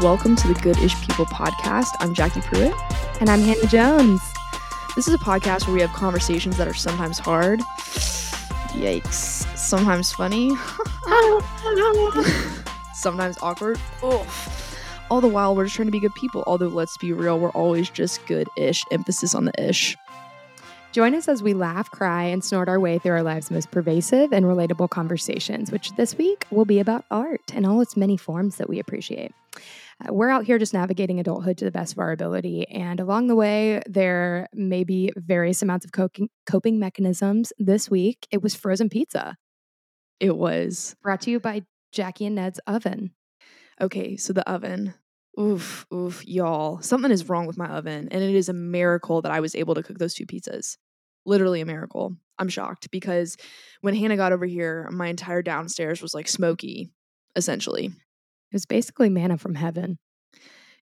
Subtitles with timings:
[0.00, 1.90] Welcome to the Good-ish People podcast.
[2.00, 2.72] I'm Jackie Pruitt.
[3.20, 4.22] And I'm Hannah Jones.
[4.96, 7.60] This is a podcast where we have conversations that are sometimes hard.
[8.70, 9.44] Yikes.
[9.58, 10.56] Sometimes funny.
[12.94, 13.78] sometimes awkward.
[14.02, 14.26] Oh.
[15.10, 16.44] All the while, we're just trying to be good people.
[16.46, 18.82] Although, let's be real, we're always just good ish.
[18.90, 19.98] Emphasis on the ish.
[20.92, 24.32] Join us as we laugh, cry, and snort our way through our lives' most pervasive
[24.32, 28.56] and relatable conversations, which this week will be about art and all its many forms
[28.56, 29.34] that we appreciate.
[30.08, 32.66] We're out here just navigating adulthood to the best of our ability.
[32.68, 37.52] And along the way, there may be various amounts of coping, coping mechanisms.
[37.58, 39.36] This week, it was frozen pizza.
[40.18, 40.96] It was.
[41.02, 43.12] Brought to you by Jackie and Ned's Oven.
[43.80, 44.94] Okay, so the oven.
[45.38, 46.80] Oof, oof, y'all.
[46.80, 48.08] Something is wrong with my oven.
[48.10, 50.76] And it is a miracle that I was able to cook those two pizzas.
[51.26, 52.16] Literally a miracle.
[52.38, 53.36] I'm shocked because
[53.82, 56.90] when Hannah got over here, my entire downstairs was like smoky,
[57.36, 57.92] essentially.
[58.50, 59.98] It was basically manna from heaven.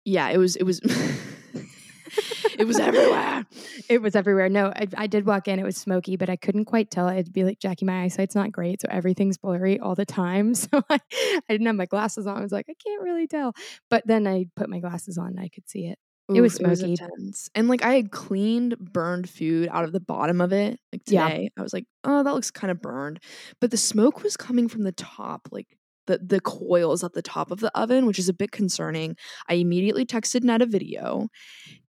[0.04, 0.56] Yeah, it was.
[0.56, 0.80] It was.
[2.58, 3.46] it was everywhere.
[3.88, 4.48] It was everywhere.
[4.48, 5.58] No, I, I, did walk in.
[5.58, 7.08] It was smoky, but I couldn't quite tell.
[7.08, 10.54] I'd be like, Jackie, my eyesight's not great, so everything's blurry all the time.
[10.62, 12.36] So I, I didn't have my glasses on.
[12.36, 13.52] I was like, I can't really tell.
[13.90, 15.98] But then I put my glasses on, and I could see it.
[16.30, 16.94] Oof, it was smoky.
[16.94, 20.78] It was and like I had cleaned burned food out of the bottom of it.
[20.92, 21.60] Like today, yeah.
[21.60, 23.20] I was like, oh, that looks kind of burned.
[23.60, 27.50] But the smoke was coming from the top, like the the coils at the top
[27.50, 29.16] of the oven, which is a bit concerning.
[29.48, 31.28] I immediately texted Ned a video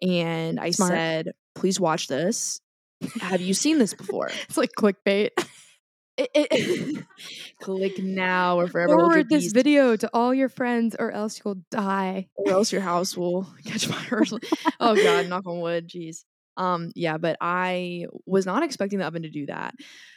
[0.02, 0.92] and I Smart.
[0.92, 2.60] said, please watch this.
[3.22, 4.28] Have you seen this before?
[4.48, 5.30] it's like clickbait.
[6.16, 7.06] It, it,
[7.62, 8.96] click now or forever.
[8.96, 13.18] Forward this video to all your friends, or else you'll die, or else your house
[13.18, 14.24] will catch fire.
[14.80, 15.90] oh God, knock on wood.
[15.90, 16.24] Jeez.
[16.58, 19.74] Um, yeah, but I was not expecting the oven to do that.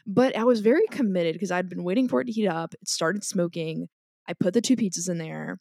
[0.06, 2.74] But I was very committed because I'd been waiting for it to heat up.
[2.74, 3.88] It started smoking.
[4.28, 5.58] I put the two pizzas in there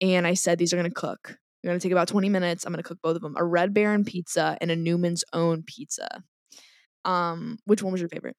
[0.00, 1.36] and I said, These are going to cook.
[1.62, 2.64] They're going to take about 20 minutes.
[2.64, 5.64] I'm going to cook both of them a Red Baron pizza and a Newman's Own
[5.66, 6.22] pizza.
[7.04, 8.36] Um, which one was your favorite?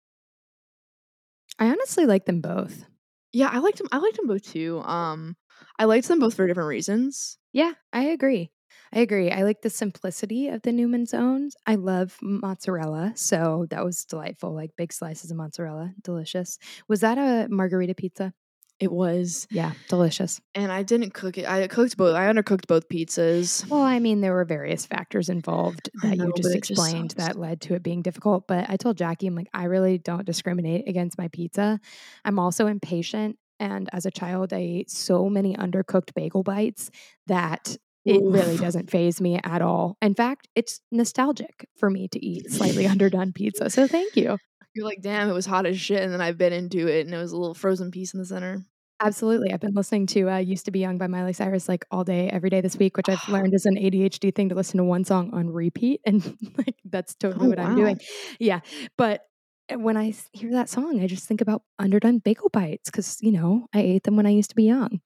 [1.57, 2.85] I honestly like them both.
[3.33, 3.87] Yeah, I liked them.
[3.91, 4.81] I liked them both too.
[4.81, 5.35] Um,
[5.77, 7.37] I liked them both for different reasons.
[7.51, 8.51] Yeah, I agree.
[8.93, 9.31] I agree.
[9.31, 11.55] I like the simplicity of the Newman's Owns.
[11.65, 14.53] I love mozzarella, so that was delightful.
[14.53, 16.57] Like big slices of mozzarella, delicious.
[16.87, 18.33] Was that a margarita pizza?
[18.79, 19.45] It was.
[19.51, 20.39] Yeah, delicious.
[20.55, 21.45] And I didn't cook it.
[21.45, 22.15] I cooked both.
[22.15, 23.69] I undercooked both pizzas.
[23.69, 27.37] Well, I mean, there were various factors involved that know, you just explained just that
[27.37, 28.47] led to it being difficult.
[28.47, 31.79] But I told Jackie, I'm like, I really don't discriminate against my pizza.
[32.23, 33.37] I'm also impatient.
[33.59, 36.89] And as a child, I ate so many undercooked bagel bites
[37.27, 39.97] that it really doesn't phase me at all.
[40.01, 43.69] In fact, it's nostalgic for me to eat slightly underdone pizza.
[43.69, 44.37] So thank you.
[44.73, 46.01] You're like, damn, it was hot as shit.
[46.01, 48.25] And then I bit into it and it was a little frozen piece in the
[48.25, 48.65] center.
[49.01, 49.53] Absolutely.
[49.53, 52.29] I've been listening to uh, Used to Be Young by Miley Cyrus like all day,
[52.29, 55.05] every day this week, which I've learned is an ADHD thing to listen to one
[55.05, 56.01] song on repeat.
[56.05, 57.67] And like, that's totally oh, what wow.
[57.67, 57.99] I'm doing.
[58.39, 58.59] Yeah.
[58.97, 59.21] But
[59.69, 63.31] eh, when I hear that song, I just think about underdone bagel bites because, you
[63.31, 64.99] know, I ate them when I used to be young.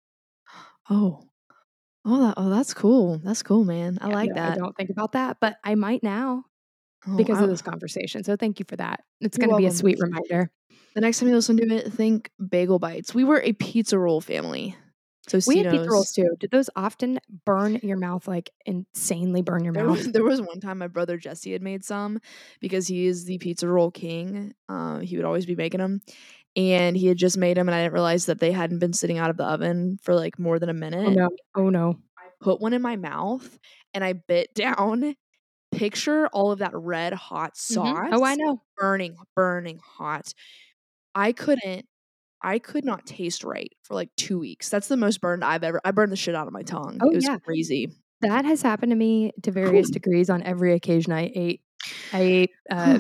[0.90, 1.24] Oh,
[2.06, 3.20] Oh, that, oh, that's cool.
[3.24, 3.98] That's cool, man.
[4.02, 4.54] I yeah, like that.
[4.54, 6.44] I don't think about that, but I might now
[7.08, 8.24] oh, because I, of this conversation.
[8.24, 9.04] So thank you for that.
[9.22, 10.52] It's going to be a sweet reminder.
[10.96, 13.16] The next time you listen to it, think bagel bites.
[13.16, 14.76] We were a pizza roll family.
[15.28, 16.36] So we had pizza rolls too.
[16.40, 20.00] Did those often burn your mouth, like insanely burn your there mouth?
[20.00, 22.20] Was, there was one time my brother Jesse had made some
[22.60, 24.54] because he is the pizza roll king.
[24.68, 26.02] Uh, he would always be making them,
[26.56, 29.18] and he had just made them and I didn't realize that they hadn't been sitting
[29.18, 31.08] out of the oven for like more than a minute.
[31.08, 31.30] Oh no.
[31.56, 32.00] Oh no.
[32.18, 33.58] I put one in my mouth
[33.94, 35.16] and I bit down.
[35.72, 37.88] Picture all of that red hot sauce.
[37.88, 38.14] Mm-hmm.
[38.14, 38.62] Oh, I know.
[38.78, 40.34] Burning, burning hot.
[41.16, 41.86] I couldn't
[42.46, 44.70] I could not taste right for like 2 weeks.
[44.70, 47.00] That's the most burned I've ever I burned the shit out of my tongue.
[47.02, 47.40] Oh, it was yeah.
[47.40, 47.90] crazy.
[48.22, 51.62] That has happened to me to various degrees on every occasion I ate
[52.14, 53.00] I ate uh,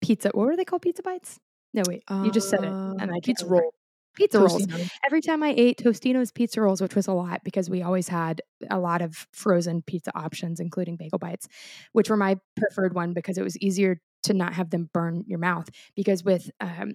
[0.00, 0.30] pizza.
[0.32, 0.82] What were they called?
[0.82, 1.40] Pizza bites?
[1.76, 2.02] No, wait.
[2.10, 3.72] You just said it, and I pizza roll.
[4.16, 4.66] Pizza rolls.
[5.04, 8.40] Every time I ate Tostino's pizza rolls, which was a lot because we always had
[8.70, 11.46] a lot of frozen pizza options, including bagel bites,
[11.92, 15.38] which were my preferred one because it was easier to not have them burn your
[15.38, 15.68] mouth.
[15.94, 16.94] Because with um,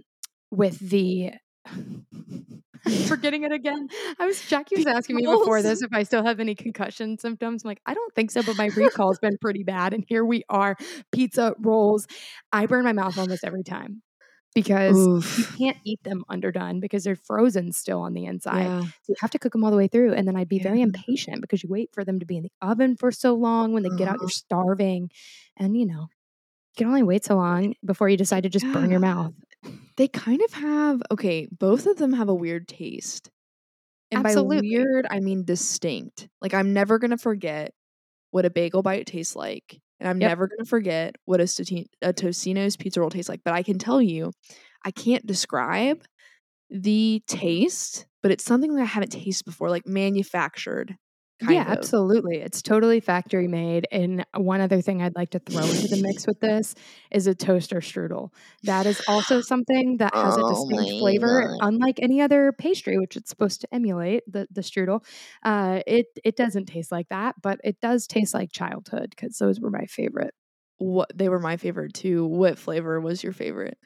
[0.49, 1.33] with the
[3.07, 3.87] forgetting it again.
[4.19, 7.63] I was Jackie was asking me before this if I still have any concussion symptoms.
[7.63, 9.93] I'm like, I don't think so, but my recall's been pretty bad.
[9.93, 10.75] And here we are,
[11.11, 12.07] pizza rolls.
[12.51, 14.01] I burn my mouth almost every time
[14.53, 15.37] because Oof.
[15.37, 18.63] you can't eat them underdone because they're frozen still on the inside.
[18.63, 18.81] Yeah.
[18.81, 20.13] So you have to cook them all the way through.
[20.13, 20.63] And then I'd be yeah.
[20.63, 23.73] very impatient because you wait for them to be in the oven for so long.
[23.73, 23.97] When they uh-huh.
[23.97, 24.29] get out, you're uh-huh.
[24.29, 25.09] starving.
[25.57, 28.73] And you know, you can only wait so long before you decide to just yeah.
[28.73, 29.33] burn your mouth.
[29.97, 33.29] They kind of have okay, both of them have a weird taste.
[34.09, 34.69] And by Absolutely.
[34.69, 36.27] weird, I mean distinct.
[36.41, 37.73] Like I'm never gonna forget
[38.31, 40.33] what a bagel bite tastes like, and I'm Yep.
[40.33, 43.41] never gonna forget what a, Stoti- a Tostino's pizza roll tastes like.
[43.45, 44.33] But I can tell you,
[44.85, 46.03] I can't describe
[46.69, 50.95] the taste, but it's something that I haven't tasted before, like manufactured.
[51.43, 51.67] Yeah, of.
[51.67, 52.37] absolutely.
[52.37, 53.87] It's totally factory made.
[53.91, 56.75] And one other thing I'd like to throw into the mix with this
[57.11, 58.29] is a toaster strudel.
[58.63, 61.59] That is also something that has a Oh distinct flavor, God.
[61.59, 65.03] unlike any other pastry, which it's supposed to emulate the the strudel.
[65.43, 69.59] Uh, it it doesn't taste like that, but it does taste like childhood because those
[69.59, 70.35] were my favorite.
[70.79, 72.25] What they were my favorite too.
[72.25, 73.77] What flavor was your favorite?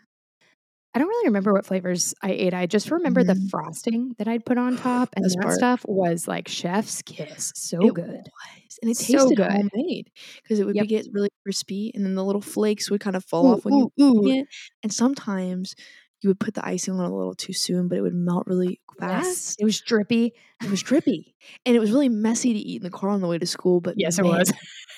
[0.96, 2.54] I don't really remember what flavors I ate.
[2.54, 3.50] I just remember the Mhm.
[3.50, 5.52] frosting that I'd put on top, and Best that part.
[5.52, 7.52] stuff was like chef's kiss.
[7.54, 8.30] So It good.
[8.32, 9.70] was, and it So tasted good.
[9.74, 10.10] homemade
[10.42, 10.88] because it would Yep.
[10.88, 13.76] get really crispy, and then the little flakes would kind of fall Ooh, off when
[13.76, 14.24] you ooh, ooh.
[14.24, 14.48] eat it.
[14.84, 15.76] And sometimes
[16.22, 18.80] you would put the icing on a little too soon, but it would melt really
[19.02, 20.34] Yes, it was drippy.
[20.64, 23.28] It was drippy, and it was really messy to eat in the car on the
[23.28, 23.82] way to school.
[23.82, 24.52] But Yes, it was.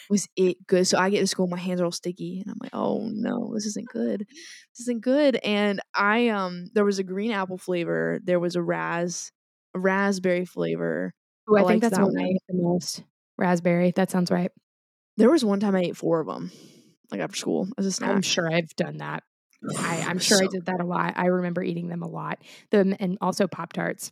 [0.09, 0.87] was it good?
[0.87, 3.51] So I get to school, my hands are all sticky, and I'm like, "Oh no,
[3.53, 4.21] this isn't good.
[4.29, 8.19] This isn't good." And I um, there was a green apple flavor.
[8.23, 9.31] There was a ras,
[9.75, 11.13] a raspberry flavor.
[11.49, 12.31] Ooh, I I think that's that what I one.
[12.31, 13.03] ate the most.
[13.37, 13.91] Raspberry.
[13.91, 14.51] That sounds right.
[15.17, 16.51] There was one time I ate four of them,
[17.11, 18.11] like after school as a snack.
[18.11, 19.23] I'm sure I've done that.
[19.79, 21.13] I, I'm sure I did that a lot.
[21.17, 22.39] I remember eating them a lot.
[22.71, 24.11] Them and also Pop Tarts.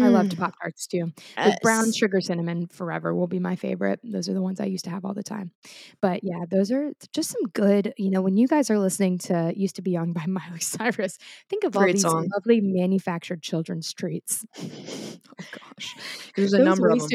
[0.00, 1.12] I loved Mm, Pop Tarts too.
[1.44, 4.00] The brown sugar cinnamon forever will be my favorite.
[4.04, 5.50] Those are the ones I used to have all the time.
[6.02, 9.52] But yeah, those are just some good, you know, when you guys are listening to
[9.56, 11.18] Used to Be Young by Miley Cyrus,
[11.48, 12.28] think of all these song.
[12.34, 14.44] lovely manufactured children's treats.
[15.40, 15.96] Oh gosh,
[16.36, 17.08] there's a Those number of them.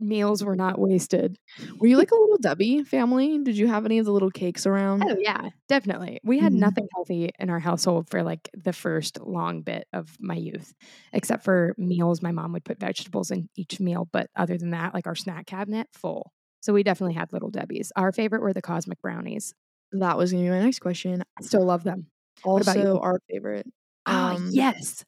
[0.00, 1.38] Meals were not wasted.
[1.78, 3.38] Were you like a little Debbie family?
[3.38, 5.08] Did you have any of the little cakes around?
[5.08, 6.20] Oh yeah, definitely.
[6.24, 6.60] We had Mhm.
[6.60, 10.74] nothing healthy in our household for like the first long bit of my youth,
[11.12, 12.20] except for meals.
[12.22, 15.46] My mom would put vegetables in each meal, but other than that, like our snack
[15.46, 16.32] cabinet full.
[16.60, 17.92] So we definitely had little Debbie's.
[17.96, 19.54] Our favorite were the cosmic brownies.
[19.92, 21.22] That was gonna be my next question.
[21.38, 22.06] I still love them.
[22.42, 23.66] Also, our favorite.
[24.06, 25.04] Ah, Um, yes.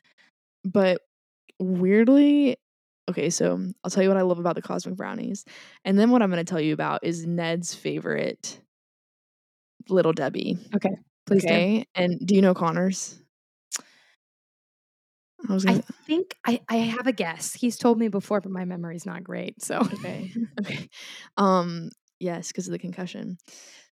[0.65, 1.03] but
[1.59, 2.57] weirdly,
[3.13, 3.31] okay.
[3.31, 5.45] So I'll tell you what I love about the cosmic brownies,
[5.85, 8.61] and then what I'm gonna tell you about is Ned's favorite,
[9.89, 10.59] Little Debbie.
[10.75, 10.91] Okay,
[11.27, 11.55] please do.
[11.55, 13.19] Okay, and do you know Connor's?
[15.49, 15.83] I was I gonna.
[16.07, 17.55] think I, I have a guess.
[17.55, 19.63] He's told me before, but my memory's not great.
[19.63, 20.33] So Okay.
[20.61, 20.89] Okay.
[21.37, 21.91] Um.
[22.21, 23.37] Yes, because of the concussion.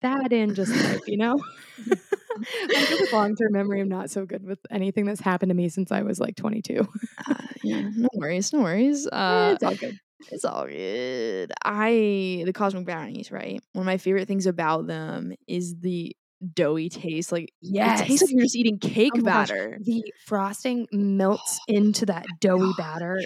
[0.02, 1.42] that in just life, you know?
[2.36, 3.80] I'm good with long term memory.
[3.80, 6.86] I'm not so good with anything that's happened to me since I was like 22.
[7.28, 7.34] Uh,
[7.64, 7.88] yeah.
[7.94, 8.52] No worries.
[8.52, 9.06] No worries.
[9.06, 9.52] Uh.
[9.54, 9.96] it's all good.
[10.30, 11.52] It's all good.
[11.64, 13.60] I the cosmic brownies, right?
[13.72, 16.14] One of my favorite things about them is the
[16.54, 17.32] doughy taste.
[17.32, 19.48] Like it tastes like you're just eating cake Oh my gosh.
[19.48, 19.78] batter.
[19.82, 23.20] The frosting melts into that doughy batter.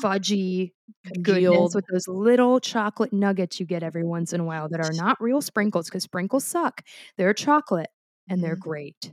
[0.00, 0.72] Fudgy
[1.14, 1.74] Congealed.
[1.74, 5.20] with those little chocolate nuggets you get every once in a while that are not
[5.20, 6.82] real sprinkles because sprinkles suck.
[7.16, 7.90] They're chocolate
[8.28, 8.60] and they're Mhm.
[8.60, 9.12] great.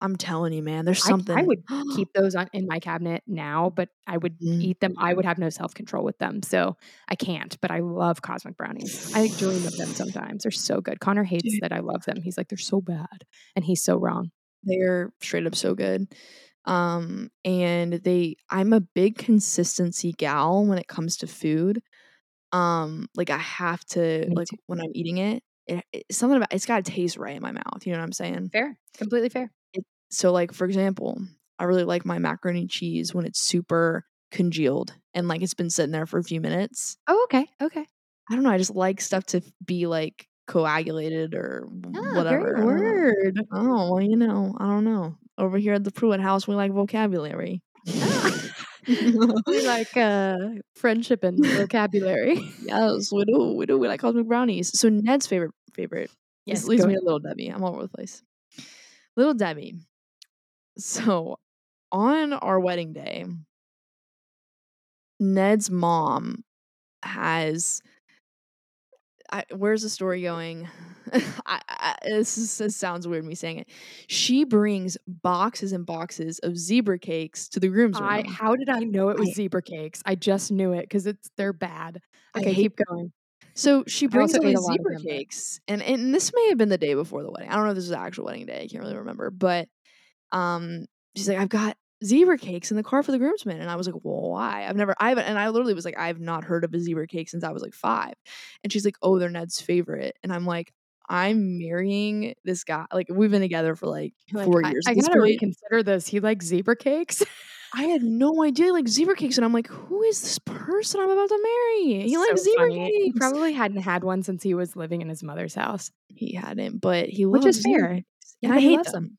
[0.00, 0.84] I'm telling you, man.
[0.84, 1.36] There's I, something.
[1.36, 4.60] I would keep those on, in my cabinet now, but I would Mm.
[4.60, 4.94] eat them.
[4.98, 6.42] I would have no self control with them.
[6.42, 6.76] So
[7.08, 9.00] I can't, but I love cosmic brownies.
[9.12, 10.42] I dream of them sometimes.
[10.42, 11.00] They're so good.
[11.00, 11.60] Connor hates Dude.
[11.60, 12.20] that I love them.
[12.22, 13.24] He's like, they're so bad.
[13.56, 14.30] And he's so wrong.
[14.62, 16.06] They're straight up so good.
[16.64, 21.82] Um, and they I'm a big consistency gal when it comes to food.
[22.52, 24.56] Um, like I have to Me like too.
[24.66, 27.84] when I'm eating it, it it's something about it's gotta taste right in my mouth.
[27.86, 28.50] You know what I'm saying?
[28.50, 28.78] Fair.
[28.98, 29.50] Completely fair.
[29.72, 31.18] It, so like for example,
[31.58, 35.70] I really like my macaroni and cheese when it's super congealed and like it's been
[35.70, 36.96] sitting there for a few minutes.
[37.08, 37.46] Oh, okay.
[37.60, 37.86] Okay.
[38.30, 38.50] I don't know.
[38.50, 42.54] I just like stuff to be like coagulated or Ah, whatever.
[42.54, 42.82] very I don't know.
[42.82, 43.40] word.
[43.52, 45.16] Oh, well, you know, I don't know.
[45.38, 47.62] Over here at the Pruitt House, we like vocabulary.
[47.88, 48.38] Ah.
[49.46, 50.36] we like uh,
[50.74, 52.52] friendship and vocabulary.
[52.62, 53.54] yes, we do.
[53.56, 53.78] We do.
[53.78, 54.78] We like cosmic brownies.
[54.78, 56.10] So Ned's favorite favorite.
[56.46, 57.00] Yes, this leads me ahead.
[57.00, 57.48] to Little Debbie.
[57.48, 58.22] I'm all over the place.
[59.16, 59.76] Little Debbie.
[60.78, 61.38] So
[61.92, 63.26] on our wedding day,
[65.20, 66.44] Ned's mom
[67.02, 67.82] has.
[69.32, 70.68] I, where's the story going?
[71.46, 73.68] I, I, this, is, this sounds weird me saying it.
[74.06, 78.26] She brings boxes and boxes of zebra cakes to the groom's I room.
[78.26, 80.02] how did I know it was zebra cakes?
[80.04, 82.00] I just knew it because it's they're bad.
[82.36, 83.12] Okay, keep going.
[83.54, 87.22] So she brings these zebra cakes, and and this may have been the day before
[87.22, 87.50] the wedding.
[87.50, 88.62] I don't know if this was the actual wedding day.
[88.62, 89.68] I can't really remember, but
[90.30, 90.86] um,
[91.16, 93.86] she's like, I've got zebra cakes in the car for the groomsmen, and I was
[93.86, 94.66] like, well, why?
[94.66, 97.06] I've never, I haven't, and I literally was like, I've not heard of a zebra
[97.06, 98.14] cake since I was like five,
[98.62, 100.72] and she's like, oh, they're Ned's favorite, and I'm like.
[101.08, 102.86] I'm marrying this guy.
[102.92, 104.86] Like we've been together for like four like, years.
[104.86, 106.06] I, this gotta reconsider this.
[106.06, 107.22] He likes zebra cakes.
[107.74, 111.10] I had no idea like zebra cakes, and I'm like, who is this person I'm
[111.10, 112.02] about to marry?
[112.02, 112.86] He So likes zebra funny.
[112.86, 113.18] He cakes.
[113.18, 117.08] probably hadn't had one since he was living in his mother's house, He hadn't, but
[117.08, 117.94] he which is zebra fair.
[117.96, 118.92] cakes, Yeah, and I he hate them.
[118.92, 119.18] them.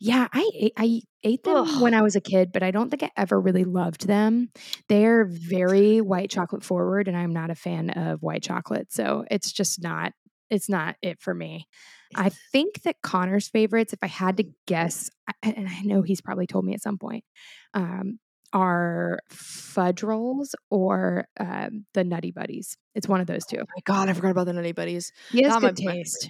[0.00, 1.82] Yeah, I I ate them Ugh.
[1.82, 4.50] when I was a kid, but I don't think I ever really loved them.
[4.88, 9.52] They're very white chocolate forward, and I'm not a fan of white chocolate, so it's
[9.52, 10.12] just not.
[10.50, 11.66] It's not it for me.
[12.14, 15.10] I think that Connor's favorites, if I had to guess,
[15.42, 17.24] and I know he's probably told me at some point,
[17.72, 18.18] um,
[18.52, 22.76] are fudge rolls or um, the Nutty Buddies.
[22.94, 23.58] It's one of those two.
[23.58, 25.12] my God, I forgot about the Nutty Buddies.
[25.30, 26.28] He has Not good my taste,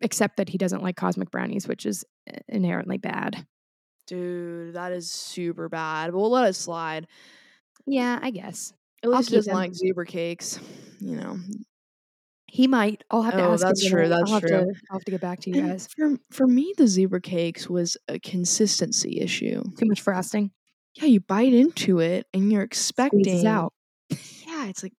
[0.00, 3.46] except that he doesn't like cosmic brownies, which is uh, inherently bad.
[4.06, 6.12] Dude, that is super bad.
[6.12, 7.06] But we'll let it slide.
[7.86, 9.56] Yeah, I guess At least he doesn't him.
[9.56, 10.58] like zebra cakes.
[11.00, 11.38] You know.
[12.46, 13.02] he might.
[13.10, 13.62] I'll have to Oh, ask.
[13.62, 13.90] him that's tonight.
[14.00, 14.50] true, that's I'll have true.
[14.50, 14.56] To,
[14.90, 15.88] I'll have to get back to you And guys.
[15.96, 19.62] for for me, the zebra cakes was a consistency issue.
[19.78, 20.50] Too much frosting.
[20.96, 23.72] Yeah, you bite into it and you're expecting Squeezes out.
[24.10, 24.92] Yeah, it's like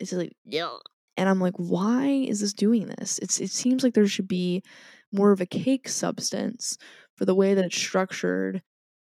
[0.00, 0.76] it's like yeah.
[1.16, 3.18] And I'm like, why is this doing this?
[3.18, 4.62] It's it seems like there should be
[5.12, 6.78] more of a cake substance
[7.16, 8.62] for the way that it's structured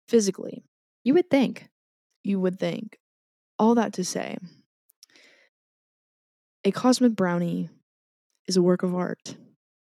[0.09, 0.63] physically.
[1.05, 1.69] You would think.
[2.23, 2.99] You would think.
[3.59, 4.37] All that to say,
[6.65, 7.71] a cosmic brownie
[8.47, 9.37] is a work of art.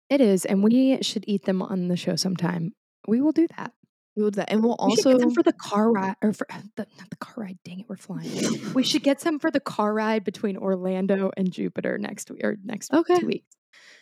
[0.09, 2.73] It is, and we should eat them on the show sometime.
[3.07, 3.73] We will do that.
[4.17, 4.51] We will do that.
[4.51, 7.09] And we'll We should also get some for the car ride, or for the, not
[7.09, 7.59] the car ride.
[7.63, 8.73] Dang it, we're flying.
[8.73, 12.57] we should get some for the car ride between Orlando and Jupiter next week or
[12.65, 13.19] next Okay.
[13.19, 13.55] two weeks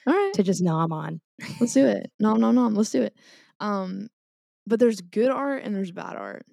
[0.08, 0.34] all right.
[0.36, 1.20] to just nom on.
[1.60, 2.10] Let's do it.
[2.20, 2.68] No, no, no.
[2.70, 3.14] Let's do it.
[3.60, 4.08] Um,
[4.66, 6.46] but there's good art and there's bad art.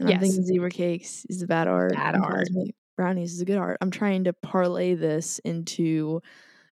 [0.00, 0.20] And I'm Yes.
[0.20, 1.92] thinking zebra cakes is the bad art.
[1.92, 2.48] Bad art.
[2.96, 3.78] brownies is the good art.
[3.80, 6.20] I'm trying to parlay this into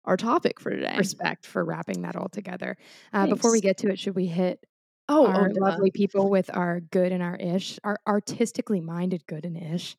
[0.05, 0.95] our topic for today.
[0.97, 2.77] Respect for wrapping that all together.
[3.13, 4.63] Uh, before we get to it, should we hit
[5.07, 9.45] Oh, our oh lovely people with our good and our ish, our artistically minded good
[9.45, 9.95] and ish?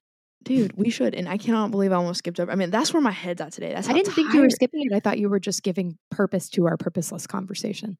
[0.46, 1.14] dude, we should.
[1.14, 2.50] And I cannot believe I almost skipped over.
[2.50, 3.74] I mean, that's where my head's at today.
[3.74, 4.94] That's I didn't think you were skipping it.
[4.94, 7.98] I thought you were just giving purpose to our purposeless conversation.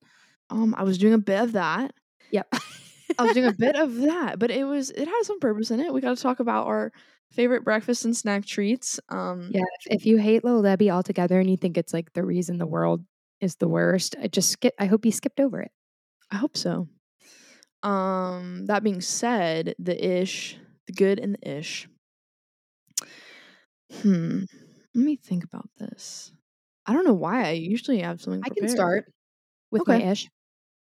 [0.48, 1.92] Um, I was doing a bit of that.
[2.30, 2.46] Yep.
[3.18, 5.80] I was doing a bit of that, but it was it had some purpose in
[5.80, 5.92] it.
[5.92, 6.92] We got to talk about our
[7.32, 9.00] favorite breakfast and snack treats.
[9.08, 12.24] Um, Yeah, if, if you hate Little Debbie altogether and you think it's like the
[12.24, 13.04] reason the world
[13.40, 14.74] is the worst, I just skip.
[14.78, 15.72] I hope you skipped over it.
[16.30, 16.88] I hope so.
[17.82, 21.88] Um, that being said, the ish, the good and the ish.
[23.92, 24.44] Hmm.
[24.94, 26.32] Let me think about this.
[26.86, 28.44] I don't know why I usually have something.
[28.44, 29.12] I can start
[29.70, 29.88] with Okay.
[29.88, 30.28] my ish.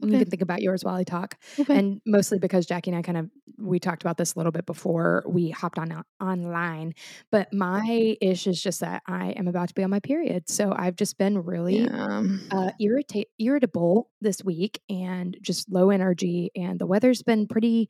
[0.02, 1.76] You can think about yours while I talk, Okay.
[1.78, 4.64] and mostly because Jackie and I kind of we talked about this a little bit
[4.66, 6.94] before we hopped on online.
[7.30, 10.72] But my ish is just that I am about to be on my period, so
[10.76, 12.22] I've just been really yeah.
[12.50, 17.88] uh, irritate irritable this week and just low energy and the weather's been pretty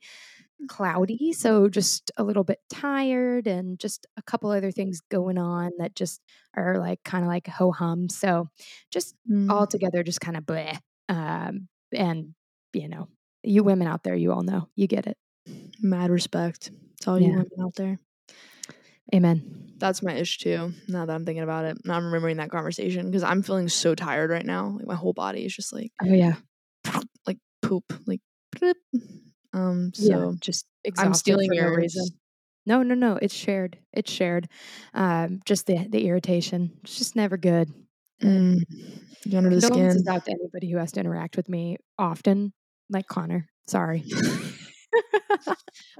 [0.69, 5.71] cloudy so just a little bit tired and just a couple other things going on
[5.79, 6.21] that just
[6.55, 8.47] are like kind of like ho hum so
[8.91, 9.49] just Mm.
[9.49, 10.77] all together just kind of bleh
[11.09, 12.33] um, and
[12.73, 13.07] you know
[13.43, 15.17] you women out there you all know you get it
[15.81, 16.71] mad respect
[17.01, 17.97] to all you women out there.
[19.13, 20.73] amen That's my ish too.
[20.87, 23.95] Now that I'm thinking about it, now I'm remembering that conversation because I'm feeling so
[23.95, 24.75] tired right now.
[24.77, 26.35] Like my whole body is just like oh yeah
[27.27, 28.21] like poop, like.
[29.53, 29.91] Um.
[29.95, 30.65] yeah So just
[30.97, 32.05] I'm stealing your no reason.
[32.65, 33.17] No, no, no.
[33.19, 33.79] It's shared.
[33.91, 34.47] It's shared.
[34.93, 36.77] Um, just the the irritation.
[36.83, 37.73] It's just never good.
[38.21, 38.57] Mm,
[39.35, 39.71] under the skin.
[39.73, 42.53] Condolences out to anybody who has to interact with me often,
[42.89, 43.47] like Connor.
[43.67, 44.03] Sorry.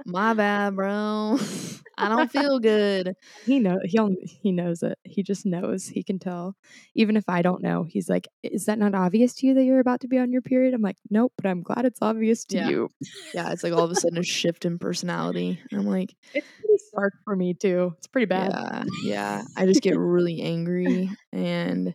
[0.04, 1.38] My bad, bro.
[1.98, 3.14] I don't feel good.
[3.44, 3.98] he know he
[4.42, 4.98] he knows it.
[5.04, 5.86] He just knows.
[5.86, 6.56] He can tell.
[6.94, 9.78] Even if I don't know, he's like, "Is that not obvious to you that you're
[9.80, 12.56] about to be on your period?" I'm like, "Nope," but I'm glad it's obvious to
[12.56, 12.68] Yeah.
[12.68, 12.88] you.
[13.34, 15.60] Yeah, it's like all of a sudden a shift in personality.
[15.72, 17.94] I'm like, It's pretty stark for me too.
[17.98, 18.52] It's pretty bad.
[18.52, 19.42] yeah, yeah.
[19.56, 21.94] I just get really angry and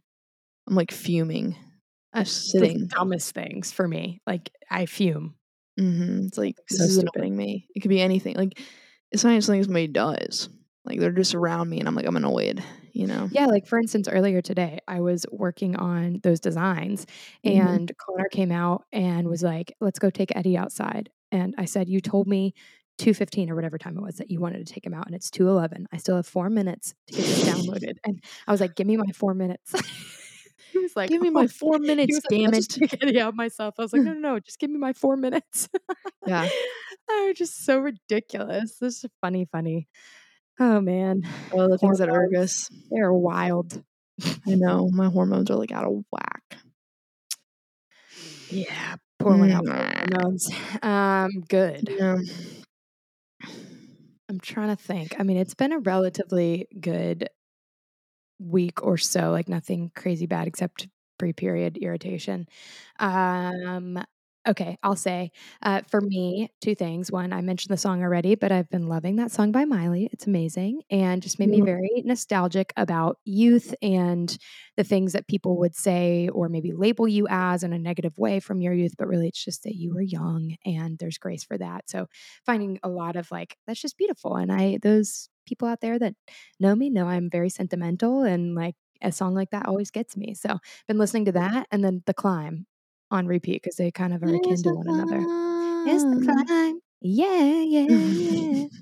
[0.67, 1.55] I'm like fuming.
[2.13, 2.79] I'm sitting.
[2.81, 4.21] the dumbest things for me.
[4.27, 5.35] Like I fume.
[5.77, 7.11] hmm It's like this So is stupid.
[7.15, 7.67] annoying me.
[7.75, 8.35] It could be anything.
[8.35, 8.59] Like
[9.11, 10.49] it's not even something somebody does.
[10.85, 13.29] Like they're just around me and I'm like, I'm annoyed, you know?
[13.31, 17.05] Yeah, like for instance, earlier today, I was working on those designs
[17.45, 17.57] Mhm.
[17.57, 21.09] and Connor came out and was like, let's go take Eddie outside.
[21.31, 22.53] And I said, You told me
[22.99, 25.29] 2.15 or whatever time it was that you wanted to take him out, and it's
[25.29, 25.85] 2.11.
[25.91, 27.97] I still have four minutes to get this downloaded.
[28.05, 29.73] And I was like, Give me my four minutes.
[30.77, 32.55] he was like, Give me "Oh." my four minutes, like, damn "I'll it.
[32.55, 33.75] just take Eddie out myself.
[33.77, 35.69] I was like, No, no, no, just give me my four minutes.
[36.25, 36.47] Yeah.
[37.07, 38.77] They're just so ridiculous.
[38.79, 39.87] This is funny, funny.
[40.59, 41.21] Oh man,
[41.53, 42.43] Oh, the things that irk Hormones.
[42.43, 42.69] us.
[42.89, 43.83] they're wild.
[44.47, 44.89] I know.
[44.91, 46.57] My hormones are like out of whack.
[48.49, 50.49] Yeah, pour one out hormones.
[50.81, 51.87] Um, good.
[51.97, 52.17] Yeah.
[54.29, 55.15] I'm trying to think.
[55.19, 57.29] I mean, it's been a relatively good
[58.39, 62.47] week or so, like nothing crazy bad except pre-period irritation.
[62.99, 64.03] Um,
[64.47, 67.11] okay, I'll say, uh, for me, 2 things.
[67.11, 70.09] 1, I mentioned the song already, but I've been loving that song by Miley.
[70.13, 74.35] It's amazing and just made me very nostalgic about youth and
[74.77, 78.39] the things that people would say or maybe label you as in a negative way
[78.39, 81.57] from your youth, but really it's just that you were young and there's grace for
[81.57, 81.89] that.
[81.89, 82.07] So
[82.45, 84.35] finding a lot of like, that's just beautiful.
[84.35, 86.13] And I those people out there that
[86.59, 90.33] know me know I'm very sentimental and like a song like that always gets me.
[90.33, 92.65] So been listening to that and then The Climb
[93.11, 95.27] on repeat because they kind of are akin to one another.
[95.85, 96.79] It's the climb.
[97.01, 98.67] Yeah, yeah, yeah.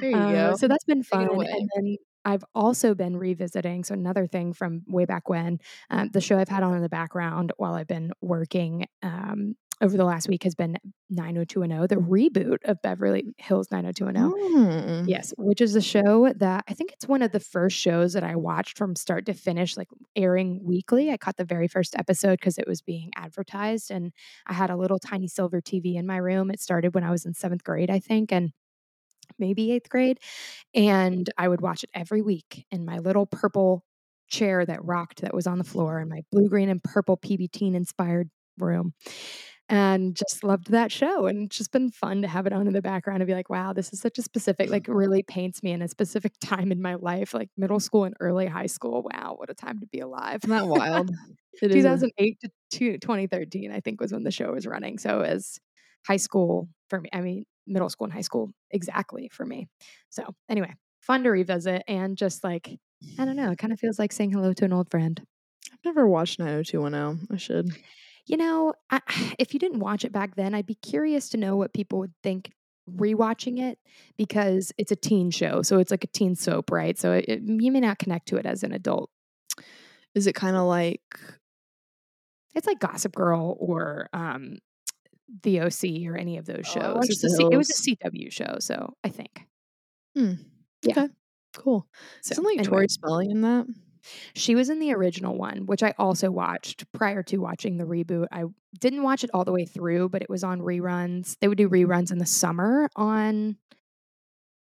[0.00, 0.54] There you Uh, go.
[0.54, 1.28] so that's been fun.
[1.32, 3.84] And then I've also been revisiting.
[3.84, 5.58] So another thing from way back when,
[5.90, 9.96] um, the show I've had on in the background while I've been working um, over
[9.96, 10.78] the last week has been
[11.10, 15.04] 90210, the reboot of Beverly Hills 90210.
[15.04, 15.08] Mm.
[15.08, 18.22] Yes, which is a show that I think it's one of the first shows that
[18.22, 21.10] I watched from start to finish, like airing weekly.
[21.10, 24.12] I caught the very first episode because it was being advertised, and
[24.46, 26.50] I had a little tiny silver TV in my room.
[26.50, 28.52] It started when I was in seventh grade, I think, and
[29.38, 30.18] maybe eighth grade.
[30.74, 33.84] And I would watch it every week in my little purple
[34.28, 37.50] chair that rocked that was on the floor in my blue, green, and purple PB
[37.52, 38.94] teen inspired room
[39.68, 41.26] and just loved that show.
[41.26, 43.48] And it's just been fun to have it on in the background and be like,
[43.48, 46.82] wow, this is such a specific, like, really paints me in a specific time in
[46.82, 49.02] my life, like middle school and early high school.
[49.12, 50.40] Wow, what a time to be alive.
[50.44, 51.10] Isn't that wild?
[51.70, 54.98] It is a 2008 to two- 2013, I think, was when the show was running.
[54.98, 55.58] So as
[56.06, 59.68] high school for me, I mean, middle school and high school exactly for me.
[60.10, 62.76] So anyway, fun to revisit and just like,
[63.18, 65.22] I don't know, it kind of feels like saying hello to an old friend.
[65.72, 67.28] I've never watched 90210.
[67.30, 67.70] I should.
[68.26, 69.00] You know, I,
[69.38, 72.14] if you didn't watch it back then, I'd be curious to know what people would
[72.22, 72.50] think
[72.90, 73.78] rewatching it
[74.18, 75.62] because it's a teen show.
[75.62, 76.98] So it's like a teen soap, right?
[76.98, 79.10] So it, you may not connect to it as an adult.
[80.14, 81.00] Is it kind of like
[82.54, 84.58] It's like Gossip Girl or um,
[85.42, 87.08] The OC or any of those Oh, shows.
[87.24, 89.46] a C- it was a CW show, so I think.
[90.16, 90.34] Hmm.
[90.82, 90.92] Yeah.
[91.04, 91.08] Okay.
[91.56, 91.86] Cool.
[92.22, 92.70] So Isn't like anyway.
[92.70, 93.66] Tori Spelling in that?
[94.34, 98.26] She was in the original one, which I also watched prior to watching the reboot.
[98.32, 98.44] I
[98.78, 101.36] didn't watch it all the way through, but it was on reruns.
[101.40, 101.90] They would do mm-hmm.
[101.90, 103.56] reruns in the summer on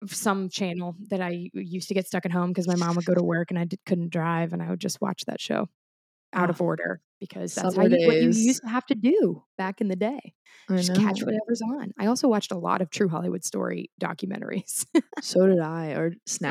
[0.07, 3.13] some channel that I used to get stuck at home because my mom would go
[3.13, 5.67] to work and I did, couldn't drive, and I would just watch that show
[6.33, 9.81] out of order because that's how you, what you used to have to do back
[9.81, 10.33] in the day.
[10.69, 11.91] I Just catch whatever's on.
[11.99, 14.85] I also watched a lot of True Hollywood Story documentaries.
[15.21, 15.93] So did I.
[15.93, 16.45] Or so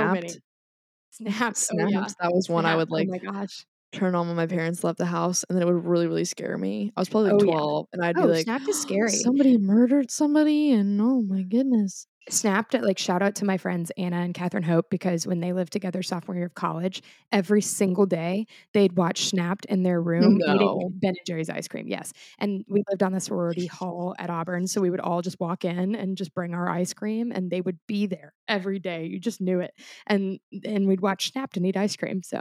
[1.18, 1.56] Snapped.
[1.56, 1.70] Snaps.
[1.72, 2.06] Oh, yeah.
[2.20, 3.64] That was one I would oh like Oh my gosh.
[3.92, 6.58] turn on when my parents left the house, and then it would really, really scare
[6.58, 6.92] me.
[6.96, 7.60] I was probably like Oh, yeah.
[7.60, 9.08] 12, and I'd Oh, be like, Snapped is oh, scary.
[9.08, 12.06] Somebody murdered somebody, and oh my goodness.
[12.32, 15.52] Snapped at like shout out to my friends Anna and Catherine Hope because when they
[15.52, 20.38] lived together sophomore year of college, every single day they'd watch Snapped in their room
[20.38, 20.54] No.
[20.54, 21.86] eating Ben and Jerry's ice cream.
[21.88, 25.38] Yes, and we lived on the sorority hall at Auburn, so we would all just
[25.40, 29.04] walk in and just bring our ice cream, and they would be there every day.
[29.06, 29.72] You just knew it,
[30.06, 32.22] and and we'd watch Snapped and eat ice cream.
[32.22, 32.40] So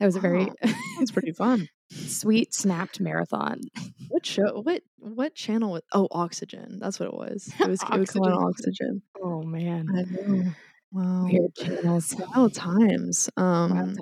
[0.00, 0.48] that was a very.
[1.00, 1.68] It's pretty fun.
[1.90, 3.60] Sweet Snapped marathon.
[4.08, 4.60] What show?
[4.60, 5.72] What what channel?
[5.72, 6.78] Was, oh, Oxygen.
[6.80, 7.52] That's what it was.
[7.60, 7.82] It was.
[7.82, 9.02] It come on Oxygen.
[9.22, 10.50] Oh man, I know.
[10.90, 11.24] Wow.
[11.24, 12.14] weird channels.
[12.34, 13.28] Wild times.
[13.36, 13.98] Um, Wild times.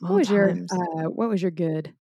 [0.00, 1.94] What was your uh, what was your good?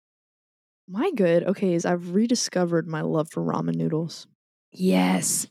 [0.88, 1.44] My good.
[1.44, 4.26] Okay, is I've rediscovered my love for ramen noodles.
[4.72, 5.46] Yes.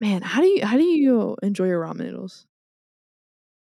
[0.00, 2.46] Man, how do you how do you enjoy your ramen noodles?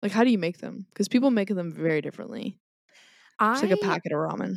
[0.03, 0.87] Like, how do you make them?
[0.93, 2.59] Because people make them very differently.
[3.41, 4.57] It's like a packet of ramen.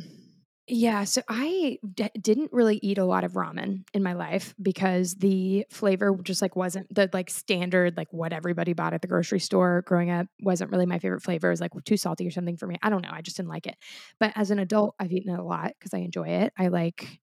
[0.68, 5.14] Yeah, so I d- didn't really eat a lot of ramen in my life because
[5.14, 9.38] the flavor just like wasn't the like standard like what everybody bought at the grocery
[9.38, 11.46] store growing up wasn't really my favorite flavor.
[11.48, 12.76] It was like too salty or something for me.
[12.82, 13.10] I don't know.
[13.12, 13.76] I just didn't like it.
[14.18, 16.52] But as an adult, I've eaten it a lot because I enjoy it.
[16.58, 17.20] I like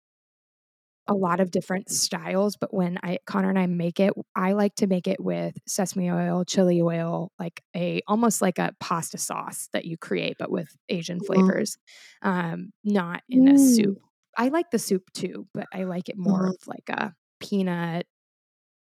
[1.07, 4.75] a lot of different styles, but when I Connor and I make it, I like
[4.75, 9.69] to make it with sesame oil, chili oil, like a almost like a pasta sauce
[9.73, 11.53] that you create, but with Asian Uh-huh.
[11.53, 11.77] flavors,
[12.21, 13.97] um, not in a soup.
[14.37, 16.51] I like the soup too, but I like it more Uh-huh.
[16.51, 18.07] of like a peanut,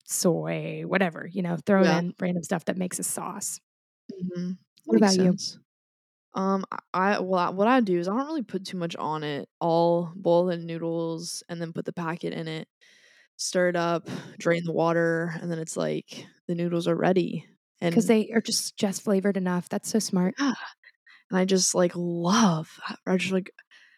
[0.05, 2.01] soy, whatever, you know, throw Yeah.
[2.01, 3.61] in random stuff that makes a sauce.
[4.11, 4.59] Mhm.
[4.85, 5.39] What about you?
[6.35, 6.65] Um,
[6.95, 9.49] I- well, I- what I do is I don't really put too much on it.
[9.61, 12.69] I'll boil the noodles and then put the packet in it,
[13.37, 17.47] stir it up, drain the water, and then it's like the noodles are ready.
[17.81, 19.69] And Because they are just just flavored enough.
[19.69, 20.35] That's so smart.
[20.39, 20.55] yeah,
[21.31, 22.71] and I just like love.
[23.07, 23.51] I just like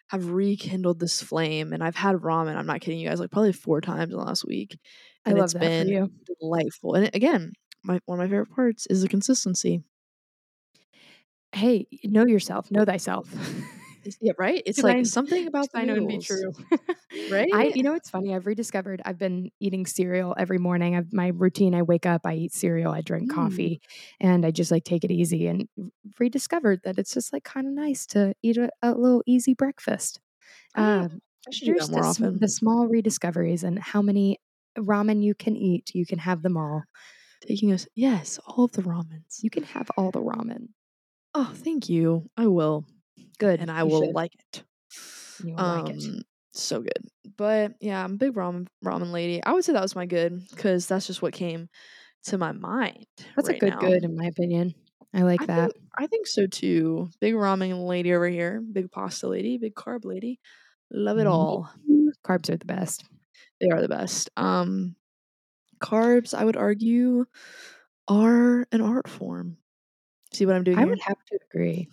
[0.09, 2.57] have rekindled this flame, and I've had ramen.
[2.57, 4.79] I'm not kidding you guys, like probably four times in the last week,
[5.25, 5.89] and it's been
[6.41, 6.95] delightful.
[6.95, 7.53] And again,
[7.85, 9.83] my one of my favorite parts is the consistency.
[11.55, 13.29] Hey, know yourself, know thyself.
[14.21, 14.63] yeah, right?
[14.67, 16.53] It's like I- something about the I know to be true.
[17.31, 17.49] right?
[17.53, 18.35] I, you know, it's funny.
[18.35, 19.01] I've rediscovered.
[19.05, 20.97] I've been eating cereal every morning.
[20.97, 21.75] I've my routine.
[21.75, 23.35] I wake up, I eat cereal, I drink Mm.
[23.35, 23.81] coffee,
[24.21, 25.47] and I just like take it easy.
[25.47, 25.69] And
[26.19, 30.21] rediscovered that it's just like kind of nice to eat a, a little easy breakfast.
[30.75, 32.39] Um, I should do that more the, often.
[32.41, 34.39] the small rediscoveries and how many
[34.79, 35.93] ramen you can eat.
[35.95, 36.83] You can have them all.
[37.47, 39.43] Taking us, yes, all of the ramens.
[39.43, 40.69] You can have all the ramen.
[41.35, 42.29] Oh, thank you.
[42.37, 42.85] I will,
[43.39, 44.15] Good, and I you will should.
[44.15, 44.63] like it.
[45.45, 46.05] You will like it.
[46.05, 47.09] Um, so good.
[47.37, 49.43] But yeah, I'm a big ramen ramen lady.
[49.43, 51.69] I would say that was my good because that's just what came
[52.25, 53.07] to my mind.
[53.35, 53.81] That's right a good now.
[53.81, 54.75] good in my opinion.
[55.13, 55.73] I like I that.
[55.73, 57.09] Think, I think so too.
[57.21, 58.61] Big ramen lady over here.
[58.61, 59.59] Big pasta lady.
[59.59, 60.39] Big carb lady.
[60.93, 61.71] Love it Me all.
[62.25, 63.05] Carbs are the best.
[63.61, 64.31] They are the best.
[64.37, 64.95] Um,
[65.83, 67.27] carbs, I would argue,
[68.09, 69.57] are an art form.
[70.35, 70.91] See what I'm doing I here?
[70.91, 71.89] would have to agree.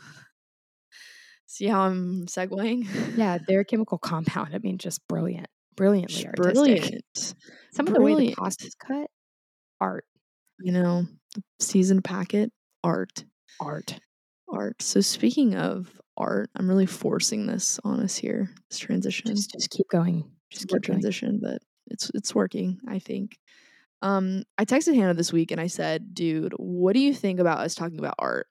[1.46, 2.88] See how I'm segueing?
[3.18, 4.56] Yeah, their chemical compound.
[4.56, 7.34] I mean, just brilliant, brilliantly Just brilliant.
[7.74, 8.38] Some of the way the Brilliant.
[8.38, 9.08] pasta's cut,
[9.80, 10.06] art,
[10.60, 11.06] You know,
[11.60, 12.52] seasoned packet,
[12.84, 13.26] art.
[13.60, 14.00] art.
[14.50, 14.82] art.
[14.82, 18.50] So speaking of art, I'm really forcing this on us here.
[18.70, 20.24] This transition, Just, just keep going.
[20.52, 20.82] Just keep going.
[21.00, 22.80] transition, but it's it's working.
[22.88, 23.38] I think.
[24.02, 27.60] Um, I texted Hannah this week and I said, "Dude, what do you think about
[27.60, 28.48] us talking about art?"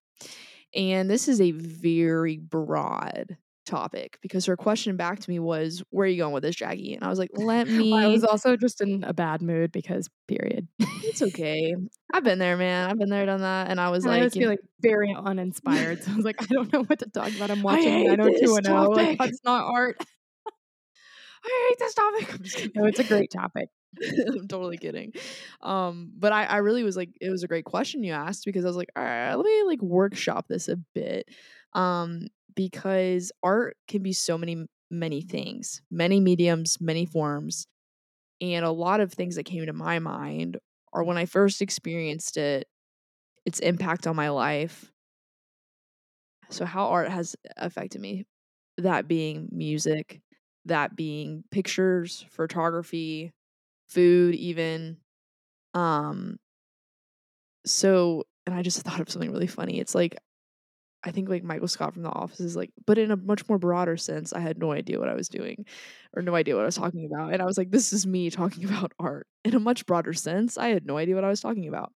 [0.74, 3.36] And this is a very broad
[3.66, 6.94] topic because her question back to me was, "Where are you going with this, Jackie?"
[6.94, 10.08] And I was like, "Let me." I was also just in a bad mood because
[10.28, 10.68] period.
[10.78, 11.74] it's okay.
[12.12, 12.90] I've been there, man.
[12.90, 14.58] I've been there, done that, and I was And I like, was you know, feeling
[14.80, 16.02] very uninspired.
[16.02, 17.50] So I was like, I don't know what to talk about.
[17.50, 19.06] I'm watching hate this 90210.
[19.06, 19.96] Like, that's not art.
[21.44, 22.74] "I hate this topic." I'm just.
[22.74, 23.68] No, it's a great topic.
[24.26, 25.12] I'm totally kidding.
[25.62, 28.64] Um, but I, I really was like, it was a great question you asked because
[28.64, 31.28] I was like, all right, let me like workshop this a bit.
[31.72, 37.66] Um, because art can be so many, many things, many mediums, many forms.
[38.40, 40.58] And a lot of things that came to my mind
[40.92, 42.66] are when I first experienced it,
[43.46, 44.90] its impact on my life.
[46.50, 48.26] So, how art has affected me,
[48.78, 50.20] that being music,
[50.64, 53.32] that being pictures, photography,
[53.90, 54.96] food even
[55.74, 56.38] um
[57.64, 60.16] so and i just thought of something really funny it's like
[61.02, 63.58] i think like michael scott from the office is like but in a much more
[63.58, 65.64] broader sense i had no idea what i was doing
[66.14, 68.30] or no idea what i was talking about and i was like this is me
[68.30, 69.26] talking about art.
[69.44, 71.92] In a much broader sense i had no idea what i was talking about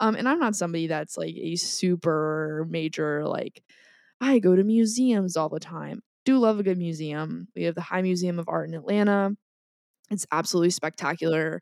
[0.00, 3.62] um and i'm not somebody that's like a super major like
[4.20, 6.02] i go to museums all the time.
[6.24, 9.36] Do love a good museum we have the high museum of art in atlanta
[10.10, 11.60] it's absolutely spectacular.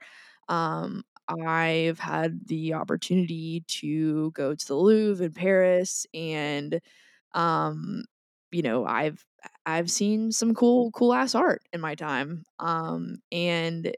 [0.48, 6.80] Um, I've had the opportunity to go to the Louvre in Paris, and
[7.34, 8.04] um,
[8.52, 9.24] you know, I've
[9.66, 12.44] I've seen some cool cool ass art in my time.
[12.60, 13.92] Um, and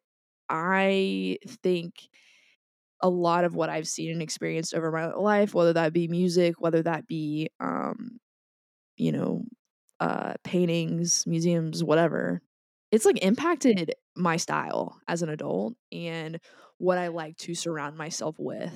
[0.51, 1.95] I think
[3.03, 6.61] a lot of what I've seen and experienced over my life, whether that be music,
[6.61, 8.19] whether that be um,
[8.97, 9.45] you know,
[10.01, 12.43] uh, paintings, museums, whatever,
[12.95, 16.39] it's like impacted my style as an adult and
[16.79, 18.73] what I like to surround myself with.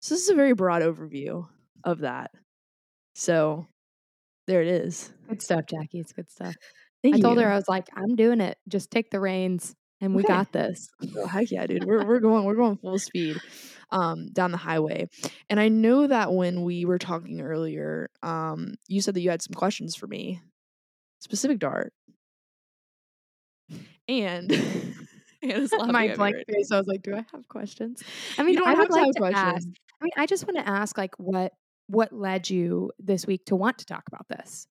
[0.00, 1.48] So this is a very broad overview
[1.82, 2.30] of that.
[3.16, 3.66] So
[4.46, 5.12] there it is.
[5.28, 5.98] Good stuff, Jackie.
[5.98, 6.54] It's good stuff.
[7.02, 7.22] Thank I you.
[7.22, 8.56] told her I was like, I'm doing it.
[8.68, 10.32] Just take the reins, and we Okay.
[10.32, 10.88] got this.
[11.16, 11.82] Oh, heck yeah, dude.
[11.82, 13.40] We're we're going we're going full speed
[13.90, 15.08] um down the highway.
[15.50, 19.42] And I know that when we were talking earlier, um, you said that you had
[19.42, 20.40] some questions for me,
[21.20, 21.92] specific to art.
[24.08, 24.50] And
[25.88, 26.70] My blank face.
[26.70, 28.02] I was like, do I have questions?
[28.38, 29.66] I mean, You don't I have would to like have to questions.
[29.66, 29.68] ask.
[30.00, 31.52] I mean, I just want to ask, like, what
[31.86, 34.66] what led you this week to want to talk about this?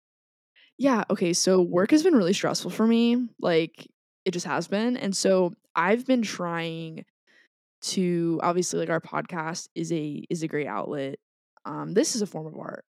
[0.78, 1.32] Yeah, okay.
[1.32, 3.28] So work has been really stressful for me.
[3.40, 3.86] Like
[4.24, 4.96] it just has been.
[4.96, 7.04] And so I've been trying
[7.80, 11.18] to obviously like our podcast is a is a great outlet.
[11.64, 12.84] Um this is a form of art,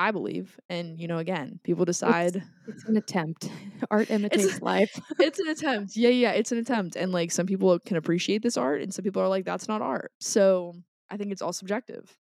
[0.00, 0.58] I believe.
[0.70, 3.50] And you know, again, people decide It's an attempt.
[3.90, 4.98] Art imitates life.
[5.18, 5.94] it's an attempt.
[5.94, 6.96] Yeah, yeah, it's an attempt.
[6.96, 9.82] And like some people can appreciate this art and some people are like that's not
[9.82, 10.10] art.
[10.18, 10.72] So
[11.10, 12.16] I think it's all subjective.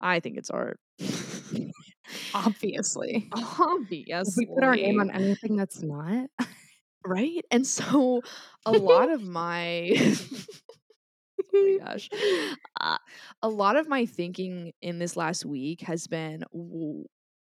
[0.00, 0.80] I think it's art.
[2.34, 3.28] Obviously.
[3.32, 4.46] Obviously.
[4.48, 6.26] We put our name on anything that's not,
[7.06, 7.44] right?
[7.52, 8.22] And so
[8.66, 9.92] a lot of my
[11.54, 12.08] oh my gosh.
[12.80, 12.98] Uh,
[13.40, 16.42] a lot of my thinking in this last week has been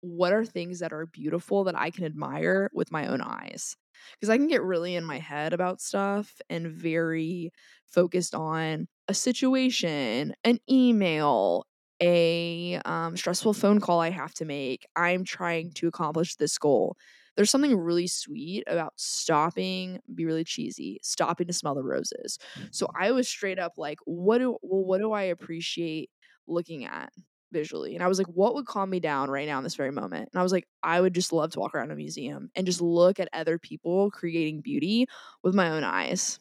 [0.00, 3.76] what are things that are beautiful that I can admire with my own eyes?
[4.14, 7.50] Because I can get really in my head about stuff and very
[7.86, 11.66] focused on a situation, an email,
[12.00, 16.96] a um, stressful phone call I have to make, I'm trying to accomplish this goal.
[17.36, 22.38] There's something really sweet about stopping, be really cheesy, stopping to smell the roses.
[22.72, 26.10] So I was straight up like, what do well, what do I appreciate
[26.46, 27.12] looking at
[27.52, 27.94] visually?
[27.94, 30.30] And I was like, what would calm me down right now in this very moment?
[30.32, 32.80] And I was like, I would just love to walk around a museum and just
[32.80, 35.06] look at other people creating beauty
[35.42, 36.38] with my own eyes.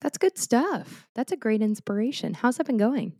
[0.00, 1.06] That's good stuff.
[1.14, 2.34] That's a great inspiration.
[2.34, 3.12] How's that been going?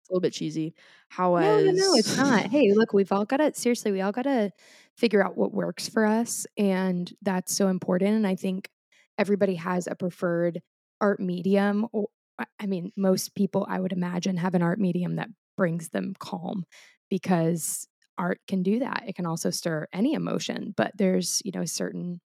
[0.00, 0.74] It's a little bit cheesy.
[1.08, 2.46] How was No, no, no, it's not.
[2.46, 4.52] Hey, look, we've all got to seriously, we all got to
[4.96, 8.70] figure out what works for us and that's so important and I think
[9.18, 10.62] everybody has a preferred
[11.00, 12.08] art medium or
[12.58, 16.64] I mean, most people I would imagine have an art medium that brings them calm
[17.10, 17.88] because
[18.18, 19.04] art can do that.
[19.06, 22.20] It can also stir any emotion, but there's, you know, certain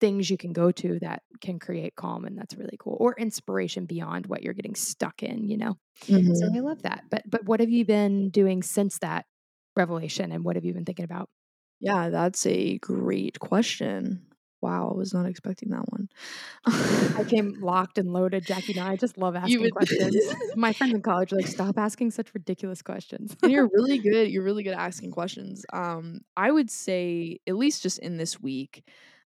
[0.00, 3.84] things you can go to that can create calm and that's really cool or inspiration
[3.84, 6.34] beyond what you're getting stuck in you know mm-hmm.
[6.34, 9.26] so i love that but but what have you been doing since that
[9.76, 11.28] revelation and what have you been thinking about
[11.80, 14.22] yeah that's a great question
[14.60, 16.08] wow i was not expecting that one.
[16.66, 18.72] I came locked and loaded jackie.
[18.78, 20.16] And i just love asking would- questions.
[20.56, 23.36] My friends in college are like stop asking such ridiculous questions.
[23.42, 25.64] And you're really good you're really good at asking questions.
[25.72, 28.84] Um i would say at least just in this week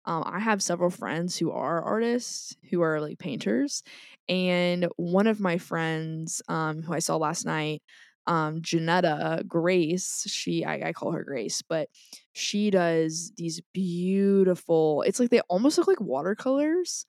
[0.07, 3.83] um, I have several friends who are artists, who are like painters.
[4.29, 7.83] And one of my friends um, who I saw last night,
[8.31, 11.88] um, Janetta Grace, she, I, I call her Grace, but
[12.33, 17.07] she does these beautiful, it's like they almost look like watercolors,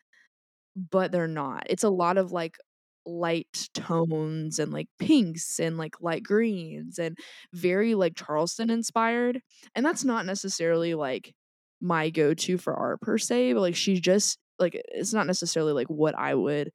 [0.75, 1.67] but they're not.
[1.69, 2.57] It's a lot of like
[3.05, 7.15] light tones and like pinks and like light greens and
[7.53, 9.41] very like Charleston inspired.
[9.75, 11.35] And that's not necessarily like
[11.79, 15.87] my go-to for art per se, but like she just like it's not necessarily like
[15.87, 16.71] what I would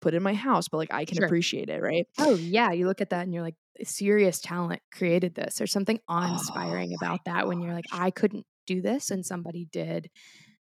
[0.00, 1.26] put in my house, but like I can sure.
[1.26, 2.06] appreciate it, right?
[2.18, 5.56] Oh yeah, you look at that and you're like, serious talent created this.
[5.56, 7.46] There's something awe-inspiring oh, about that gosh.
[7.46, 10.08] when you're like, I couldn't do this and somebody did.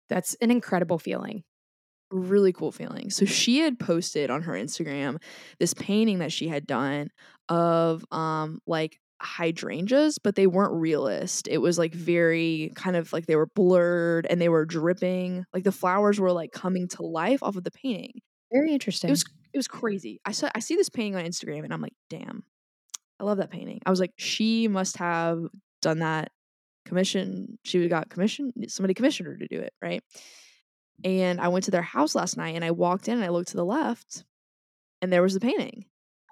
[0.08, 1.44] That's an incredible feeling.
[2.10, 3.10] Really cool feeling.
[3.10, 5.22] So she had posted on her Instagram
[5.58, 7.08] this painting that she had done
[7.48, 11.48] of um like hydrangeas, but they weren't realist.
[11.48, 15.44] It was like very kind of like they were blurred and they were dripping.
[15.52, 18.20] Like the flowers were like coming to life off of the painting.
[18.52, 19.08] Very interesting.
[19.08, 20.20] It was it was crazy.
[20.24, 22.44] I saw I see this painting on Instagram and I'm like, damn,
[23.24, 23.80] I love that painting.
[23.86, 25.40] I was like, she must have
[25.80, 26.30] done that
[26.84, 27.58] commission.
[27.64, 28.52] She got commissioned.
[28.68, 30.02] Somebody commissioned her to do it, right?
[31.02, 33.48] And I went to their house last night and I walked in and I looked
[33.48, 34.24] to the left
[35.00, 35.86] and there was the painting.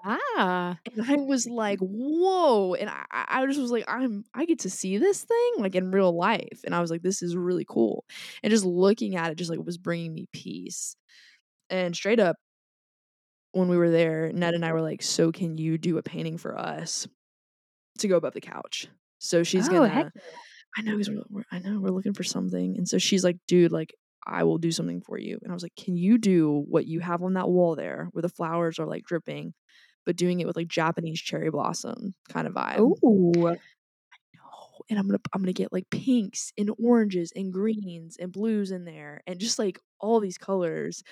[0.05, 0.79] Ah.
[0.95, 2.75] And I was like, whoa.
[2.75, 5.93] And I, I just was like, I'm I get to see this thing like in
[5.93, 6.61] real life.
[6.65, 8.05] And I was like, this is really cool.
[8.43, 10.97] And just looking at it just like was bringing me peace.
[11.71, 12.37] And straight up,
[13.53, 14.39] when we were there, mm-hmm.
[14.39, 17.07] Ned and I were like, so can you do a painting for us
[17.99, 18.89] to go above the couch?
[19.19, 20.13] So she's oh, gonna heck.
[20.77, 20.99] I know,
[21.31, 22.77] we're, I know we're looking for something.
[22.79, 23.95] And so she's like, dude, like
[24.27, 25.39] I will do something for you.
[25.43, 28.23] And I was like, can you do what you have on that wall there where
[28.23, 29.53] the flowers are like dripping?
[30.05, 32.81] but doing it with like Japanese cherry blossom kind of vibe.
[32.81, 33.49] Ooh.
[33.49, 33.57] I
[34.35, 34.83] know.
[34.91, 38.85] And I'm gonna I'm gonna get like pinks and oranges and greens and blues in
[38.85, 41.03] there and just like all these colors.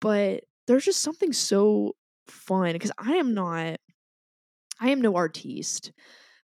[0.00, 1.94] But there's just something so
[2.28, 3.78] fun because I am not
[4.80, 5.92] I am no artiste.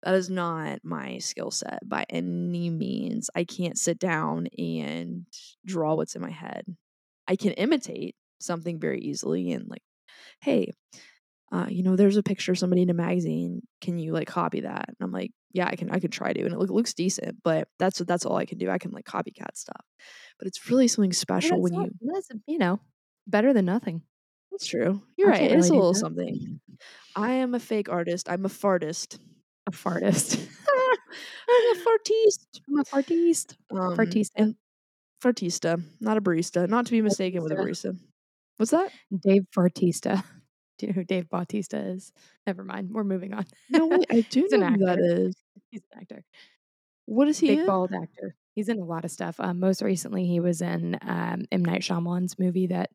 [0.03, 3.29] That is not my skill set by any means.
[3.36, 5.25] I can't sit down and
[5.65, 6.63] draw what's in my head.
[7.27, 9.82] I can imitate something very easily and like,
[10.41, 10.71] hey,
[11.51, 13.62] uh, you know, there's a picture of somebody in a magazine.
[13.82, 14.88] Can you like copy that?
[14.88, 15.89] And I'm like, yeah, I can.
[15.89, 17.38] I can try to, and it look, looks decent.
[17.43, 18.69] But that's what that's all I can do.
[18.69, 19.84] I can like copycat stuff.
[20.38, 22.13] But it's really something special when not, you.
[22.13, 22.79] That's you know
[23.29, 24.01] better than nothing.
[24.51, 25.01] That's true.
[25.17, 25.51] You're I right.
[25.51, 26.59] It's a little something.
[27.15, 28.29] I am a fake artist.
[28.29, 29.19] I'm a fartist.
[29.67, 30.39] A fartist.
[31.49, 32.61] I'm a fartiste.
[32.67, 33.55] I'm a fartiste.
[33.71, 34.31] Um, fartista.
[34.35, 34.55] And
[35.23, 36.67] fartista, not a barista.
[36.67, 37.97] Not to be mistaken with a barista.
[38.57, 38.91] What's that?
[39.17, 40.23] Dave Fartista.
[40.77, 42.13] Do you know who Dave Bautista is?
[42.47, 42.89] Never mind.
[42.91, 43.45] We're moving on.
[43.69, 45.35] No, wait, I do know who that is.
[45.71, 46.23] He's an actor.
[47.05, 47.47] What is he?
[47.47, 47.65] Big in?
[47.65, 48.35] bald actor.
[48.55, 49.39] He's in a lot of stuff.
[49.39, 52.89] Um, most recently, he was in um, M Night Shyamalan's movie that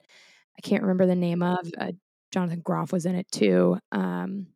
[0.58, 1.70] I can't remember the name of.
[1.78, 1.92] Uh,
[2.32, 3.78] Jonathan Groff was in it too.
[3.92, 4.48] Um,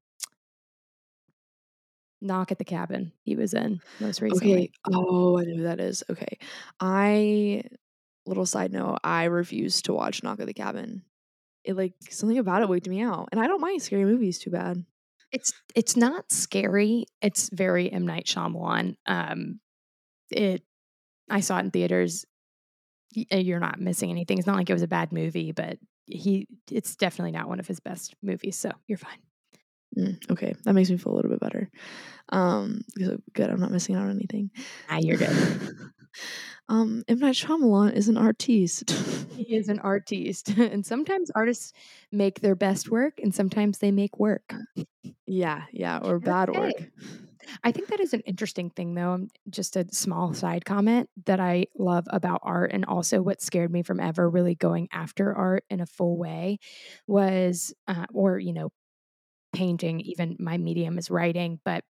[2.20, 3.12] Knock at the Cabin.
[3.22, 4.54] He was in most recently.
[4.54, 4.70] Okay.
[4.92, 6.02] Oh, I know who that is.
[6.11, 6.38] Okay.
[6.80, 7.62] I
[8.26, 8.98] little side note.
[9.04, 11.02] I refuse to watch Knock at the Cabin
[11.68, 13.28] it like something about it waked me out.
[13.30, 14.84] And I don't mind scary movies too bad.
[15.30, 17.04] It's it's not scary.
[17.20, 18.94] It's very M Night Shyamalan.
[19.06, 19.61] Um,
[20.30, 20.62] it
[21.30, 22.24] I saw it in theaters.
[23.12, 24.38] You're not missing anything.
[24.38, 27.66] It's not like it was a bad movie, but he it's definitely not one of
[27.66, 29.18] his best movies, so you're fine.
[29.96, 31.70] Mm, okay, that makes me feel a little bit better.
[32.30, 32.82] Um,
[33.32, 34.50] good, I'm not missing out on anything.
[34.88, 35.30] Ah, you're good.
[36.68, 38.90] um, M Night Shyamalan is an artiste.
[39.36, 41.72] he is an artiste, and sometimes artists
[42.12, 44.54] make their best work, and sometimes they make work.
[45.26, 46.58] Yeah, yeah, or bad okay.
[46.58, 46.90] work.
[47.64, 49.12] I think that is an interesting thing, though.
[49.12, 53.70] Um, just a small side comment that I love about art, and also what scared
[53.72, 56.58] me from ever really going after art in a full way
[57.06, 58.70] was, uh, or, you know,
[59.52, 61.84] painting, even my medium is writing, but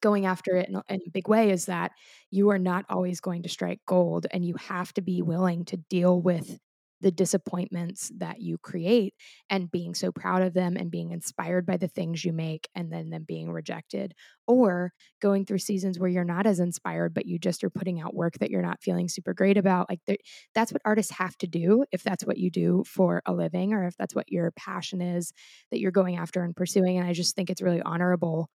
[0.00, 1.92] going after it in in a big way is that
[2.30, 5.76] you are not always going to strike gold and you have to be willing to
[5.88, 6.58] deal with
[7.04, 9.12] the disappointments that you create
[9.50, 12.90] and being so proud of them and being inspired by the things you make and
[12.90, 14.14] then them being rejected
[14.46, 14.90] or
[15.20, 18.38] going through seasons where you're not as inspired but you just are putting out work
[18.38, 20.00] that you're not feeling super great about like
[20.54, 23.86] that's what artists have to do if that's what you do for a living or
[23.86, 25.34] if that's what your passion is
[25.70, 28.48] that you're going after and pursuing and i just think it's really honorable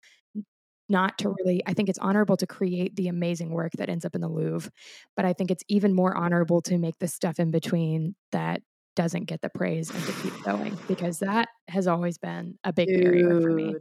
[0.90, 4.16] not to really i think it's honorable to create the amazing work that ends up
[4.16, 4.72] in the louvre
[5.16, 8.62] but i think it's even more honorable to make the stuff in between that
[8.96, 12.88] doesn't get the praise and to keep going because that has always been a big
[12.88, 13.04] Dude.
[13.04, 13.76] barrier for me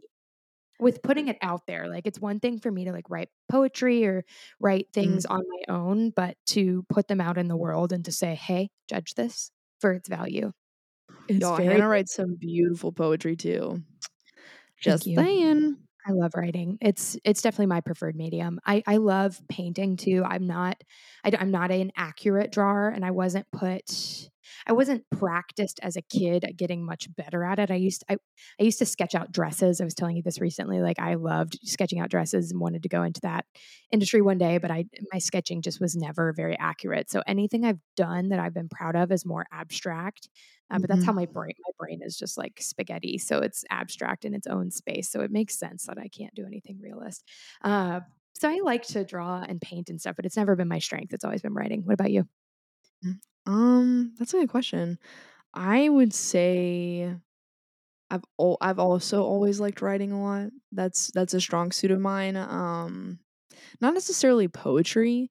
[0.79, 4.07] with putting it out there like it's one thing for me to like write poetry
[4.07, 4.25] or
[4.61, 5.31] write things mm.
[5.33, 8.69] on my own but to put them out in the world and to say hey
[8.89, 10.53] judge this for its value
[11.29, 13.83] it's Y'all, very Hannah writes some beautiful poetry too.
[14.81, 15.77] Just saying.
[16.09, 16.79] I love writing.
[16.81, 18.61] It's it's definitely my preferred medium.
[18.65, 20.25] I I love painting too.
[20.25, 20.83] I'm not
[21.25, 23.91] I, am not an accurate drawer, and I wasn't put.
[24.67, 27.71] I wasn't practiced as a kid at getting much better at it.
[27.71, 28.17] I used I,
[28.61, 29.81] I used to sketch out dresses.
[29.81, 30.81] I was telling you this recently.
[30.81, 33.45] Like I loved sketching out dresses and wanted to go into that
[33.93, 37.11] industry one day, but I my sketching just was never very accurate.
[37.11, 40.29] So anything I've done that I've been proud of is more abstract.
[40.71, 41.21] Uh, but that's how mm-hmm.
[41.21, 45.11] my brain my brain is just like spaghetti so it's abstract in its own space
[45.11, 47.25] so it makes sense that i can't do anything realist
[47.65, 48.01] uh,
[48.35, 51.15] so i like to draw and paint and stuff but it's never been my strength
[51.15, 52.29] it's always been writing what about you
[53.05, 53.15] mm,
[53.49, 54.99] um that's a good question
[55.55, 57.15] i would say
[58.11, 58.25] i've
[58.61, 63.19] i've also always liked writing a lot that's that's a strong suit of mine um
[63.81, 65.31] not necessarily poetry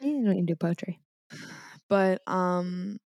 [0.00, 1.00] you don't even do poetry
[1.88, 2.98] but um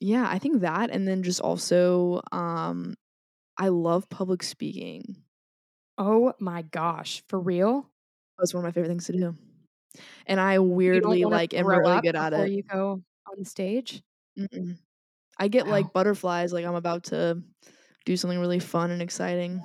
[0.00, 2.96] yeah, I think that and then just also um
[3.58, 5.24] I love public speaking.
[5.98, 7.90] Oh my gosh, for real?
[8.38, 9.34] That's one of my favorite things to do.
[10.26, 12.52] And I weirdly like am really good at it.
[12.52, 13.02] you go
[13.36, 14.02] on stage?
[14.38, 14.78] Mm-mm.
[15.38, 15.72] I get wow.
[15.72, 17.42] like butterflies like I'm about to
[18.04, 19.62] do something really fun and exciting.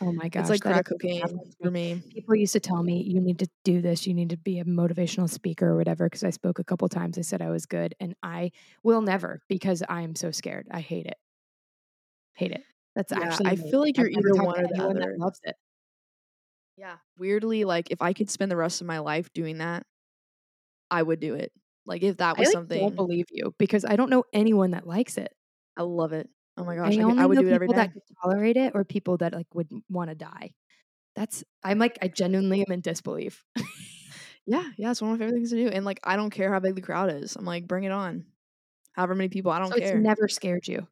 [0.00, 0.42] Oh my gosh.
[0.42, 1.22] It's like crack cocaine
[1.60, 2.00] for me.
[2.12, 4.06] People used to tell me, you need to do this.
[4.06, 6.06] You need to be a motivational speaker or whatever.
[6.06, 7.18] Because I spoke a couple times.
[7.18, 7.94] I said I was good.
[7.98, 8.52] And I
[8.84, 10.68] will never because I am so scared.
[10.70, 11.16] I hate it.
[12.34, 12.62] Hate it.
[12.94, 15.16] That's yeah, actually, I feel like you're either one or the other.
[15.18, 15.56] Loves it.
[16.76, 16.96] Yeah.
[17.18, 19.84] Weirdly, like if I could spend the rest of my life doing that,
[20.90, 21.52] I would do it.
[21.88, 22.78] Like if that was I, like, something.
[22.78, 25.34] I don't believe you because I don't know anyone that likes it.
[25.76, 26.28] I love it.
[26.58, 27.72] Oh my gosh, I, I, could, I would do it every day.
[27.72, 30.52] People that could tolerate it, or people that like would want to die.
[31.16, 33.42] That's I'm like I genuinely am in disbelief.
[34.46, 36.52] yeah, yeah, it's one of my favorite things to do, and like I don't care
[36.52, 37.36] how big the crowd is.
[37.36, 38.26] I'm like, bring it on.
[38.92, 39.96] However many people, I don't so care.
[39.96, 40.86] It's never scared you.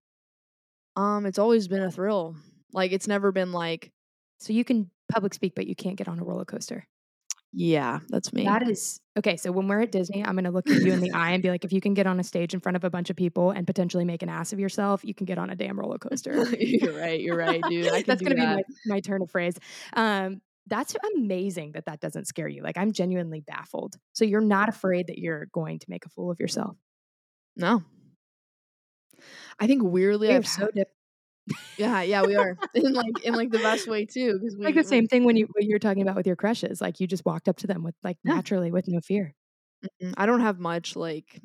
[0.94, 2.36] Um, it's always been a thrill.
[2.72, 3.92] Like it's never been like.
[4.38, 6.86] So you can public speak, but you can't get on a roller coaster.
[7.58, 8.44] Yeah, that's me.
[8.44, 9.38] That is okay.
[9.38, 11.42] So when we're at Disney, I'm going to look at you in the eye and
[11.42, 13.16] be like, if you can get on a stage in front of a bunch of
[13.16, 15.96] people and potentially make an ass of yourself, you can get on a damn roller
[15.96, 16.46] coaster.
[16.60, 17.18] you're right.
[17.18, 17.86] You're right, dude.
[18.06, 19.56] that's going to be my, my turn of phrase.
[19.94, 22.62] Um, that's amazing that that doesn't scare you.
[22.62, 23.94] Like I'm genuinely baffled.
[24.12, 26.76] So you're not afraid that you're going to make a fool of yourself.
[27.56, 27.82] No.
[29.58, 30.92] I think weirdly, I've so dip-
[31.76, 34.38] yeah, yeah, we are in like in like the best way too.
[34.38, 37.00] Because like the same thing when you what you're talking about with your crushes, like
[37.00, 38.34] you just walked up to them with like yeah.
[38.34, 39.34] naturally with no fear.
[40.02, 41.40] mm I don't have much like,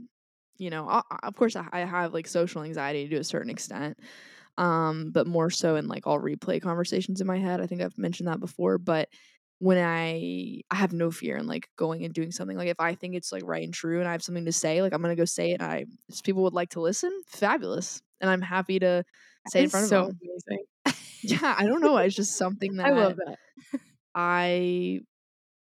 [0.58, 3.98] you know, I, of course I, I have like social anxiety to a certain extent,
[4.58, 7.62] um, but more so in like all replay conversations in my head.
[7.62, 9.10] I think I've mentioned that before, but
[9.62, 12.58] when I I have no fear in like going and doing something.
[12.58, 14.82] Like if I think it's like right and true and I have something to say,
[14.82, 15.62] like I'm gonna go say it.
[15.62, 19.04] And I if people would like to listen, fabulous, and I'm happy to
[19.50, 20.20] say in front so of them.
[20.24, 20.66] Amazing.
[21.24, 21.98] yeah, I don't know.
[21.98, 23.38] It's just something that I love that.
[24.14, 25.00] I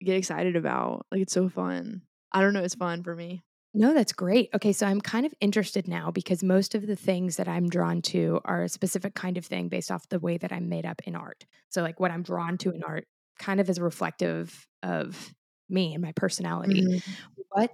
[0.03, 1.05] get excited about.
[1.11, 2.01] Like it's so fun.
[2.31, 2.63] I don't know.
[2.63, 3.43] It's fun for me.
[3.73, 4.49] No, that's great.
[4.53, 8.01] Okay, so I'm kind of interested now because most of the things that I'm drawn
[8.03, 11.01] to are a specific kind of thing based off the way that I'm made up
[11.05, 11.45] in art.
[11.69, 13.07] So, like, what I'm drawn to in art
[13.39, 15.33] kind of is reflective of
[15.69, 16.81] me and my personality.
[16.81, 17.11] Mm-hmm.
[17.49, 17.71] What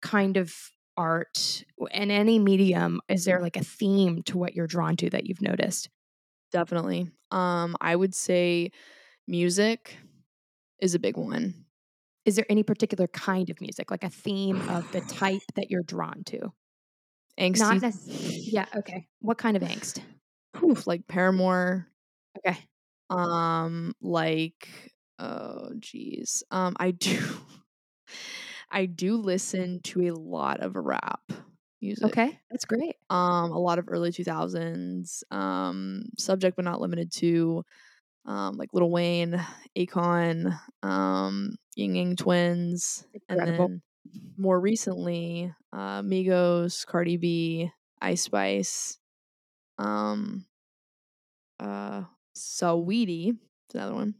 [0.00, 0.54] kind of
[0.96, 5.26] art in any medium, is there like a theme to what you're drawn to that
[5.26, 5.88] you've noticed?
[6.52, 7.10] Definitely.
[7.30, 8.70] Um, I would say
[9.26, 9.96] music
[10.80, 11.54] is a big one.
[12.24, 15.82] Is there any particular kind of music, like a theme of the type that you're
[15.82, 16.52] drawn to?
[17.38, 18.40] angst Not necessarily.
[18.44, 18.66] Yeah.
[18.76, 19.06] Okay.
[19.20, 20.00] What kind of angst?
[20.62, 21.86] Oof, like Paramore.
[22.38, 22.58] Okay.
[23.10, 24.68] Um, like
[25.18, 26.42] oh geez.
[26.50, 27.18] Um, I do
[28.70, 31.20] I do listen to a lot of rap
[31.80, 32.04] music.
[32.06, 32.96] Okay, that's great.
[33.10, 37.64] Um, a lot of early 2000s, um, subject but not limited to,
[38.26, 39.40] um, like Lil Wayne,
[39.76, 43.64] Akon, um, Ying Yang Twins, Incredible.
[43.64, 43.82] and then
[44.36, 48.98] more recently, uh, Migos, Cardi B, Ice Spice,
[49.78, 50.46] um,
[51.60, 52.04] uh,
[52.36, 53.36] Saweetie,
[53.74, 54.14] another one.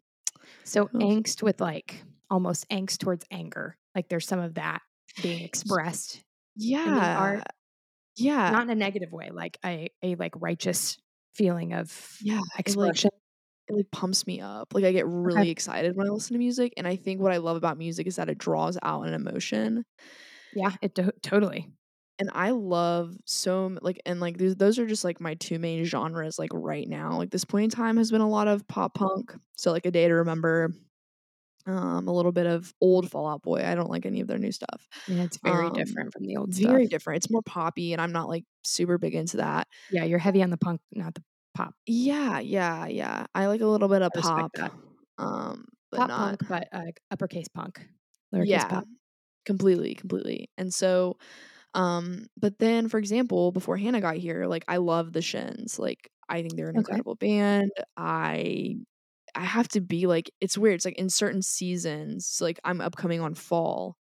[0.64, 3.76] So angst with like almost angst towards anger.
[3.94, 4.80] Like there's some of that
[5.22, 6.22] being expressed
[6.56, 7.42] Yeah, art.
[8.16, 10.98] yeah, not in a negative way, like a a like righteous
[11.34, 12.38] feeling of yeah.
[12.38, 13.10] It like expression.
[13.68, 14.74] it like pumps me up.
[14.74, 17.38] Like I get really excited when I listen to music, and I think what I
[17.38, 19.84] love about music is that it draws out an emotion.
[20.54, 21.68] Yeah, it to- totally.
[22.20, 26.38] And I love so like and like those are just like my two main genres
[26.38, 27.16] like right now.
[27.18, 29.34] Like this point in time has been a lot of pop punk.
[29.56, 30.70] So like a day to remember.
[31.66, 33.64] Um, a little bit of old Fall Out Boy.
[33.64, 34.88] I don't like any of their new stuff.
[35.06, 36.82] Yeah, it's very Um, different from the old stuff.
[36.82, 36.88] Very stuff.
[36.88, 37.18] different.
[37.18, 39.68] It's more poppy, and I'm not like super big into that.
[39.88, 41.74] Yeah, you're heavy on the punk, not the pop.
[41.86, 43.26] Yeah, yeah, yeah.
[43.34, 44.56] I like a little bit of pop.
[45.18, 47.88] Um, but Pop not punk, but uh, uppercase punk,
[48.34, 48.86] lowercase yeah, pop.
[49.46, 50.50] completely, completely.
[50.58, 51.18] And so,
[51.74, 55.78] um, but then for example, before Hannah got here, like I love the Shins.
[55.80, 57.00] Like I think they're an Okay.
[57.00, 57.72] incredible band.
[57.96, 58.76] I
[59.34, 60.76] I have to be like it's weird.
[60.76, 63.96] It's like in certain seasons, like I'm upcoming on fall.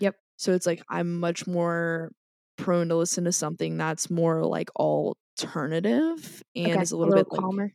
[0.00, 0.14] Yep.
[0.36, 2.12] So it's like I'm much more
[2.56, 7.26] prone to listen to something that's more like alternative and Okay, is a little, bit
[7.30, 7.72] like calmer.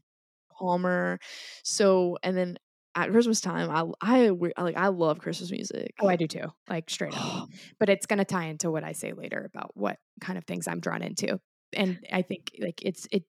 [0.58, 1.20] calmer.
[1.64, 2.58] So and then
[2.96, 5.94] at Christmas time, I I like I love Christmas music.
[6.00, 6.46] Oh, I do too.
[6.70, 7.50] Like straight up.
[7.80, 10.68] but it's going to tie into what I say later about what kind of things
[10.68, 11.40] I'm drawn into.
[11.74, 13.24] And I think like it's it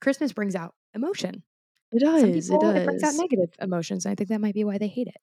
[0.00, 1.42] Christmas brings out emotion.
[1.92, 2.32] It Some does.
[2.32, 3.16] people it it brings out does.
[3.16, 4.06] negative emotions.
[4.06, 5.16] I think that might be why they hate it.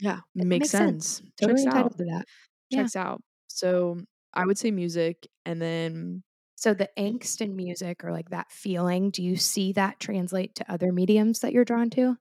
[0.00, 1.18] Yeah, It makes makes sense.
[1.18, 1.22] sense.
[1.40, 1.92] Totally Checks out.
[1.98, 2.26] to that.
[2.70, 2.88] Yeah.
[2.88, 3.22] Checks out.
[3.48, 4.00] So
[4.34, 6.24] I would say music, and then
[6.56, 10.70] So the angst in music or like that feeling, do you see that translate to
[10.72, 12.18] other mediums that you're drawn to?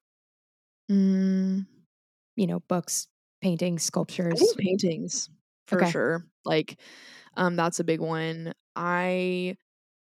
[0.89, 1.65] mm,
[2.35, 3.07] You know, books,
[3.41, 3.83] paintings,
[4.31, 4.39] I sculptures.
[4.39, 5.29] think paintings
[5.67, 5.85] for Okay.
[5.85, 6.25] sure.
[6.45, 6.79] Like,
[7.35, 8.53] um, that's a big one.
[8.75, 9.57] I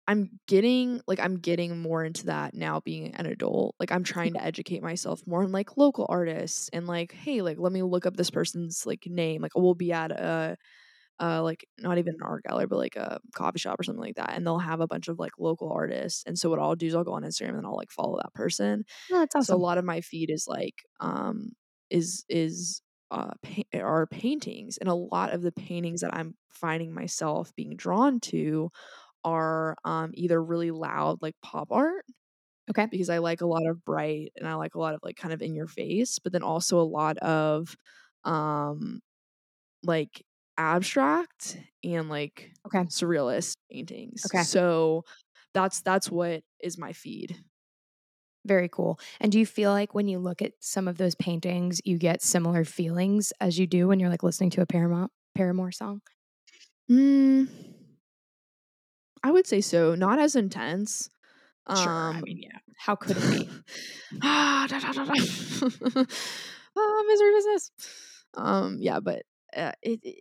[0.08, 3.76] I'm getting like I'm getting more into that now being an adult.
[3.80, 7.58] Like I'm trying to educate myself more on like local artists and like, hey, like
[7.60, 9.42] let me look up this person's like name.
[9.42, 10.58] Like we'll be at a
[11.20, 14.16] uh like not even an art gallery, but like a coffee shop or something like
[14.16, 14.34] that.
[14.34, 16.24] And they'll have a bunch of like local artists.
[16.26, 18.18] And so what I'll do is I'll go on Instagram and then I'll like follow
[18.18, 18.86] that person.
[19.12, 21.52] Oh, that's So a lot of my feed is like um
[21.90, 22.82] is is
[23.12, 27.76] uh pa- are paintings and a lot of the paintings that I'm finding myself being
[27.76, 28.70] drawn to
[29.28, 32.06] are um either really loud like pop art
[32.70, 32.92] Okay.
[32.92, 35.34] because I like a lot of bright and I like a lot of like kind
[35.34, 37.76] of in your face, but then also a lot of
[38.26, 39.02] um
[39.84, 40.24] like
[40.58, 42.88] abstract and like Okay.
[42.90, 44.26] surrealist paintings.
[44.26, 44.48] Okay.
[44.48, 45.06] So
[45.54, 47.38] that's that's what is my feed.
[48.46, 48.98] Very cool.
[49.20, 52.22] And do you feel like when you look at some of those paintings, you get
[52.22, 56.02] similar feelings as you do when you're like listening to a Paramount Paramore song?
[56.90, 57.48] Mm,
[59.24, 59.96] I would say so.
[59.96, 61.10] Not as intense.
[61.74, 62.12] Sure.
[62.14, 62.58] I Um, mean, yeah.
[62.78, 63.52] How could it be?
[64.22, 65.14] ah, da, da, da, da.
[66.78, 67.72] ah, misery business.
[68.36, 69.24] Um, yeah, but
[69.56, 70.16] uh, it, it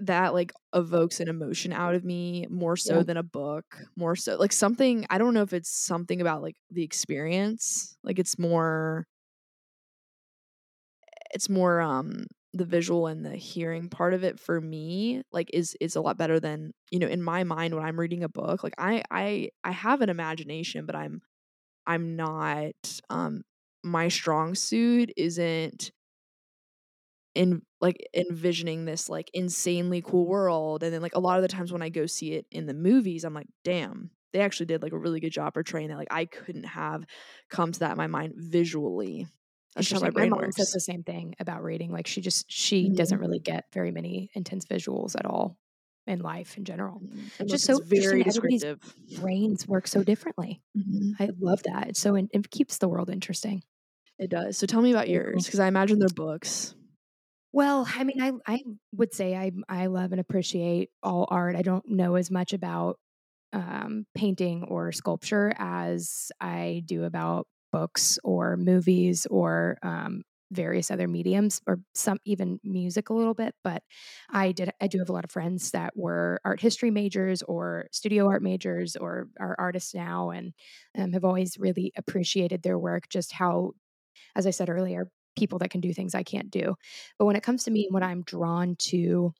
[0.00, 3.04] that like evokes an emotion out of me more so Yeah.
[3.04, 3.64] than a book.
[3.96, 5.06] More so like something.
[5.10, 7.96] I don't know if it's something about like the experience.
[8.04, 9.06] Like it's more.
[11.32, 15.76] It's more um the visual and the hearing part of it for me like is
[15.80, 18.64] is a lot better than you know in my mind when i'm reading a book
[18.64, 21.20] like i i i have an imagination but i'm
[21.86, 23.42] i'm not um
[23.84, 25.92] my strong suit isn't
[27.34, 31.48] in like envisioning this like insanely cool world and then like a lot of the
[31.48, 34.82] times when i go see it in the movies i'm like damn they actually did
[34.82, 37.04] like a really good job portraying that like i couldn't have
[37.48, 39.26] come to that in my mind visually
[39.78, 40.30] that's just how my Interesting.
[40.30, 41.92] mom says the same thing about reading.
[41.92, 42.96] Like she just she Mhm.
[42.96, 45.56] doesn't really get very many intense visuals at all
[46.06, 47.00] in life in general.
[47.04, 47.30] Mhm.
[47.40, 48.22] It's just so very.
[48.24, 50.62] Descriptive brains work so differently.
[50.76, 51.14] Mhm.
[51.20, 51.88] I love that.
[51.88, 53.62] It's so in, it keeps the world interesting.
[54.18, 54.58] It does.
[54.58, 56.74] So tell me about yours, because I imagine they're books.
[57.52, 58.62] Well, I mean, I I
[58.92, 61.56] would say I I love and appreciate all art.
[61.56, 62.98] I don't know as much about,
[63.52, 71.06] um, painting or sculpture as I do about books or movies or, um, various other
[71.06, 73.82] mediums or some even music a little bit, but
[74.30, 77.86] I did I do have a lot of friends that were art history majors or
[77.92, 80.54] studio art majors or are artists now and,
[80.96, 83.72] um, have always really appreciated their work, just how,
[84.36, 86.76] as I said earlier, people that can do things I can't do.
[87.18, 89.34] But when it comes to me and what I'm drawn to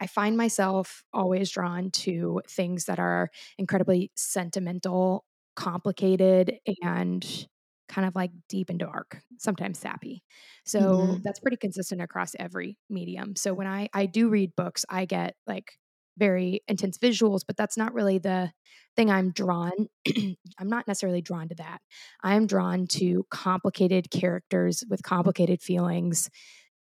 [0.00, 5.24] I find myself always drawn to things that are incredibly sentimental,
[5.56, 7.48] complicated, and
[7.88, 10.24] kind of, like, deep and dark, sometimes sappy.
[10.64, 11.22] So, Mhm.
[11.24, 13.36] that's pretty consistent across every medium.
[13.36, 15.72] So, when I I do read books, I get, like,
[16.18, 18.52] very intense visuals, but that's not really the
[18.96, 19.72] thing I'm drawn
[20.58, 21.80] I'm not necessarily drawn to that.
[22.22, 26.30] I'm drawn to complicated characters with complicated feelings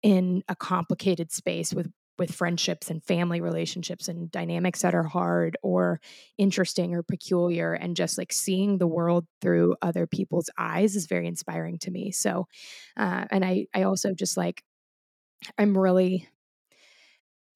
[0.04, 5.58] in a complicated space with with friendships and family relationships and dynamics that are hard
[5.64, 6.00] or
[6.38, 11.28] interesting or peculiar, and just, like, seeing the world through other people's eyes is very
[11.28, 12.12] inspiring to me.
[12.12, 12.48] So,
[12.98, 14.64] uh, and I I also just, like
[15.58, 16.28] I'm really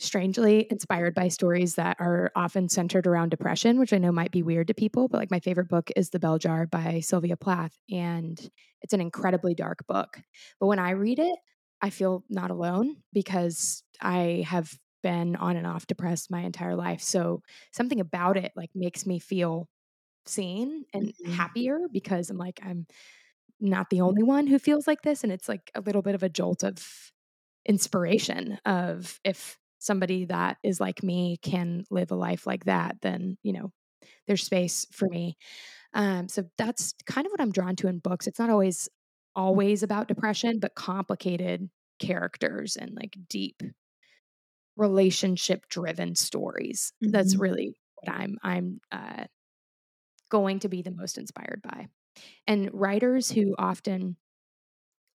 [0.01, 4.41] strangely inspired by stories that are often centered around depression, which I know might be
[4.41, 7.77] weird to people, but, like, my favorite book is The Bell Jar by Sylvia Plath,
[7.91, 8.39] and
[8.81, 10.21] it's an incredibly dark book.
[10.57, 11.35] But when I read it,
[11.81, 17.01] I feel not alone because I have been on and off depressed my entire life.
[17.01, 17.41] So,
[17.73, 19.69] something about it, like, makes me feel
[20.25, 21.25] seen and Mhm.
[21.25, 22.87] happier because I'm like, I'm
[23.59, 26.23] not the only one who feels like this, and it's, like, a little bit of
[26.23, 27.11] a jolt of
[27.67, 33.37] inspiration of if somebody that is like me can live a life like that, then,
[33.43, 33.71] you know,
[34.27, 35.37] there's space for me.
[35.93, 38.27] Um, so that's kind of what I'm drawn to in books.
[38.27, 38.89] It's not always
[39.35, 41.69] always about depression, but complicated
[41.99, 43.63] characters and, like, deep
[44.79, 46.93] relationship-driven stories.
[47.11, 47.39] That's Mhm.
[47.39, 49.27] really what I'm I'm, uh
[50.29, 51.87] going to be the most inspired by.
[52.47, 54.17] And writers who often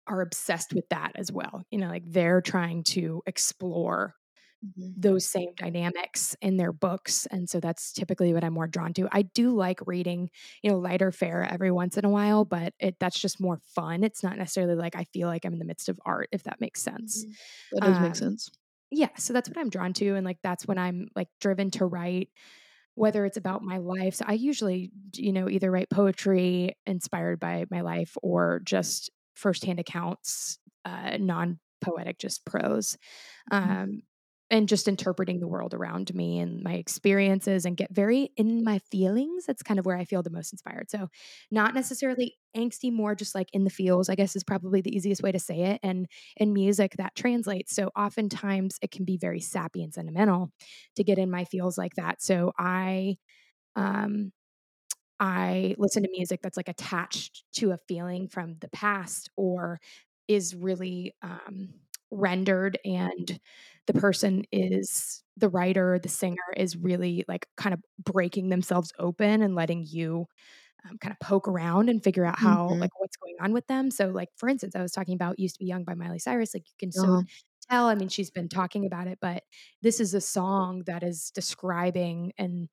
[0.07, 4.15] are obsessed with that as well, you know, like, they're trying to explore
[4.61, 4.95] Mhm.
[4.95, 9.09] those same dynamics in their books, and so that's typically what I'm more drawn to.
[9.11, 10.29] I do like reading,
[10.63, 14.03] you know, lighter fare every once in a while, but it that's just more fun.
[14.03, 16.61] It's not necessarily like I feel like I'm in the midst of art, if that
[16.61, 17.25] makes sense.
[17.25, 17.37] Mhm.
[17.71, 18.51] That does make Um, sense.
[18.91, 21.85] Yeah, so that's what I'm drawn to, and, like, that's when I'm, like, driven to
[21.85, 22.29] write,
[22.95, 24.15] whether it's about my life.
[24.15, 29.79] So I usually, you know, either write poetry inspired by my life or just firsthand
[29.79, 32.97] accounts, uh, non-poetic, just prose.
[33.51, 33.79] Mhm.
[33.83, 34.01] Um,
[34.51, 38.79] and just interpreting the world around me and my experiences and get very in my
[38.91, 39.45] feelings.
[39.47, 40.91] That's kind of where I feel the most inspired.
[40.91, 41.09] So,
[41.51, 45.23] not necessarily angsty, more just, like, in the feels, I guess, is probably the easiest
[45.23, 47.75] way to say it, and in music, that translates.
[47.75, 50.51] So, oftentimes, it can be very sappy and sentimental
[50.97, 52.21] to get in my feels like that.
[52.21, 53.17] So I,
[53.75, 54.31] um,
[55.19, 59.79] I listen to music that's, like, attached to a feeling from the past or
[60.27, 61.69] is really, um,
[62.11, 63.39] rendered, and
[63.87, 69.41] the person is the writer, the singer is really, like, kind of breaking themselves open
[69.41, 70.27] and letting you,
[70.89, 72.81] um, kinda poke around and figure out how Mhm.
[72.81, 73.91] like, what's going on with them.
[73.91, 76.53] So, like, for instance, I was talking about "Used to Be Young" by Miley Cyrus,
[76.55, 77.23] like, you can Uh-huh.
[77.69, 79.43] tell, I mean, she's been talking about it, but
[79.81, 82.69] this is a song that is describing and,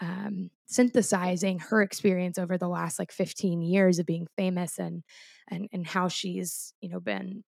[0.00, 5.04] um, synthesizing her experience over the last, like, 15 years of being famous and
[5.48, 7.44] and and how she's, you know, been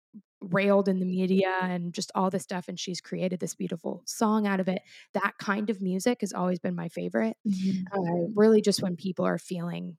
[0.40, 4.46] railed in the media and just all this stuff, and she's created this beautiful song
[4.46, 4.82] out of it.
[5.14, 7.36] That kind of music has always been my favorite.
[7.44, 7.94] Mhm.
[7.94, 9.98] Uh, really just when people are feeling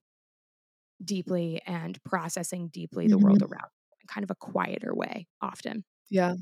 [1.04, 3.44] deeply and processing deeply the world Mhm.
[3.44, 3.70] around
[4.02, 5.84] in kind of a quieter way, often.
[6.10, 6.36] Yeah.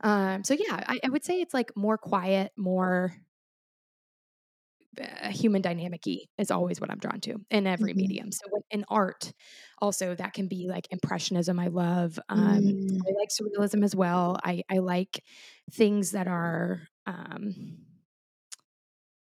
[0.00, 3.14] Um, so, yeah, I I would say it's, like, more quiet, more
[5.00, 7.94] uh, human dynamic-y is always what I'm drawn to in every Mhm.
[7.94, 8.32] medium.
[8.32, 9.32] So, in art,
[9.80, 13.08] also, that can be, like, impressionism, I love, um, Mm.
[13.08, 14.38] I like surrealism as well.
[14.44, 15.22] I I like
[15.72, 17.78] things that are, um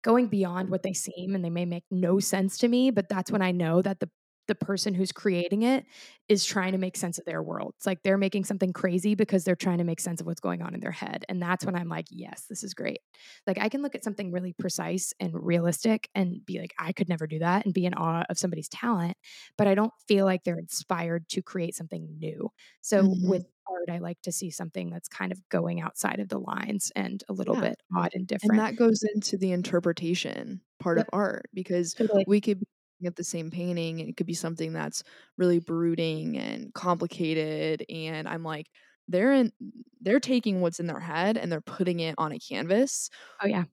[0.05, 3.33] going beyond what they seem, and they may make no sense to me, but that's
[3.33, 4.11] when I know that the
[4.47, 5.87] the person who's creating it
[6.29, 7.75] is trying to make sense of their world.
[7.77, 10.63] It's like they're making something crazy because they're trying to make sense of what's going
[10.63, 13.01] on in their head, and that's when I'm like, "Yes, this is great."
[13.47, 17.09] Like, I can look at something really precise and realistic and be like, "I could
[17.09, 19.17] never do that," and be in awe of somebody's talent,
[19.59, 22.51] but I don't feel like they're inspired to create something new.
[22.83, 23.47] So, with Mhm.
[23.71, 27.23] art, I like to see something that's kind of going outside of the lines and
[27.29, 27.59] a little Yeah.
[27.59, 28.45] bit odd and different.
[28.45, 32.25] And that goes into the interpretation part of art because Totally.
[32.27, 32.65] we could
[33.03, 35.03] get the same painting, and it could be something that's
[35.37, 38.69] really brooding and complicated, and I'm like
[39.09, 39.53] they're in
[40.01, 43.11] they're taking what's in their head and they're putting it on a canvas.
[43.41, 43.65] Oh yeah.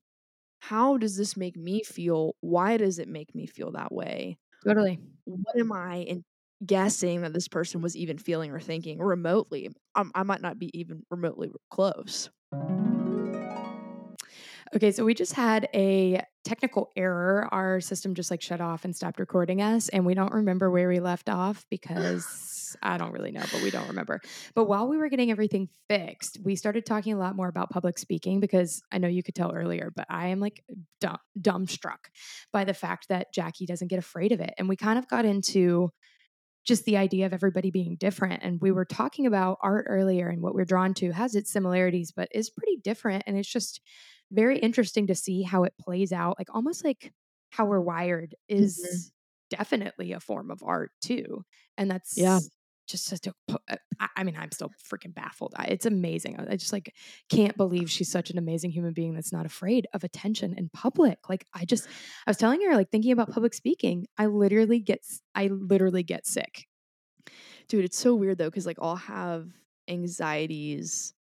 [0.60, 2.36] How does this make me feel?
[2.42, 4.38] Why does it make me feel that way?
[4.64, 5.00] Totally.
[5.26, 6.26] What am I in
[6.66, 9.70] guessing that this person was even feeling or thinking remotely?
[9.96, 12.30] Um, I might not be even remotely close.
[14.74, 17.48] Okay, so we just had a technical error.
[17.52, 20.88] Our system just like shut off and stopped recording us, and we don't remember where
[20.88, 24.22] we left off because I don't really know, but we don't remember.
[24.56, 27.98] But while we were getting everything fixed, we started talking a lot more about public
[27.98, 30.64] speaking because I know you could tell earlier, but I am like
[31.02, 32.08] dumb, dumbstruck
[32.54, 34.54] by the fact that Jackie doesn't get afraid of it.
[34.58, 35.92] And we kind of got into
[36.64, 38.42] just the idea of everybody being different.
[38.44, 42.14] And we were talking about art earlier and what we're drawn to has its similarities,
[42.16, 43.24] but is pretty different.
[43.28, 43.82] And it's just
[44.32, 47.14] very interesting to see how it plays out, like almost like
[47.50, 49.58] how we're wired is mm-hmm.
[49.58, 51.44] definitely a form of art too.
[51.78, 52.40] And that's yeah.
[52.88, 53.78] Just such a, uh,
[54.18, 55.54] I mean, I'm still freaking baffled.
[55.66, 56.38] It's amazing.
[56.40, 56.94] I just like
[57.30, 61.18] can't believe she's such an amazing human being that's not afraid of attention in public.
[61.30, 61.88] Like, I just,
[62.28, 66.28] I was telling her, like, thinking about public speaking, I literally get, I literally get
[66.28, 66.66] sick.
[67.70, 69.48] Dude, it's so weird though, because like I'll have
[69.88, 71.14] anxieties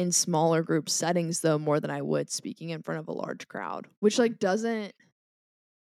[0.00, 3.46] in smaller group settings though more than I would speaking in front of a large
[3.48, 4.94] crowd, which like doesn't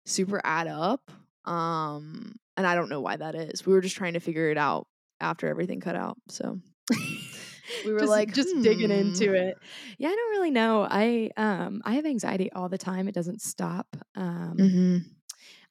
[0.06, 1.10] super add up.
[1.46, 3.66] Um and I don't know why that is.
[3.66, 4.88] We were just trying to figure it out
[5.22, 6.18] after everything cut out.
[6.28, 6.60] So
[7.86, 8.62] we were just, like just hmm.
[8.62, 9.58] digging into it.
[9.98, 10.86] Yeah, I don't really know.
[10.90, 13.08] I um I have anxiety all the time.
[13.08, 13.88] It doesn't stop.
[14.16, 14.98] Um mm-hmm.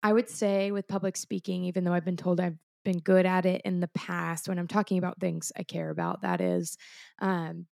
[0.02, 3.44] I would say with public speaking, even though I've been told I've been good at
[3.44, 6.78] it in the past when I'm talking about things I care about, that is
[7.20, 7.66] um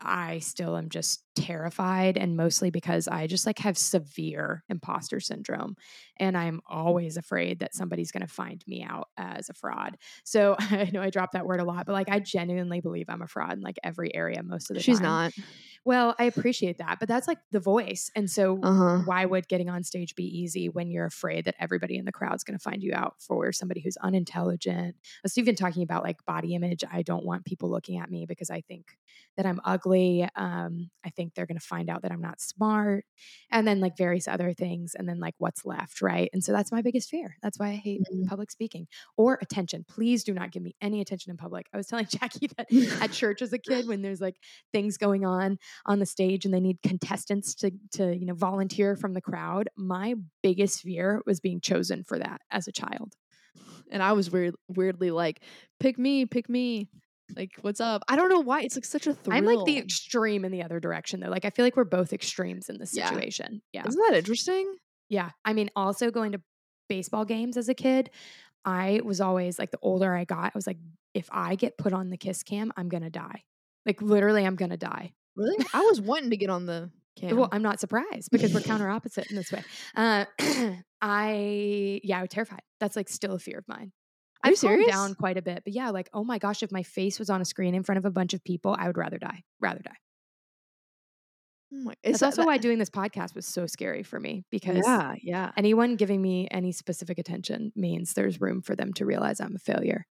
[0.00, 5.76] I still am just terrified and mostly because I just like have severe imposter syndrome
[6.18, 9.96] and I'm always afraid that somebody's going to find me out as a fraud.
[10.24, 13.22] So I know I drop that word a lot, but like I genuinely believe I'm
[13.22, 15.32] a fraud in like every area most of the She's time.
[15.32, 15.48] She's not.
[15.84, 18.10] Well, I appreciate that, but that's like the voice.
[18.14, 18.98] And so uh-huh.
[19.04, 22.44] why would getting on stage be easy when you're afraid that everybody in the crowd's
[22.44, 24.94] going to find you out for somebody who's unintelligent?
[24.96, 26.84] I was even talking about like body image.
[26.90, 28.96] I don't want people looking at me because I think
[29.36, 30.28] that I'm ugly.
[30.36, 33.04] Um, I think they're going to find out that I'm not smart.
[33.50, 34.94] And then like various other things.
[34.94, 36.30] And then like what's left, right?
[36.32, 37.36] And so that's my biggest fear.
[37.42, 38.28] That's why I hate mm-hmm.
[38.28, 39.84] public speaking or attention.
[39.88, 41.66] Please do not give me any attention in public.
[41.72, 44.36] I was telling Jackie that at church as a kid when there's like
[44.72, 48.96] things going on on the stage and they need contestants to to you know volunteer
[48.96, 53.14] from the crowd my biggest fear was being chosen for that as a child.
[53.90, 55.42] And i was weird weirdly like
[55.80, 56.88] pick me pick me
[57.36, 58.02] like what's up?
[58.08, 60.62] I don't know why it's like such a thrill i'm like the extreme in the
[60.62, 63.88] other direction though like i feel like we're both extremes in this situation yeah, yeah.
[63.88, 64.74] isn't that interesting?
[65.08, 66.40] Yeah i mean also going to
[66.88, 68.10] baseball games as a kid
[68.64, 70.78] i was always like the older i got i was like
[71.14, 73.42] if i get put on the kiss cam i'm gonna die.
[73.84, 75.64] Like literally i'm gonna die Really?
[75.72, 77.36] I was wanting to get on the cam.
[77.36, 79.62] Well, I'm not surprised because we're counter opposite in this way.
[79.96, 80.24] Uh,
[81.02, 82.62] I yeah, I was terrified.
[82.80, 83.92] That's like still a fear of mine.
[84.44, 86.82] Are I've calmed down quite a bit, but yeah, like oh my gosh, if my
[86.82, 89.18] face was on a screen in front of a bunch of people, I would rather
[89.18, 89.42] die.
[89.60, 89.96] Rather die.
[91.74, 94.44] Oh my, That's that, also that, why doing this podcast was so scary for me
[94.50, 95.52] because yeah, yeah.
[95.56, 99.58] Anyone giving me any specific attention means there's room for them to realize I'm a
[99.58, 100.06] failure.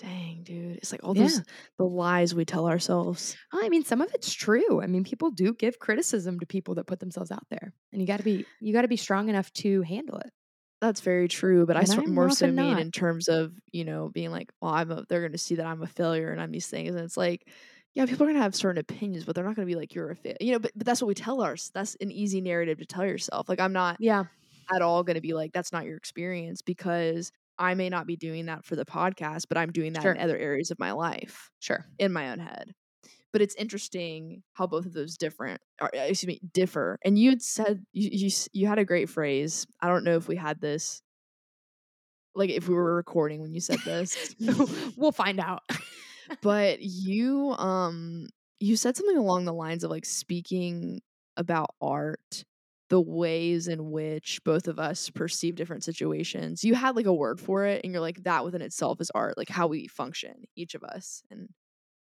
[0.00, 0.78] Dang, dude.
[0.78, 1.24] It's like all yeah.
[1.24, 1.42] those
[1.76, 3.36] the lies we tell ourselves.
[3.52, 4.80] I mean, some of it's true.
[4.82, 7.74] I mean, people do give criticism to people that put themselves out there.
[7.92, 10.30] And you gotta be you gotta be strong enough to handle it.
[10.80, 11.66] That's very true.
[11.66, 12.80] But and I more so mean not.
[12.80, 15.82] in terms of, you know, being like, well, I'm a they're gonna see that I'm
[15.82, 16.94] a failure and I'm these things.
[16.94, 17.46] And it's like,
[17.94, 20.16] yeah, people are gonna have certain opinions, but they're not gonna be like, you're a
[20.16, 20.38] failure.
[20.40, 21.70] You know, but, but that's what we tell ours.
[21.74, 23.50] That's an easy narrative to tell yourself.
[23.50, 24.24] Like I'm not yeah
[24.72, 28.46] at all gonna be like, that's not your experience because I may not be doing
[28.46, 30.12] that for the podcast, but I'm doing that sure.
[30.12, 31.50] in other areas of my life.
[31.60, 31.84] Sure.
[31.98, 32.72] In my own head.
[33.32, 36.98] But it's interesting how both of those different, or, uh, excuse me, differ.
[37.04, 39.66] And you'd said you, you you had a great phrase.
[39.80, 41.02] I don't know if we had this,
[42.34, 44.34] like if we were recording when you said this.
[44.96, 45.62] we'll find out.
[46.42, 48.26] but you um
[48.58, 51.00] you said something along the lines of like speaking
[51.36, 52.44] about art
[52.90, 56.64] the ways in which both of us perceive different situations.
[56.64, 59.38] You had like a word for it, and you're like, that within itself is art,
[59.38, 61.22] like how we function, each of us.
[61.30, 61.48] And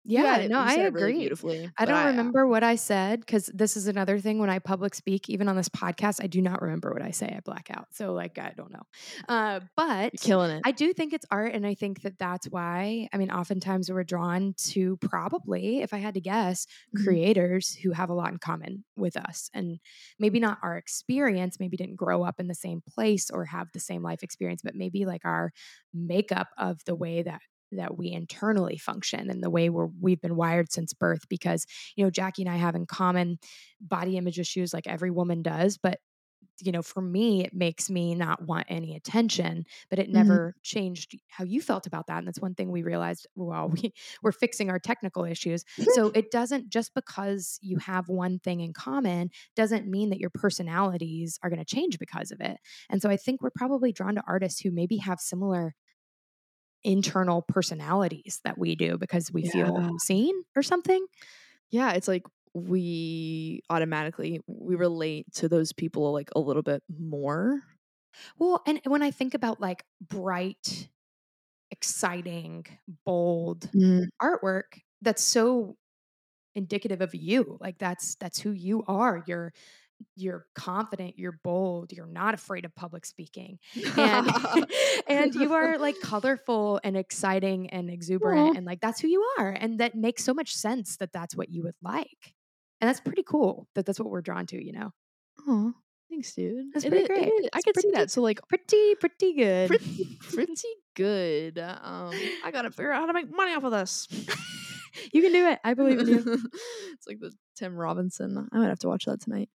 [0.05, 1.03] yeah, yeah no, I agree.
[1.03, 1.71] Really beautifully.
[1.79, 4.59] I don't I, uh remember what I said because this is another thing when I
[4.59, 7.27] public speak, even on this podcast, I do not remember what I say.
[7.27, 7.89] I black out.
[7.93, 8.83] So, like, I don't know.
[9.29, 10.63] Uh, but killing it.
[10.65, 11.55] I do think it's art.
[11.55, 15.99] And I think that that's why, I mean, oftentimes we're drawn to probably, if I
[15.99, 17.05] had to guess, mm-hmm.
[17.05, 19.51] creators who have a lot in common with us.
[19.55, 19.79] And
[20.19, 23.81] maybe not our experience, maybe didn't grow up in the same place or have the
[23.81, 25.53] same life experience, but maybe like our
[25.95, 27.41] makeup of the way that
[27.77, 31.67] that we internally function and the way we're, we've been wired since birth because
[31.97, 33.39] you know jackie and i have in common
[33.81, 36.01] body image issues like every woman does but
[36.61, 40.39] you know, for me, it makes me not want any attention, but it Mhm.
[40.39, 42.19] never changed how you felt about that.
[42.19, 43.93] And that's one thing we realized while we
[44.23, 45.65] were fixing our technical issues.
[45.89, 50.31] So it doesn't just because you have one thing in common doesn't mean that your
[50.31, 52.59] personalities are going to change because of it.
[52.89, 55.75] And so I think we're probably drawn to artists who maybe have similar
[56.85, 59.51] internal personalities that we do because we Yeah.
[59.53, 61.05] feel seen or something.
[61.71, 62.25] Yeah, it's like
[62.55, 67.63] we automatically we relate to those people like a little bit more.
[68.39, 70.89] Well, and when I think about like bright,
[71.71, 72.67] exciting,
[73.07, 74.07] bold mm.
[74.21, 75.77] artwork, that's so
[76.55, 77.59] indicative of you.
[77.61, 79.25] Like that's that's who you are.
[79.27, 79.53] You're
[80.17, 83.59] you're confident, you're bold, you're not afraid of public speaking.
[83.97, 84.31] And
[85.09, 89.51] and you are like colorful and exciting and exuberant and like that's who you are
[89.51, 92.35] and that makes so much sense that that's what you would like.
[92.81, 94.91] And that's pretty cool that that's what we're drawn to, you know.
[95.49, 95.71] Aw,
[96.11, 96.67] thanks, dude.
[96.75, 97.27] That's pretty it great.
[97.29, 98.11] is- I It's could see that.
[98.11, 99.69] So like Pretty pretty good.
[99.69, 101.59] pretty pretty good.
[101.59, 102.13] Um,
[102.45, 104.09] I gotta figure out how to make money off of this.
[105.13, 105.59] you can do it.
[105.65, 106.19] I believe in you.
[106.93, 108.49] it's like the Tim Robinson.
[108.53, 109.49] I might have to watch that tonight.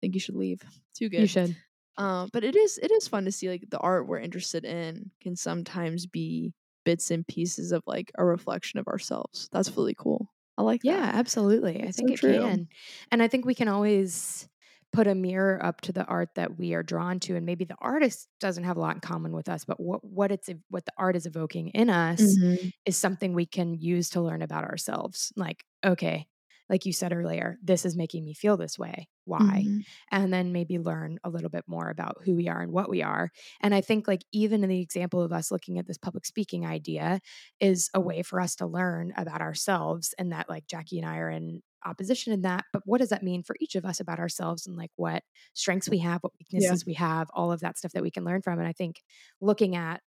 [0.00, 0.62] Think you should leave.
[0.94, 1.20] Too good.
[1.20, 1.56] You should.
[1.98, 5.10] Um, but it is it is fun to see like the art we're interested in
[5.20, 9.48] can sometimes be bits and pieces of like a reflection of ourselves.
[9.52, 10.32] That's really cool.
[10.58, 11.04] I like Yeah, that.
[11.12, 11.82] absolutely.
[11.84, 12.60] I think so it true.
[12.60, 12.68] can.
[13.12, 14.48] And I think we can always
[14.92, 17.76] put a mirror up to the art that we are drawn to and maybe the
[17.78, 20.92] artist doesn't have a lot in common with us, but what what it's what the
[20.98, 22.70] art is evoking in us Mhm.
[22.86, 25.32] is something we can use to learn about ourselves.
[25.36, 26.26] Like, okay,
[26.70, 29.08] like you said earlier, this is making me feel this way.
[29.26, 29.68] Why?
[29.68, 29.84] Mhm.
[30.12, 33.02] and then maybe learn a little bit more about who we are and what we
[33.02, 33.30] are.
[33.60, 36.66] And I think, like, even in the example of us looking at this public speaking
[36.66, 37.20] idea,
[37.60, 40.14] is a way for us to learn about ourselves.
[40.18, 42.64] And that, like, Jackie and I are in opposition in that.
[42.72, 45.22] But what does that mean for each of us about ourselves and, like, what
[45.54, 48.42] strengths we have, what weaknesses we have, all of that stuff that we can learn
[48.42, 48.58] from?
[48.58, 49.02] And I think
[49.40, 50.02] looking at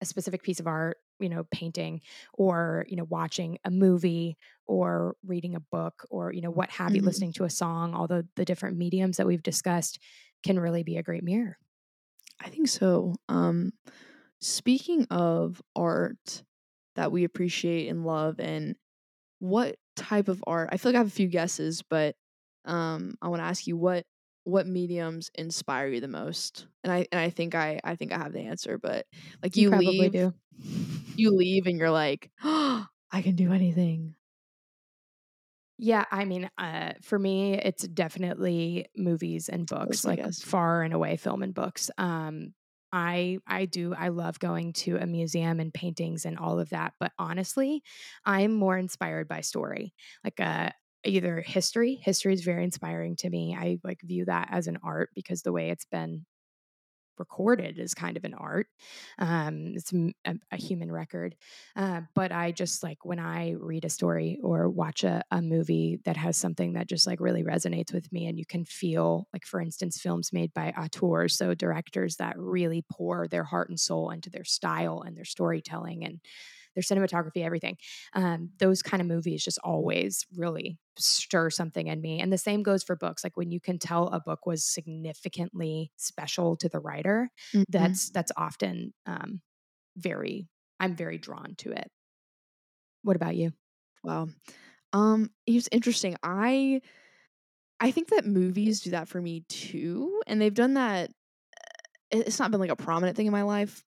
[0.00, 2.00] a specific piece of art, you know, painting
[2.34, 4.36] or, you know, watching a movie
[4.66, 7.02] or reading a book or, you know, what have you, Mhm.
[7.02, 9.98] listening to a song, all the, the different mediums that we've discussed
[10.42, 11.58] can really be a great mirror.
[12.40, 13.14] I think so.
[13.28, 13.72] Um,
[14.40, 16.44] speaking of art
[16.96, 18.76] that we appreciate and love, and
[19.40, 20.70] what type of art?
[20.72, 22.16] I feel like I have a few guesses, but
[22.64, 24.06] um, I want to ask you what
[24.44, 26.66] what mediums inspire you the most?
[26.82, 29.06] And I and I think I I think I have the answer, but
[29.42, 30.34] like you, probably leave, do.
[31.16, 34.14] you leave, and you're like, oh, I can do anything.
[35.76, 41.16] Yeah, I mean, uh, for me, it's definitely movies and books, like far and away
[41.16, 41.90] film and books.
[41.98, 42.54] Um,
[42.92, 46.92] I I do I love going to a museum and paintings and all of that,
[47.00, 47.82] but honestly,
[48.24, 50.70] I'm more inspired by story, like uh,
[51.04, 52.00] either history.
[52.02, 53.56] History is very inspiring to me.
[53.58, 56.26] I like view that as an art because the way it's been
[57.16, 58.66] recorded is kind of an art.
[59.20, 59.92] Um, it's
[60.50, 61.36] a human record.
[61.76, 66.00] Uh, but I just like when I read a story or watch a, a movie
[66.06, 69.46] that has something that just like really resonates with me, and you can feel, like,
[69.46, 74.10] for instance, films made by auteurs, so directors that really pour their heart and soul
[74.10, 76.20] into their style and their storytelling and
[76.74, 77.76] their cinematography, everything.
[78.12, 82.20] Um, those kind of movies just always really stir something in me.
[82.20, 83.24] And the same goes for books.
[83.24, 87.64] Like when you can tell a book was significantly special to the writer, Mhm.
[87.68, 89.40] that's that's often um,
[89.96, 90.48] very.
[90.80, 91.90] I'm very drawn to it.
[93.02, 93.52] What about you?
[94.02, 94.28] Wow.
[94.92, 96.16] Um, it's interesting.
[96.22, 96.82] I
[97.80, 101.10] I think that movies do that for me too, and they've done that.
[102.12, 103.84] uh, It's not been like a prominent thing in my life.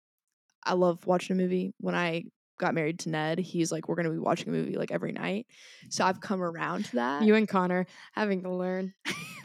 [0.64, 1.74] I love watching a movie.
[1.80, 2.26] When I
[2.58, 5.48] got married to Ned, he's like, "We're gonna be watching a movie like every night."
[5.90, 7.24] So I've come around to that.
[7.24, 8.94] You and Connor having to learn.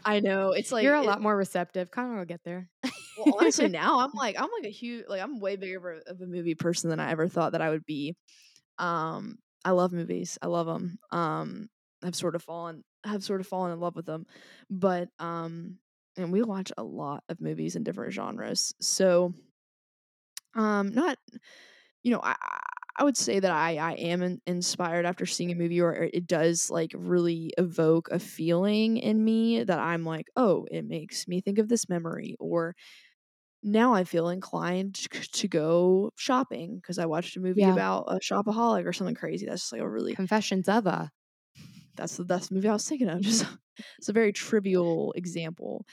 [0.05, 1.91] I know it's like You're a it- lot more receptive.
[1.91, 2.69] Connor will get there.
[3.17, 6.25] Well, honestly, now I'm like I'm like a huge like I'm way bigger of a,
[6.25, 8.15] movie person than I ever thought that I would be.
[8.79, 10.37] Um, I love movies.
[10.41, 10.97] I love them.
[11.11, 11.69] Um,
[12.03, 14.25] I've sort of fallen have sort of fallen in love with them,
[14.69, 15.77] but um,
[16.17, 18.73] and we watch a lot of movies in different genres.
[18.81, 19.33] So,
[20.55, 21.17] um, not
[22.03, 22.35] you know I.
[22.97, 26.27] I- would say that I, I am in, inspired after seeing a movie, or it
[26.27, 31.41] does like really evoke a feeling in me that I'm like, oh, it makes me
[31.41, 32.75] think of this memory, or
[33.63, 37.69] now I feel inclined to to go shopping because I watched a movie Yeah.
[37.69, 39.45] about a shopaholic or something crazy.
[39.47, 41.11] That's just like a really Confessions of a.
[41.95, 43.21] that's the that's the movie I was thinking of.
[43.21, 43.45] Just
[43.97, 45.85] it's a very trivial example,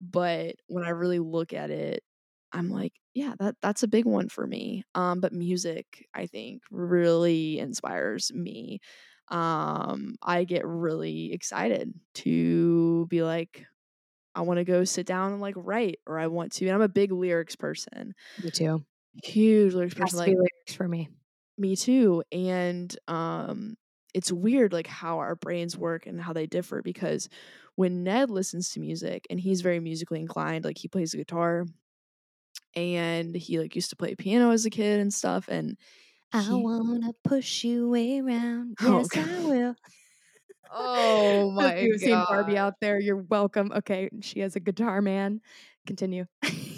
[0.00, 2.04] but when I really look at it,
[2.52, 4.84] I'm like, yeah, that that's a big one for me.
[4.94, 8.80] Um, but music, I think, really inspires me.
[9.28, 13.64] Um, I get really excited to be like,
[14.34, 16.66] I want to go sit down and like write, or I want to.
[16.66, 18.14] And I'm a big lyrics person.
[18.42, 18.84] Me too.
[19.24, 20.18] Huge lyrics person.
[20.18, 21.08] Like lyrics for me.
[21.58, 22.22] Me too.
[22.32, 23.76] And um,
[24.14, 27.28] it's weird like how our brains work and how they differ because
[27.76, 31.64] when Ned listens to music and he's very musically inclined, like he plays the guitar
[32.74, 35.76] and he like used to play piano as a kid and stuff and
[36.32, 38.76] I wanna push you around.
[38.80, 39.74] Oh, yes, I will.
[40.70, 41.80] Oh my god!
[41.80, 42.98] You've seen Barbie out there.
[42.98, 43.70] You're welcome.
[43.72, 45.40] Okay, she has a guitar man.
[45.86, 46.26] Continue.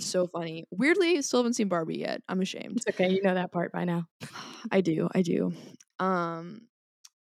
[0.01, 0.65] so funny.
[0.71, 2.23] Weirdly, still haven't seen Barbie yet.
[2.29, 2.79] I'm ashamed.
[2.79, 3.11] It's okay.
[3.11, 4.07] You know that part by now.
[4.73, 5.09] I do.
[5.15, 5.53] I do.
[6.01, 6.63] Um,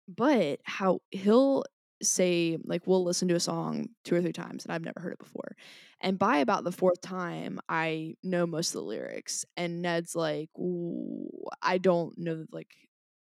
[0.09, 1.65] but how he'll
[2.03, 5.13] say like we'll listen to a song two or three times and I've never heard
[5.13, 5.57] it before.
[6.01, 9.45] And by about the fourth time, I know most of the lyrics.
[9.57, 10.51] And Ned's like,
[11.63, 12.69] I don't know like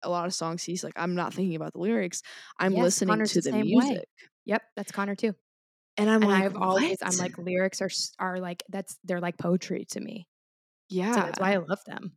[0.02, 0.64] a lot of songs.
[0.64, 2.22] He's like, I'm not thinking about the lyrics.
[2.60, 3.98] I'm yes, listening Connor's to the, the music.
[3.98, 4.04] Way.
[4.46, 5.36] Yep, that's Connor too.
[5.98, 9.38] And I'm and like, I've always, I'm like, lyrics are are like that's they're like
[9.38, 10.28] poetry to me.
[10.90, 12.14] Yeah, so that's why I love them.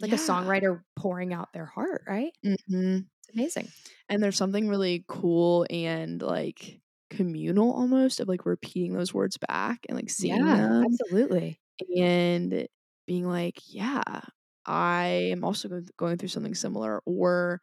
[0.00, 0.16] Like yeah.
[0.16, 2.32] a songwriter pouring out their heart, right?
[2.44, 2.98] Mm-hmm.
[2.98, 3.68] It's amazing.
[4.08, 6.80] And there's something really cool and like
[7.10, 10.84] communal almost of like repeating those words back and like seeing yeah, them.
[10.84, 11.60] Absolutely.
[11.96, 12.66] And
[13.06, 14.20] being like, yeah,
[14.64, 17.60] I am also going through something similar, or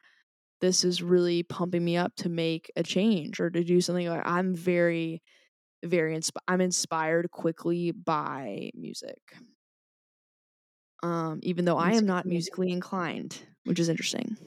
[0.62, 4.08] this is really pumping me up to make a change or to do something.
[4.08, 5.22] Like I'm very,
[5.84, 9.20] very insp- I'm inspired quickly by music.
[11.02, 14.38] Um, even though I am not musically inclined, which is interesting.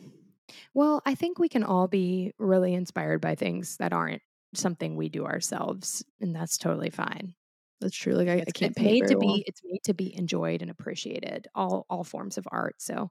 [0.73, 4.23] Well, I think we can all be really inspired by things that aren't
[4.55, 7.35] something we do ourselves, and that's totally fine.
[7.81, 8.15] That's true.
[8.15, 9.37] Like I, it's, I can't it's made to well.
[9.37, 11.47] be it's made to be enjoyed and appreciated.
[11.55, 12.77] All all forms of art.
[12.79, 13.11] So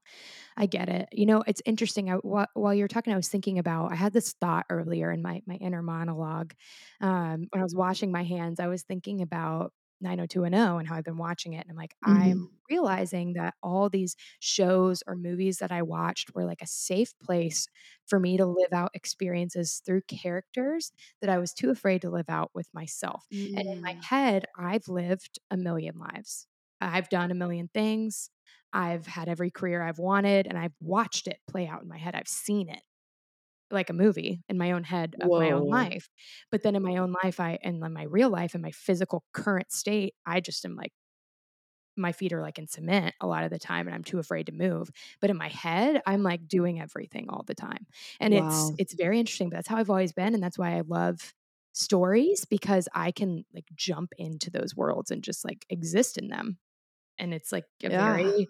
[0.57, 1.07] I get it.
[1.11, 2.09] You know, it's interesting.
[2.09, 3.91] I, while, while you're talking, I was thinking about.
[3.91, 6.53] I had this thought earlier in my my inner monologue
[6.99, 8.59] um, when I was washing my hands.
[8.59, 9.71] I was thinking about
[10.01, 11.61] 90210 and how I've been watching it.
[11.61, 12.21] And I'm like, mm-hmm.
[12.21, 17.13] I'm realizing that all these shows or movies that I watched were like a safe
[17.19, 17.67] place
[18.05, 20.91] for me to live out experiences through characters
[21.21, 23.25] that I was too afraid to live out with myself.
[23.33, 23.59] Mm.
[23.59, 26.47] And in my head, I've lived a million lives.
[26.81, 28.29] I've done a million things.
[28.73, 32.13] I've had every career I've wanted and I've watched it play out in my head.
[32.13, 32.81] I've seen it
[33.71, 35.39] like a movie in my own head of Whoa.
[35.39, 36.09] my own life.
[36.51, 39.23] But then in my own life, I and in my real life, in my physical
[39.33, 40.91] current state, I just am like
[41.97, 44.47] my feet are like in cement a lot of the time and I'm too afraid
[44.47, 44.89] to move.
[45.21, 47.85] But in my head, I'm like doing everything all the time.
[48.19, 48.47] And wow.
[48.47, 51.33] it's it's very interesting, but that's how I've always been and that's why I love
[51.73, 56.57] stories because I can like jump into those worlds and just like exist in them
[57.17, 58.15] and it's like a yeah.
[58.15, 58.47] very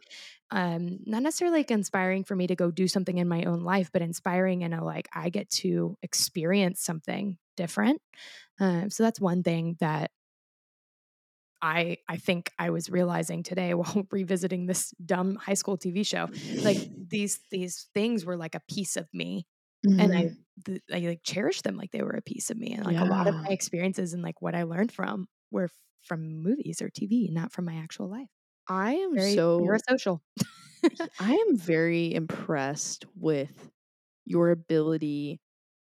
[0.51, 3.89] um not necessarily like inspiring for me to go do something in my own life
[3.91, 8.01] but inspiring in a like i get to experience something different
[8.59, 10.11] um so that's one thing that
[11.61, 16.29] I I think I was realizing today while revisiting this dumb high school TV show.
[16.63, 16.77] Like
[17.09, 19.47] these these things were like a piece of me,
[19.85, 19.99] mm-hmm.
[19.99, 20.61] and I mm-hmm.
[20.65, 22.73] th- I like cherished them like they were a piece of me.
[22.73, 23.03] And like yeah.
[23.03, 25.69] a lot of my experiences and like what I learned from were
[26.03, 28.29] from movies or TV, not from my actual life.
[28.67, 30.21] I am Very so social.
[31.19, 33.71] I am very impressed with
[34.25, 35.39] your ability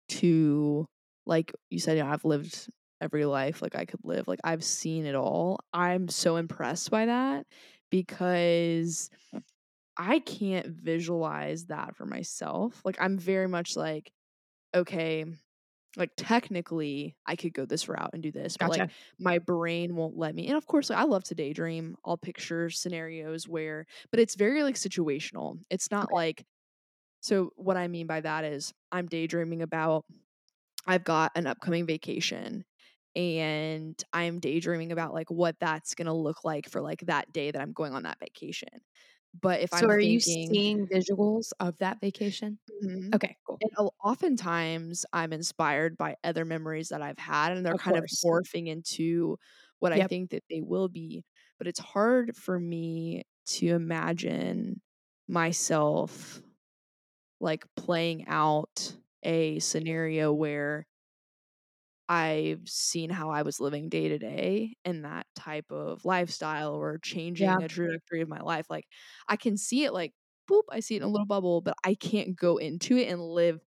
[0.09, 0.87] to
[1.25, 2.69] like you said, you know, I've lived
[3.01, 4.27] every life like I could live.
[4.27, 5.59] Like I've seen it all.
[5.73, 7.47] I'm so impressed by that
[7.91, 9.09] because
[9.97, 12.81] I can't visualize that for myself.
[12.85, 14.11] Like I'm very much like
[14.75, 15.25] okay,
[15.97, 18.89] like technically I could go this route and do this, but like
[19.19, 20.47] my brain won't let me.
[20.47, 21.95] And of course, like, I love to daydream.
[22.05, 25.59] I'll picture scenarios where, but it's very like situational.
[25.69, 26.15] It's not okay.
[26.15, 26.45] like,
[27.21, 30.05] so what I mean by that is I'm daydreaming about
[30.85, 32.65] I've got an upcoming vacation
[33.15, 37.49] and I'm daydreaming about like what that's going to look like for like that day
[37.49, 38.81] that I'm going on that vacation.
[39.41, 42.59] But if so, I'm are thinking, you seeing visuals of that vacation?
[42.83, 43.15] Mm-hmm.
[43.15, 43.61] Okay, cool.
[43.61, 47.97] And oftentimes, I'm inspired by other memories that I've had, and they're of kind course.
[47.97, 49.37] of morphing into
[49.79, 50.03] what yep.
[50.03, 51.25] I think that they will be.
[51.57, 54.81] But it's hard for me to imagine
[55.27, 56.41] myself
[57.39, 60.85] like playing out a scenario where
[62.07, 66.99] I've seen how I was living day to day in that type of lifestyle or
[66.99, 67.57] changing yeah.
[67.59, 68.67] a trajectory of my life.
[68.69, 68.85] Like
[69.27, 70.13] I can see it like
[70.49, 73.21] boop, I see it in a little bubble, but I can't go into it and
[73.21, 73.59] live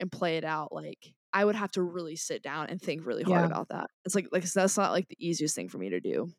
[0.00, 0.72] and play it out.
[0.72, 3.46] Like I would have to really sit down and think really hard yeah.
[3.46, 3.86] about that.
[4.04, 6.32] It's like like that's not like the easiest thing for me to do.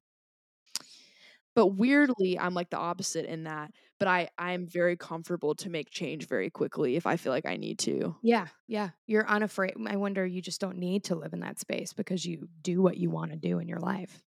[1.56, 5.89] But weirdly, I'm like the opposite in that, but I I'm very comfortable to make
[5.89, 8.16] change very quickly if I feel like I need to.
[8.22, 8.89] Yeah, yeah.
[9.06, 9.76] You're unafraid.
[9.88, 12.97] I wonder you just don't need to live in that space because you do what
[12.97, 14.22] you want to do in your life.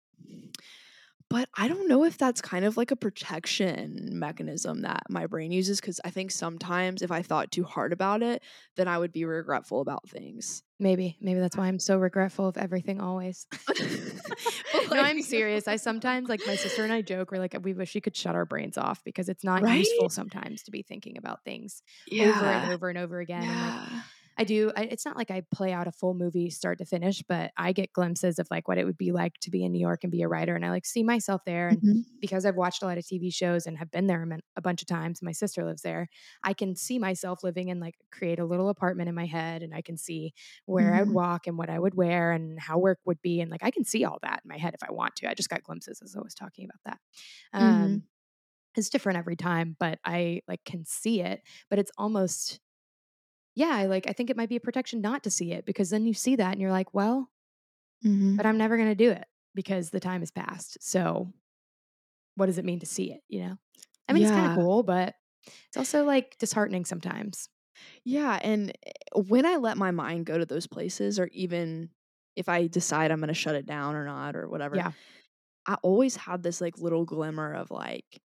[1.32, 5.50] But I don't know if that's kind of like a protection mechanism that my brain
[5.50, 8.42] uses because I think sometimes if I thought too hard about it,
[8.76, 10.62] then I would be regretful about things.
[10.78, 13.46] Maybe, maybe that's why uh I'm so regretful of everything always.
[14.90, 15.68] no, I'm serious.
[15.68, 17.30] I sometimes like my sister and I joke.
[17.30, 19.68] We're like, we wish we could shut our brains off because it's not Right?
[19.68, 21.82] useful sometimes to be thinking about things
[22.18, 23.50] over and over and over again.
[23.50, 24.02] And like, Yeah.
[24.38, 24.72] I do.
[24.76, 27.72] I, it's not like I play out a full movie start to finish, but I
[27.72, 30.10] get glimpses of like what it would be like to be in New York and
[30.10, 31.68] be a writer, and I like see myself there.
[31.68, 32.04] And Mhm.
[32.20, 34.26] because I've watched a lot of TV shows and have been there
[34.56, 36.08] a, bunch of times, my sister lives there.
[36.44, 39.74] I can see myself living in like create a little apartment in my head, and
[39.74, 40.32] I can see
[40.66, 41.14] where I would Mhm.
[41.14, 43.84] walk and what I would wear and how work would be, and like I can
[43.84, 45.28] see all that in my head if I want to.
[45.28, 47.00] I just got glimpses as I was talking about that.
[47.52, 48.06] Um, Mhm.
[48.74, 51.42] It's different every time, but I like can see it.
[51.68, 52.60] But it's almost
[53.54, 55.90] yeah, I like I think it might be a protection not to see it because
[55.90, 57.30] then you see that and you're like, well,
[58.02, 58.36] Mhm.
[58.36, 60.78] but I'm never going to do it because the time has passed.
[60.80, 61.32] So
[62.34, 63.56] what does it mean to see it, you know?
[64.08, 65.14] I mean, it's kind of cool, but
[65.68, 67.48] it's also like disheartening sometimes.
[68.04, 71.90] Yeah, and eh, when I let my mind go to those places, or even
[72.36, 74.92] if I decide I'm gonna shut it down or not, or whatever, Yeah.
[75.66, 78.22] I always had this like little glimmer of like,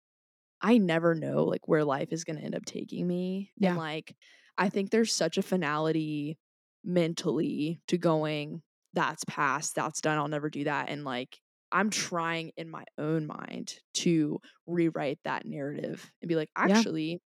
[0.63, 3.53] I never know like where life is gonna end up taking me.
[3.57, 3.71] Yeah.
[3.71, 4.17] And like,
[4.59, 6.39] I think there's such a finality
[6.85, 10.89] mentally to going, that's past, that's done, I'll never do that.
[10.89, 11.41] And like,
[11.71, 16.85] I'm trying in my own mind to rewrite that narrative and be like, Yeah.
[16.85, 17.23] actually,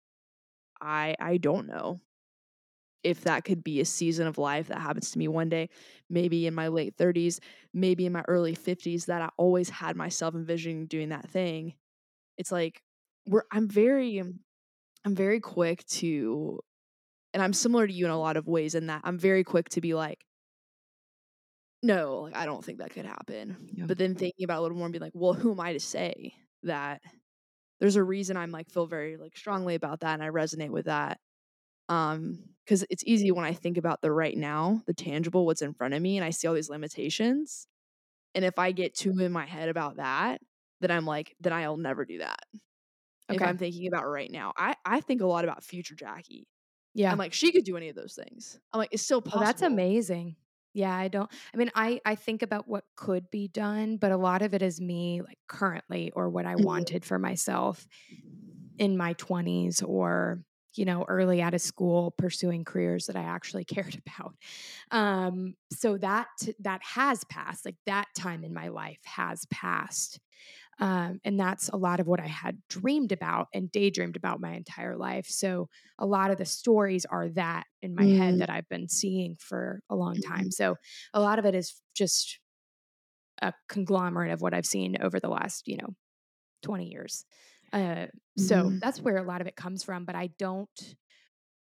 [0.81, 2.01] I I don't know
[3.03, 5.69] if that could be a season of life that happens to me one day,
[6.09, 7.39] maybe in my late 30s,
[7.75, 11.75] maybe in my early 50s, that I always had myself envisioning doing that thing.
[12.39, 12.83] It's like
[13.27, 16.61] we're I'm very I'm very quick to
[17.35, 19.69] and I'm similar to you in a lot of ways in that I'm very quick
[19.71, 20.25] to be like,
[21.83, 23.69] no, like I don't think that could happen.
[23.75, 23.85] Yeah.
[23.87, 25.75] But then thinking about it a little more and being like, well, who am I
[25.75, 26.33] to say
[26.63, 27.03] that
[27.81, 30.87] there's a reason I'm like feel very like strongly about that and I resonate with
[30.87, 31.19] that.
[31.91, 35.75] Um, because it's easy when I think about the right now, the tangible, what's in
[35.75, 37.67] front of me, and I see all these limitations.
[38.35, 40.41] And if I get too in my head about that,
[40.81, 42.41] then I'm like, then I'll never do that.
[43.29, 46.47] If I'm thinking about right now, I I think a lot about future Jackie.
[46.95, 47.13] Yeah.
[47.13, 48.61] I'm like, she could do any of those things.
[48.73, 49.39] I'm like, it's still Oh, possible.
[49.39, 50.37] that's amazing.
[50.73, 54.17] Yeah, I don't I mean, I I think about what could be done, but a
[54.17, 57.87] lot of it is me like currently or what I wanted for myself
[58.79, 60.45] in my 20s or
[60.77, 64.37] you know, early out of school pursuing careers that I actually cared about.
[64.91, 66.29] Um so that
[66.61, 67.65] that has passed.
[67.65, 70.21] Like that time in my life has passed.
[70.79, 74.53] Um, and that's a lot of what I had dreamed about and daydreamed about my
[74.55, 75.27] entire life.
[75.27, 75.69] So
[75.99, 78.41] a lot of the stories are that in my head Mm.
[78.41, 80.47] that I've been seeing for a long time.
[80.47, 80.51] Mhm.
[80.51, 80.77] So
[81.13, 82.41] a lot of it is just
[83.43, 85.95] a conglomerate of what I've seen over the last, you know,
[86.63, 87.25] 20 years.
[87.73, 88.07] Uh,
[88.39, 88.81] so Mhm.
[88.81, 90.05] that's where a lot of it comes from.
[90.05, 90.97] But I don't,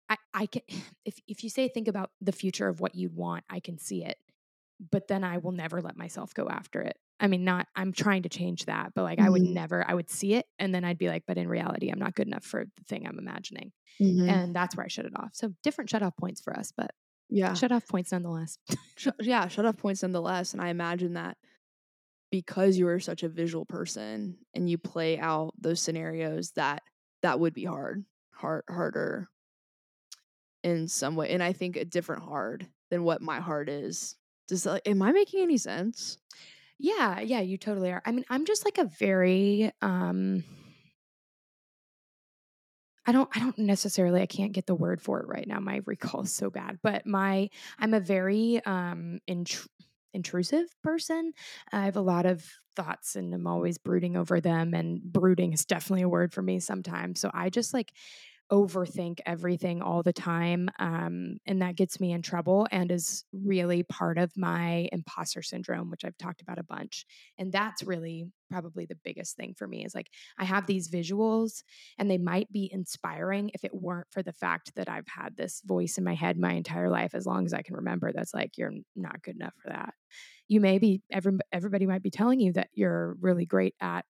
[0.09, 0.63] I, I can,
[1.05, 4.05] if, if you say think about the future of what you'd want, I can see
[4.05, 4.19] it.
[4.81, 6.99] But then I will never let myself go after it.
[7.23, 9.47] I mean, not, I'm trying to change that, but like I would Mhm.
[9.47, 12.15] never, I would see it and then I'd be like, but in reality, I'm not
[12.17, 13.73] good enough for the thing I'm imagining.
[14.01, 14.29] Mhm.
[14.29, 15.31] And that's where I shut it off.
[15.35, 16.93] So different shut off points for us, but
[17.29, 17.55] yeah.
[17.55, 18.59] shut off points nonetheless.
[19.21, 20.53] Yeah, shut off points nonetheless.
[20.53, 21.39] And I imagine that
[22.31, 26.83] because you are such a visual person and you play out those scenarios, that
[27.23, 29.29] that would be hard, hard, harder
[30.63, 31.31] in some way.
[31.31, 34.17] And I think a different hard than what my heart is.
[34.49, 36.19] Does that, am I making any sense?
[36.83, 38.03] Yeah, yeah, you totally are.
[38.05, 40.45] I mean, I'm just like a very um
[43.05, 45.59] I don't I don't necessarily I can't get the word for it right now.
[45.61, 49.67] My recall is so bad, but my I'm a very um intr-
[50.15, 51.33] intrusive person.
[51.73, 52.45] I have a lot of
[52.77, 56.59] thoughts and I'm always brooding over them and brooding is definitely a word for me
[56.61, 57.21] sometimes.
[57.21, 57.93] So I just like
[58.53, 63.83] overthink everything all the time um, and that gets me in trouble and is really
[63.83, 67.07] part of my imposter syndrome which i've talked about a bunch
[67.39, 71.63] and that's really probably the biggest thing for me is like i have these visuals
[71.99, 75.63] and they might be inspiring if it weren't for the fact that i've had this
[75.65, 78.59] voice in my head my entire life as long as i can remember that's like
[78.59, 79.95] you're not good enough for that.
[80.49, 84.05] You may be every, everybody might be telling you that you're really great at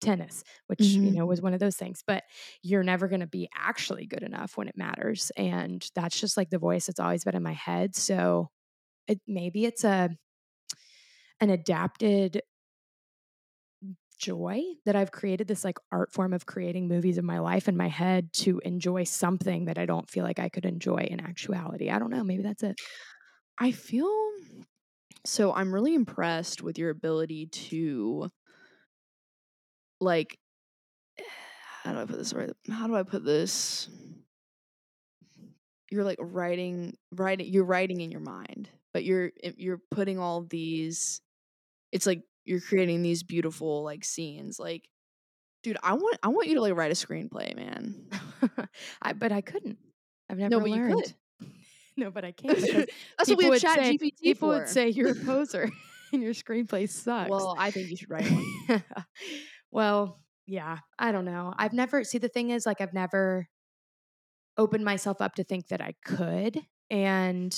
[0.00, 1.16] tennis, which you Mhm.
[1.16, 2.02] know was one of those things.
[2.06, 2.24] But
[2.62, 6.50] you're never going to be actually good enough when it matters, and that's just like
[6.50, 7.96] the voice that's always been in my head.
[7.96, 8.50] So
[9.08, 10.10] it, maybe it's a
[11.40, 12.42] an adapted
[14.18, 17.76] joy that I've created this like art form of creating movies of my life in
[17.76, 21.90] my head to enjoy something that I don't feel like I could enjoy in actuality.
[21.90, 22.24] I don't know.
[22.24, 22.80] Maybe that's it.
[23.58, 24.10] I feel
[25.24, 28.30] so I'm really impressed with your ability to
[30.00, 30.38] like
[31.18, 31.22] eh,
[31.82, 32.50] how do I put this right?
[32.70, 33.88] How do I put this?
[35.90, 40.42] You're like writing writing you're writing in your mind, but you're eh, you're putting all
[40.42, 41.20] these
[41.92, 44.88] it's like you're creating these beautiful like scenes like
[45.62, 47.94] dude i want i want you to like write a screenplay man
[49.02, 49.78] I, but i couldn't
[50.30, 50.90] i've never no but learned.
[50.90, 51.50] you could
[51.96, 52.58] no but i can't
[53.18, 54.58] that's what we have chat say, gpt people for.
[54.58, 55.70] would say you're a poser
[56.12, 58.82] and your screenplay sucks well i think you should write one
[59.70, 63.48] well yeah i don't know i've never see the thing is like i've never
[64.56, 66.60] opened myself up to think that i could
[66.90, 67.56] and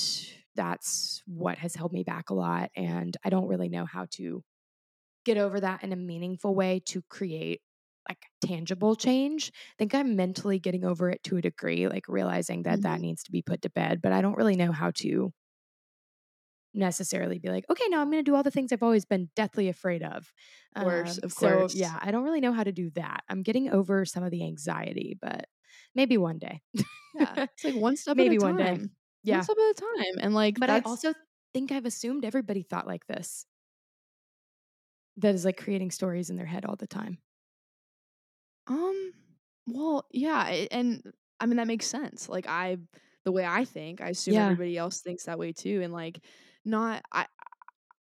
[0.57, 4.43] that's what has held me back a lot and i don't really know how to
[5.25, 7.61] get over that in a meaningful way to create
[8.09, 9.53] like tangible change.
[9.55, 12.83] I think I'm mentally getting over it to a degree, like realizing that mm-hmm.
[12.83, 15.33] that needs to be put to bed, but I don't really know how to
[16.75, 19.29] necessarily be like, okay, now I'm going to do all the things I've always been
[19.35, 20.33] deathly afraid of.
[20.77, 21.73] Of course, um, of course.
[21.73, 23.23] So, yeah, I don't really know how to do that.
[23.29, 25.47] I'm getting over some of the anxiety, but
[25.95, 26.61] maybe one day.
[27.15, 28.79] yeah, it's like one step maybe one day.
[29.25, 30.19] Yeah, one step at a time.
[30.21, 31.15] And like, but I also
[31.55, 33.47] think I've assumed everybody thought like this
[35.19, 37.19] that is like creating stories in their head all the time?
[38.69, 39.13] Um,
[39.67, 41.03] well, yeah, and
[41.41, 42.29] I mean that makes sense.
[42.29, 42.79] Like I
[43.25, 44.45] the way I think, I assume yeah.
[44.45, 46.21] everybody else thinks that way too and like
[46.69, 47.27] not I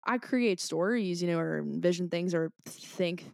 [0.05, 3.25] I create stories, you know, or envision things or think,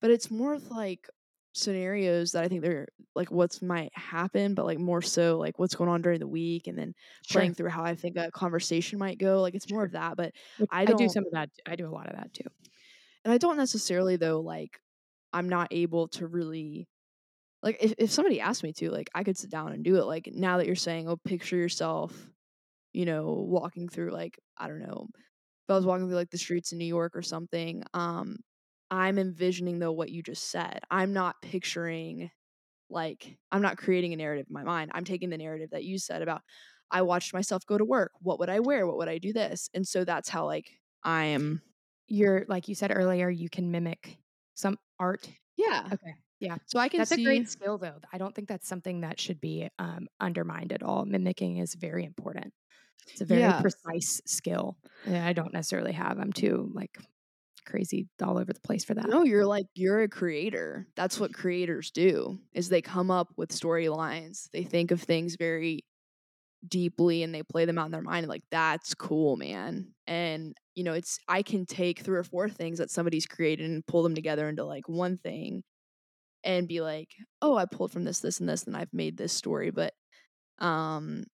[0.00, 1.08] but it's more of like
[1.54, 5.74] scenarios that I think they're like what's might happen, but like more so like what's
[5.74, 6.94] going on during the week and then
[7.26, 7.40] sure.
[7.40, 9.42] playing through how I think a conversation might go.
[9.42, 11.50] Like it's more of that, but Which I, I do some of that.
[11.66, 12.48] I do a lot of that too.
[13.24, 14.80] And I don't necessarily though like
[15.32, 16.88] I'm not able to really
[17.62, 20.04] like if, if somebody asked me to, like I could sit down and do it.
[20.04, 22.30] Like now that you're saying, oh, picture yourself,
[22.92, 26.38] you know, walking through like, I don't know, if I was walking through like the
[26.38, 28.36] streets in New York or something, um,
[28.90, 30.80] I'm envisioning though what you just said.
[30.90, 32.30] I'm not picturing
[32.90, 34.90] like I'm not creating a narrative in my mind.
[34.94, 36.42] I'm taking the narrative that you said about
[36.90, 38.12] I watched myself go to work.
[38.20, 38.86] What would I wear?
[38.86, 39.70] What would I do this?
[39.72, 40.66] And so that's how like
[41.02, 41.62] I am
[42.06, 44.18] you're like you said earlier, you can mimic
[44.54, 45.26] some art.
[45.56, 45.84] Yeah.
[45.86, 46.14] Okay.
[46.38, 46.56] Yeah.
[46.66, 47.22] So I can that's see...
[47.22, 47.98] a great skill though.
[48.12, 51.06] I don't think that's something that should be um, undermined at all.
[51.06, 52.52] Mimicking is very important.
[53.10, 53.60] It's a very yeah.
[53.60, 54.76] precise skill.
[55.10, 56.18] I don't necessarily have.
[56.18, 56.98] I'm too like
[57.66, 59.08] crazy all over the place for that.
[59.08, 60.86] No, you're like you're a creator.
[60.96, 62.38] That's what creators do.
[62.52, 64.48] Is they come up with storylines.
[64.52, 65.84] They think of things very
[66.66, 70.84] deeply and they play them out in their mind like that's cool man and you
[70.84, 74.14] know it's i can take three or four things that somebody's created and pull them
[74.14, 75.64] together into like one thing
[76.44, 77.08] and be like
[77.40, 79.92] oh i pulled from this this and this and i've made this story but
[80.60, 81.24] um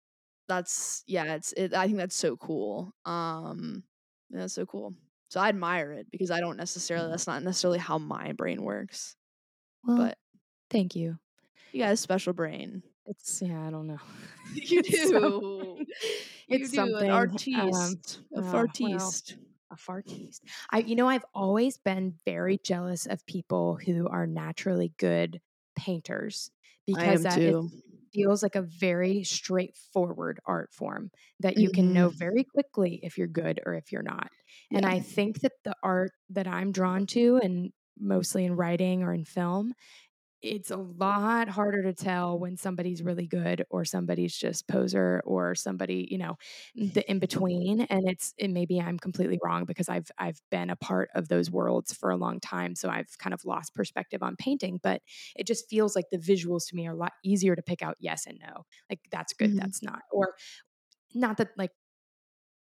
[0.48, 3.82] that's yeah it's it, i think that's so cool um
[4.30, 4.94] that's so cool
[5.30, 9.16] so i admire it because i don't necessarily that's not necessarily how my brain works
[9.84, 10.18] well, but
[10.70, 11.18] thank you
[11.72, 13.98] you got a special brain it's yeah, I don't know.
[14.54, 14.98] you do.
[15.08, 15.78] So,
[16.48, 16.76] it's you do.
[16.76, 17.08] something.
[17.08, 18.20] An artiste.
[18.34, 19.36] Um, a fartiste.
[19.36, 20.40] Well, a fartiste.
[20.70, 25.40] I, you know, I've always been very jealous of people who are naturally good
[25.76, 26.50] painters
[26.86, 27.54] because that it
[28.12, 31.10] feels like a very straightforward art form
[31.40, 31.74] that you mm-hmm.
[31.74, 32.18] can know mm-hmm.
[32.18, 34.28] very quickly if you're good or if you're not.
[34.70, 34.78] Yeah.
[34.78, 39.12] And I think that the art that I'm drawn to, and mostly in writing or
[39.12, 39.74] in film,
[40.40, 45.54] it's a lot harder to tell when somebody's really good or somebody's just poser or
[45.54, 46.36] somebody you know
[46.74, 50.76] the in between and it's it maybe i'm completely wrong because i've i've been a
[50.76, 54.36] part of those worlds for a long time so i've kind of lost perspective on
[54.36, 55.02] painting but
[55.34, 57.96] it just feels like the visuals to me are a lot easier to pick out
[57.98, 59.58] yes and no like that's good mm-hmm.
[59.58, 60.34] that's not or
[61.14, 61.72] not that like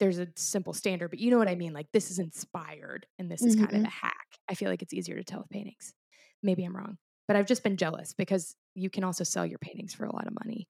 [0.01, 3.31] there's a simple standard but you know what i mean like this is inspired and
[3.31, 3.65] this is mm-hmm.
[3.65, 5.95] kind of a hack i feel like it's easier to tell with paintings
[6.43, 9.95] maybe i'm wrong but I've just been jealous because you can also sell your paintings
[9.95, 10.69] for a lot of money.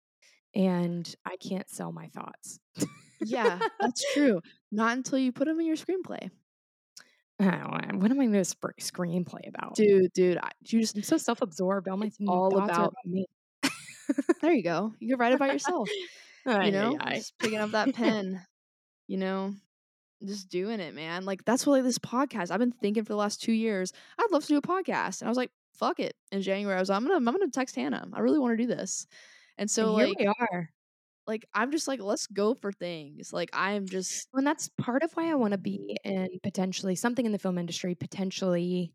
[0.54, 2.60] And I can't sell my thoughts.
[3.20, 4.40] yeah, that's true.
[4.70, 6.30] Not until you put them in your screenplay.
[7.38, 10.12] what am I going to sp- screenplay about, dude?
[10.12, 11.88] Dude, I, you just I'm so self-absorbed.
[11.88, 13.26] All my all about, about me.
[14.40, 14.92] there you go.
[15.00, 15.88] You can write about yourself.
[16.46, 18.40] you know, just picking up that pen.
[19.08, 19.54] You know,
[20.24, 21.24] just doing it, man.
[21.24, 22.50] Like that's what like this podcast.
[22.50, 23.92] I've been thinking for the last two years.
[24.18, 26.14] I'd love to do a podcast, and I was like, fuck it.
[26.32, 28.06] In January, I was like, I'm gonna I'm gonna text Hannah.
[28.12, 29.06] I really want to do this.
[29.58, 30.70] And so and like we are.
[31.26, 33.32] Like I'm just like, let's go for things.
[33.32, 37.24] Like I'm just and that's part of why I want to be in potentially something
[37.24, 38.92] in the film industry, potentially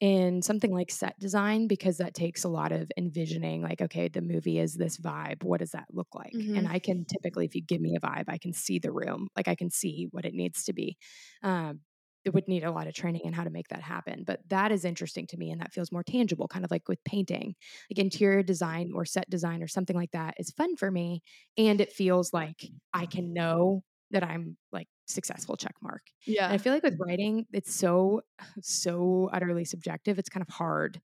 [0.00, 4.22] in something like set design because that takes a lot of envisioning like okay the
[4.22, 6.56] movie is this vibe what does that look like Mhm.
[6.56, 9.28] and i can typically if you give me a vibe i can see the room
[9.36, 10.96] like i can see what it needs to be
[11.42, 11.80] um,
[12.24, 12.96] it would need a lot of mm.
[12.96, 15.72] training and how to make that happen but that is interesting to me and that
[15.72, 17.54] feels more tangible kind of like with painting
[17.90, 21.22] like interior design or set design or something like that is fun for me
[21.56, 26.44] and it feels like i can know that i'm like successful check mark Yeah.
[26.46, 28.22] and I feel like with writing, it's so,
[28.62, 30.18] so utterly subjective.
[30.18, 31.00] It's kind of hard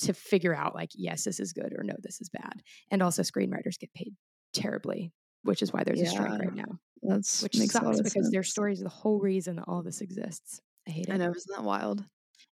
[0.00, 2.62] to figure out, like, yes, this is good or no, this is bad.
[2.90, 4.14] And also, screenwriters get paid
[4.54, 5.12] terribly,
[5.44, 8.30] which is why there's a strike right now, That's which makes a lot sucks because
[8.30, 8.52] their sense.
[8.52, 10.60] story is the whole reason that all this exists.
[10.88, 11.12] I hate it.
[11.12, 12.04] I know, isn't that wild?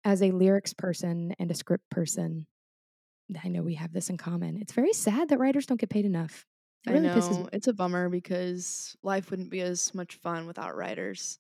[0.05, 2.47] As a lyrics person and a script person,
[3.43, 4.57] I know we have this in common.
[4.59, 6.47] It's very sad that writers don't get paid enough.
[6.87, 10.77] It really I know it's a bummer because life wouldn't be as much fun without
[10.77, 11.39] writers.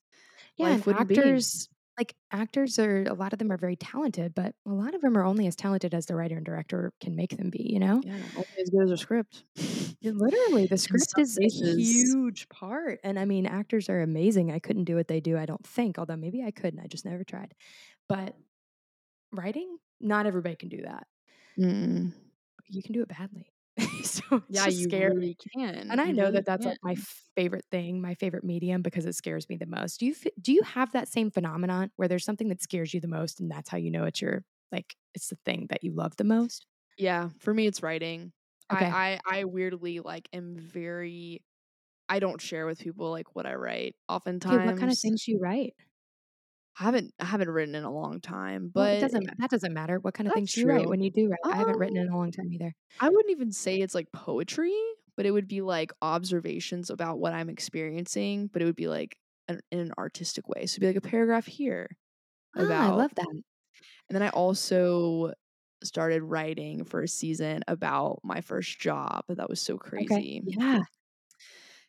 [0.57, 1.69] Yeah, life and actors,
[1.99, 5.19] like actors are a lot of them are very talented, but a lot of them
[5.19, 8.01] are only as talented as the writer and director can make them be, you know?
[8.05, 9.45] Yeah, only as good as a script.
[10.03, 13.01] Literally, the script is a huge part.
[13.03, 14.53] And I mean, actors are amazing.
[14.53, 16.87] I couldn't do what they do, I don't think, although maybe I could and I
[16.87, 17.55] just never tried.
[18.09, 18.37] But
[19.33, 21.07] writing, not everybody can do that.
[21.59, 22.13] Mm.
[22.69, 23.51] You can do it badly.
[24.03, 25.13] so Yeah, you scary.
[25.13, 25.91] really can.
[25.91, 26.97] And I know really that that's like my
[27.37, 30.01] favorite thing, my favorite medium because it scares me the most.
[30.01, 33.09] Do you do you have that same phenomenon where there's something that scares you the
[33.09, 36.17] most and that's how you know it's your like it's the thing that you love
[36.17, 36.67] the most?
[36.97, 38.33] Yeah, for me it's writing.
[38.71, 38.99] Okay.
[38.99, 41.43] I, I I weirdly like am very
[42.09, 44.63] I don't share with people like what I write oftentimes.
[44.63, 45.75] What kind of things do you write?
[46.79, 49.73] I haven't I haven't written in a long time, Well, it but doesn't that doesn't
[49.75, 49.99] matter.
[49.99, 51.39] What kind of things do you write when you do write?
[51.51, 52.73] I haven't written Um, in a long time either.
[53.01, 54.77] I wouldn't even say it's like poetry,
[55.17, 59.19] but it would be like observations about what I'm experiencing, but it would be like
[59.49, 60.67] an, in an artistic way.
[60.67, 61.89] So it'd be like a paragraph here
[62.55, 63.29] Ah, I love that.
[64.09, 65.33] and then I also
[65.85, 69.25] started writing for a season about my first job.
[69.29, 70.25] That was so Okay.
[70.27, 70.43] crazy.
[70.45, 70.83] Yeah.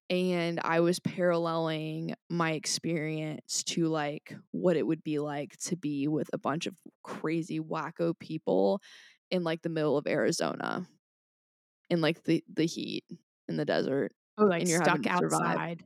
[0.10, 6.08] And I was paralleling my experience to like what it would be like to be
[6.08, 8.82] with a bunch of crazy wacko people
[9.32, 10.88] in like the middle of Arizona
[11.90, 13.04] in like the the heat
[13.48, 15.84] in the desert Oh, like and you're stuck outside.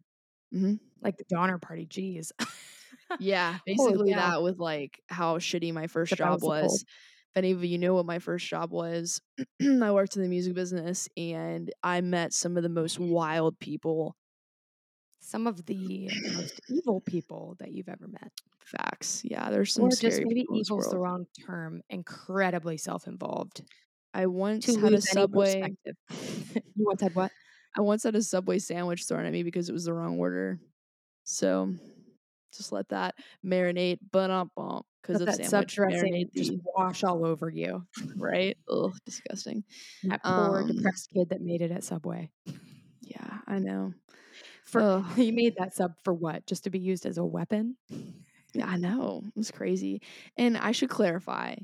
[0.53, 0.79] Mhm.
[1.01, 1.87] Like the Donner Party.
[1.87, 2.31] Jeez.
[3.19, 4.31] Yeah, basically cow.
[4.31, 6.85] that with like how shitty my first job was was.
[7.33, 9.19] If any of you know what my first job was,
[9.61, 14.15] I worked in the music business and I met some of the most wild people.
[15.19, 18.31] Some of the most evil people that you've ever met.
[18.59, 19.23] Facts.
[19.25, 21.81] Yeah, there's some Or scary just maybe evil's the wrong term.
[21.89, 23.63] Incredibly self-involved.
[24.13, 25.75] I once To had a Subway
[26.11, 27.31] you once had what?
[27.75, 30.59] I once had a Subway sandwich thrown at me because it was the wrong order.
[31.23, 31.73] So
[32.57, 33.15] just let that
[33.45, 34.49] marinate, but up
[35.01, 37.85] because of that sub sandwich dressing just wash all over you.
[38.15, 38.57] right.
[38.69, 39.63] Ugh, disgusting.
[40.03, 42.29] That poor Um, depressed kid that made it at Subway.
[43.01, 43.93] yeah, I know.
[44.65, 45.05] For Ugh.
[45.17, 46.45] you made that sub for what?
[46.47, 47.75] Just to be used as a weapon?
[48.53, 49.23] Yeah, I know.
[49.25, 50.01] It was crazy.
[50.37, 51.55] And I should clarify.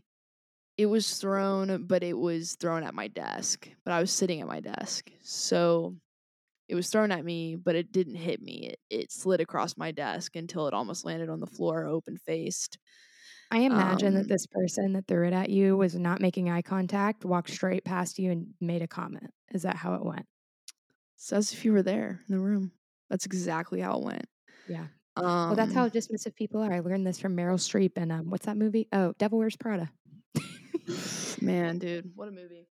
[0.78, 3.70] It was thrown, but it was thrown at my desk.
[3.84, 5.12] But I was sitting at my desk.
[5.22, 5.96] So
[6.70, 8.70] it was thrown at me, but it didn't hit me.
[8.70, 12.78] It, it slid across my desk until it almost landed on the floor open faced.
[13.52, 16.62] I imagine that Um, this person that threw it at you was not making eye
[16.62, 19.32] contact, walked straight past you, and made a comment.
[19.52, 20.28] Is that how it went?
[21.32, 22.72] As if you were there in the room.
[23.10, 24.26] That's exactly how it went.
[24.68, 24.86] Yeah.
[25.16, 26.72] Um, Well, that's how dismissive people are.
[26.72, 28.88] I learned this from Meryl Streep and um, what's that movie?
[28.94, 29.90] Oh, Devil Wears Prada.
[31.42, 32.68] man, dude, what a movie.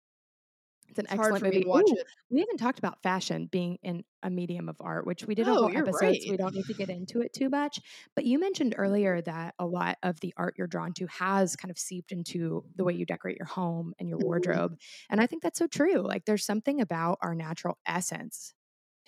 [0.94, 1.64] It's an It's excellent movie.
[1.64, 2.06] to watch Ooh, it.
[2.30, 5.56] we haven't talked about fashion being in a medium of art, which we did a
[5.56, 7.80] Oh, whole you're episode, so we don't need to get into it too much.
[8.14, 11.70] But you mentioned earlier that a lot of the art you're drawn to has kind
[11.70, 14.20] of seeped into the way you decorate your home and your Mhm.
[14.20, 14.78] wardrobe.
[15.10, 16.00] And I think that's so true.
[16.00, 18.54] Like there's something about our natural essence,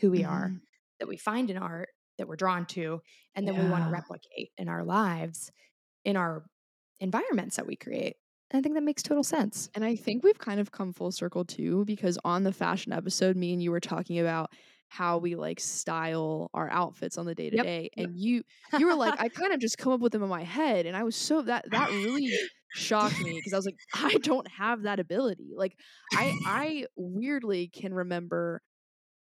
[0.01, 0.61] who we are, Mhm.
[0.99, 3.01] that we find in art that we're drawn to,
[3.35, 5.53] and then we want to replicate in our lives,
[6.05, 6.47] in our
[7.01, 8.17] environments that we create.
[8.53, 9.69] I think that makes total sense.
[9.75, 13.37] And I think we've kind of come full circle too, because on the fashion episode,
[13.37, 14.53] me and you were talking about
[14.89, 17.91] how we like style our outfits on the day to day.
[17.97, 18.43] And you
[18.79, 20.87] you were like, I kind of just come up with them in my head.
[20.87, 22.33] And I was so that that really
[22.75, 25.55] shocked me because I was like, I don't have that ability.
[25.57, 25.77] Like
[26.13, 28.63] I I weirdly can remember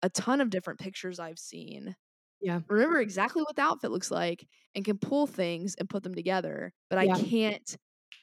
[0.02, 1.94] a ton of different pictures I've seen.
[2.40, 2.60] Yeah.
[2.68, 6.72] Remember exactly what the outfit looks like and can pull things and put them together,
[6.90, 7.76] but I can't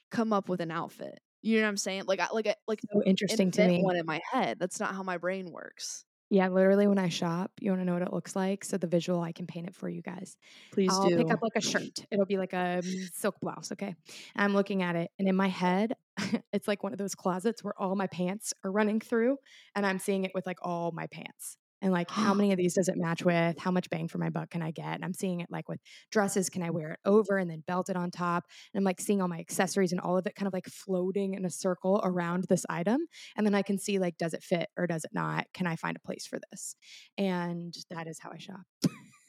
[0.10, 1.19] come up with an outfit.
[1.41, 2.03] You know what I'm saying?
[2.06, 3.81] Like I like I like So interesting to me.
[3.81, 4.60] one in my head.
[4.60, 6.06] That's not how my brain works.
[6.31, 8.64] Yeah, literally when I shop, you wanna know what it looks like?
[8.64, 10.38] So the visual, I can paint it for you guys.
[10.72, 12.06] Please I'll pick up like a shirt.
[12.11, 13.95] It'll be like a mm, silk blouse, okay?
[14.36, 15.94] I'm looking at it, and in my head,
[16.53, 19.38] it's like one of those closets where all my pants are running through,
[19.76, 21.57] and I'm seeing it with like all my pants.
[21.82, 23.58] And like, how many of these does it match with?
[23.60, 24.96] How much bang for my buck can I get?
[24.96, 25.80] And I'm seeing it like with
[26.12, 28.46] dresses, can I wear it over and then belt it on top?
[28.74, 31.34] And I'm like seeing all my accessories and all of it kind of like floating
[31.34, 33.02] in a circle around this item.
[33.36, 35.46] And then I can see like, does it fit or does it not?
[35.54, 36.76] Can I find a place for this?
[37.18, 38.62] And that is how I shop.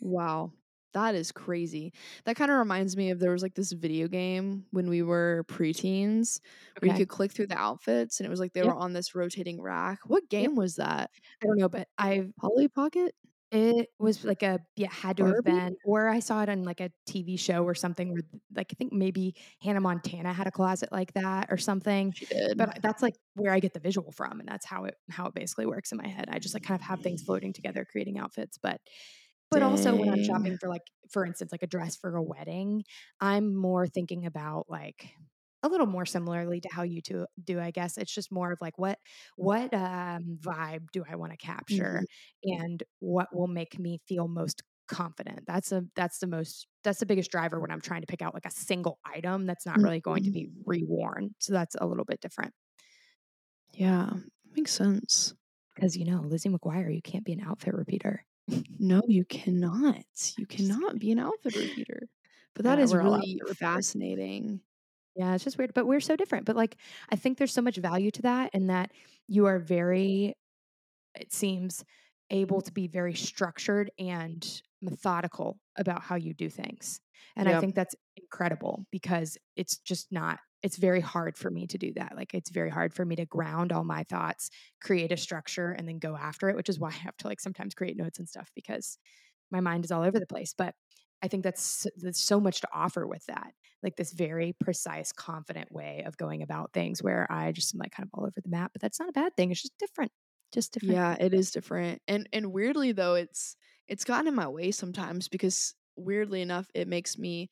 [0.01, 0.53] Wow.
[0.93, 1.93] That is crazy.
[2.25, 5.45] That kind of reminds me of there was like this video game when we were
[5.49, 6.41] preteens
[6.81, 8.65] where you could click through the outfits and it was like they Yep.
[8.65, 10.01] were on this rotating rack.
[10.07, 11.11] What game was that?
[11.43, 13.15] I don't know, but I've Polly Pocket?
[13.53, 16.81] It was like a yeah, had to have been or I saw it on like
[16.81, 18.23] a TV show or something where
[18.55, 22.15] like I think maybe Hannah Montana had a closet like that or something.
[22.15, 22.57] She did.
[22.57, 25.35] But that's like where I get the visual from and that's how it how it
[25.35, 26.29] basically works in my head.
[26.31, 28.81] I just like kind of have things floating together creating outfits, but
[29.53, 32.85] but also when I'm shopping for like for instance like a dress for a wedding,
[33.21, 35.15] I'm more thinking about like
[35.63, 37.99] a little more similarly to how you two do, I guess.
[37.99, 38.99] It's just more of like what
[39.37, 42.05] what um vibe do I want to capture?
[42.05, 42.07] Mhm.
[42.45, 45.41] and what will make me feel most confident.
[45.47, 48.35] That's a that's the most that's the biggest driver when I'm trying to pick out
[48.35, 50.33] like a single item that's not really going to Mhm.
[50.33, 51.31] be reworn.
[51.41, 52.53] So that's a little bit different.
[53.73, 54.13] Yeah,
[54.53, 55.35] makes sense.
[55.75, 58.25] Because you know, Lizzie McGuire, you can't be an outfit repeater.
[58.79, 60.35] No, you cannot.
[60.37, 62.09] You cannot be an outfit repeater.
[62.55, 64.63] But that Yeah, is really fascinating.
[65.17, 66.47] Yeah, it's just weird, but we're so different.
[66.47, 66.77] But like
[67.11, 68.93] I think there's so much value to that and that
[69.27, 70.35] you are very
[71.15, 71.85] it seems
[72.31, 77.01] able to be very structured and methodical about how you do things.
[77.37, 81.79] And I think that's incredible because it's just not it's very hard for me to
[81.79, 82.15] do that.
[82.17, 84.51] Like it's very hard for me to ground all my thoughts,
[84.83, 87.41] create a structure and then go after it, which is why I have to like
[87.41, 88.99] sometimes create notes and stuff because
[89.51, 90.55] my mind is all over the place.
[90.57, 90.75] But
[91.23, 93.53] I think that's there's so much to offer with that.
[93.83, 97.93] Like this very precise, confident way of going about things where I just am like
[97.93, 98.73] kind of all over the map.
[98.73, 99.51] But that's not a bad thing.
[99.51, 100.13] It's just different.
[100.53, 101.01] Just different.
[101.01, 102.01] Yeah, it is different.
[102.09, 103.57] And and weirdly though, it's
[103.89, 107.51] it's gotten in my way sometimes because weirdly enough, it makes me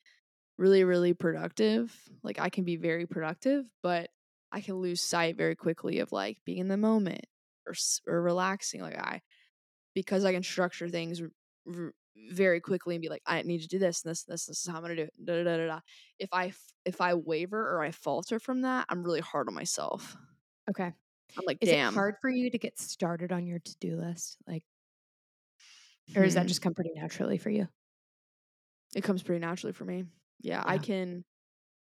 [0.59, 1.95] really, really productive.
[2.23, 4.11] Like I can be very productive, but
[4.51, 7.25] I can lose sight very quickly of like being in the moment
[7.67, 7.75] or
[8.07, 8.81] or relaxing.
[8.81, 9.21] Like I
[9.95, 11.29] because I can structure things r-
[11.67, 11.93] r-
[12.31, 14.77] very quickly and be like, I need to do this, this, this, this is how
[14.77, 15.13] I'm gonna do it.
[15.23, 15.79] Da, da, da, da, da.
[16.19, 19.55] If I f- if I waver or I falter from that, I'm really hard on
[19.55, 20.17] myself.
[20.69, 20.93] Okay.
[21.37, 21.93] I'm like, Is damn.
[21.93, 24.37] it hard for you to get started on your to-do list?
[24.47, 24.63] Like
[26.15, 26.47] or does that Hmm.
[26.47, 27.67] just come pretty naturally for you?
[28.95, 30.05] It comes pretty naturally for me.
[30.39, 31.25] Yeah, I can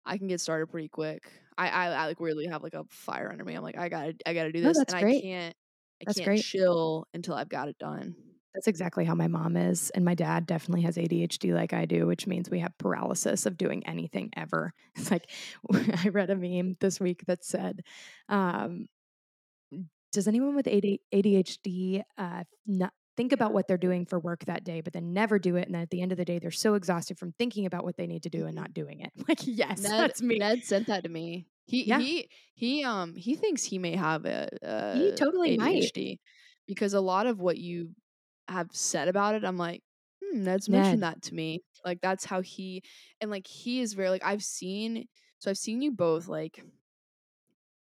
[0.04, 1.32] I can get started pretty quick.
[1.58, 3.54] I, I I like weirdly have like a fire under me.
[3.54, 4.76] I'm like, I gotta I gotta do No, this.
[4.76, 5.56] that's and I can't
[6.02, 6.46] I That's can't great.
[6.52, 8.16] chill until I've got it done.
[8.54, 9.88] That's exactly how my mom is.
[9.90, 13.56] And my dad definitely has ADHD like I do, which means we have paralysis of
[13.56, 14.74] doing anything ever.
[14.96, 15.30] It's like
[16.04, 17.82] I read a meme this week that said,
[18.28, 18.88] um,
[20.12, 24.80] does anyone with ADHD uh, not think about what they're doing for work that day,
[24.80, 25.66] but then never do it?
[25.66, 27.96] And then at the end of the day, they're so exhausted from thinking about what
[27.96, 29.12] they need to do and not doing it.
[29.28, 30.38] Like, yes, Ned that's me.
[30.38, 31.46] Ned sent that to me.
[31.66, 31.98] He Yeah.
[31.98, 34.48] he he um he thinks he may have a,
[34.92, 35.92] He a totally might.
[36.66, 37.90] Because a lot of what you
[38.48, 39.82] have said about it, I'm like,
[40.22, 41.62] hmm, Ned's mentioned that to me.
[41.84, 42.82] Like that's how he
[43.20, 45.06] and like he is very like I've seen
[45.38, 46.62] so I've seen you both like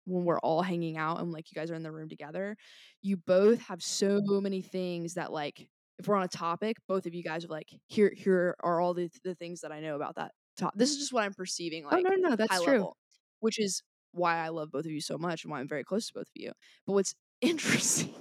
[0.06, 2.56] when we're all hanging out and like you guys are in the room together,
[3.02, 5.68] you both have so many things that like
[6.00, 8.94] if we're on a topic, both of you guys are like, here here are all
[8.94, 10.74] the the things that I know about that top.
[10.76, 12.74] This is just what I'm perceiving Oh, like no, no, no, high that's true.
[12.74, 12.98] level,
[13.40, 16.08] which is why I love both of you so much and why I'm very close
[16.08, 16.52] to both of you.
[16.86, 18.14] But what's interesting,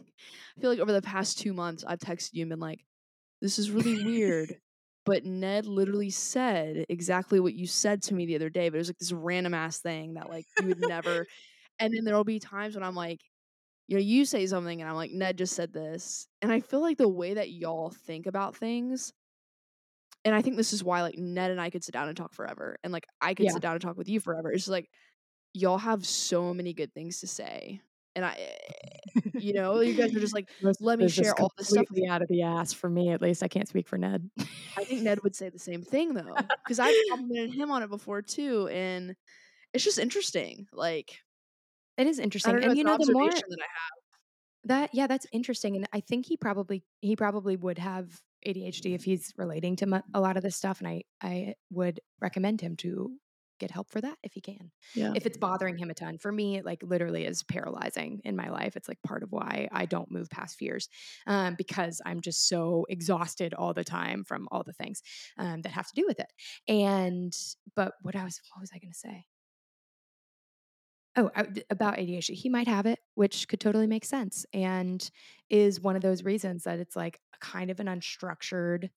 [0.56, 2.84] I feel like over the past two months, I've texted you and been like,
[3.40, 4.54] this is really weird.
[5.06, 8.78] But Ned literally said exactly what you said to me the other day, but it
[8.80, 11.26] was like this random ass thing that like you would never
[11.80, 13.20] and then there'll be times when I'm like,
[13.88, 16.28] you know, you say something and I'm like, Ned just said this.
[16.42, 19.12] And I feel like the way that y'all think about things,
[20.24, 22.34] and I think this is why like Ned and I could sit down and talk
[22.34, 22.76] forever.
[22.84, 23.52] And like I could Yeah.
[23.52, 24.52] sit down and talk with you forever.
[24.52, 24.90] It's just like
[25.54, 27.80] y'all have so many good things to say.
[28.14, 30.48] And I eh, you know, you guys are just like,
[30.80, 33.42] let me share all this stuff with out of the ass for me, at least.
[33.42, 34.30] I can't speak for Ned.
[34.76, 36.36] I think Ned would say the same thing though.
[36.64, 38.68] Because I've complimented him on it before too.
[38.68, 39.16] And
[39.72, 40.66] it's just interesting.
[40.72, 41.18] Like
[42.00, 42.56] It is interesting.
[42.56, 44.00] know, And you an know, the more that I have.
[44.64, 45.76] that yeah, that's interesting.
[45.76, 48.08] And I think he probably he probably would have
[48.46, 50.80] ADHD if he's relating to mu- a lot of this stuff.
[50.80, 53.12] And I I would recommend him to
[53.58, 54.70] get help for that if he can.
[54.94, 55.12] Yeah.
[55.14, 56.16] If it's bothering him a ton.
[56.16, 58.74] For me, it like literally is paralyzing in my life.
[58.76, 60.88] It's like part of why I don't move past fears
[61.26, 65.02] um, because I'm just so exhausted all the time from all the things
[65.36, 66.32] um, that have to do with it.
[66.66, 67.36] And,
[67.76, 69.26] but what I was, what was I going to say?
[71.16, 72.34] Oh, uh, about ADHD.
[72.34, 75.08] He might have it, which could totally make sense and
[75.48, 78.90] is one of those reasons that it's like a kind of an unstructured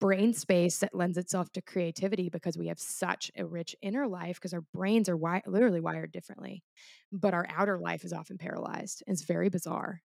[0.00, 4.36] brain space that lends itself to creativity because we have such a rich inner life
[4.36, 6.64] because our brains are wi- literally wired differently,
[7.12, 9.04] but our outer life is often paralyzed.
[9.06, 10.02] It's very bizarre.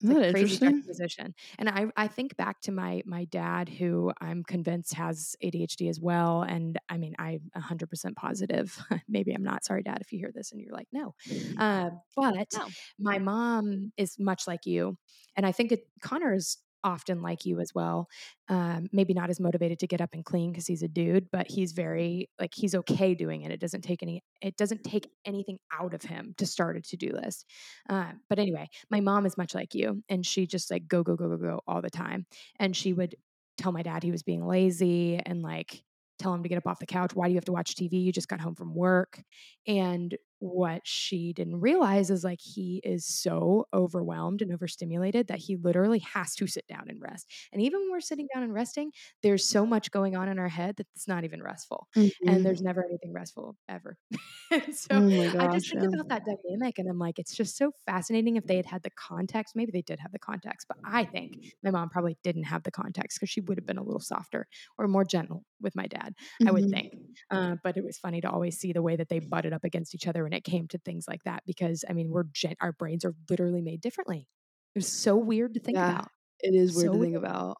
[0.00, 0.62] It's Isn't like that crazy interesting?
[0.62, 1.34] juxtaposition.
[1.58, 6.00] And I I think back to my my dad who I'm convinced has ADHD as
[6.00, 6.42] well.
[6.42, 8.78] And I mean, I'm 100% positive.
[9.08, 9.64] Maybe I'm not.
[9.64, 11.14] Sorry, dad, if you hear this and you're like, no.
[11.58, 12.74] Uh, but No.
[12.98, 14.98] my mom is much like you.
[15.36, 18.08] And I think it, Connor is often like you as well.
[18.48, 21.50] Um, maybe not as motivated to get up and clean because he's a dude, but
[21.50, 23.50] he's very like he's okay doing it.
[23.50, 27.10] It doesn't take any it doesn't take anything out of him to start a to-do
[27.12, 27.44] list.
[27.90, 31.16] Uh, but anyway, my mom is much like you, and she just like go go
[31.16, 32.24] go go go all the time,
[32.60, 33.16] and she would
[33.58, 35.82] tell my dad he was being lazy and like
[36.18, 37.14] tell him to get up off the couch.
[37.14, 38.02] Why do you have to watch TV?
[38.02, 39.20] You just got home from work.
[39.66, 45.56] And what she didn't realize is like he is so overwhelmed and overstimulated that he
[45.56, 47.30] literally has to sit down and rest.
[47.52, 48.92] And even when we're sitting down and resting,
[49.22, 51.88] there's so much going on in our head that it's not even restful.
[51.96, 52.36] Mm-hmm.
[52.36, 53.96] And there's never anything restful ever.
[54.72, 55.88] so oh my I just think yeah.
[55.94, 58.90] about that dynamic and I'm like, it's just so fascinating if they had had the
[58.90, 59.56] context.
[59.56, 62.70] Maybe they did have the context, but I think my mom probably didn't have the
[62.70, 64.46] context because she would have been a little softer
[64.78, 66.14] or more gentle with my dad,
[66.44, 66.70] I would Mhm.
[66.70, 66.94] think.
[67.30, 69.94] Uh, but it was funny to always see the way that they butted up against
[69.94, 72.72] each other when it came to things like that because I mean, we're gen- our
[72.72, 74.26] brains are literally made differently.
[74.74, 75.90] It's so weird to think Yeah.
[75.90, 76.08] about.
[76.40, 77.58] It is weird So to think about.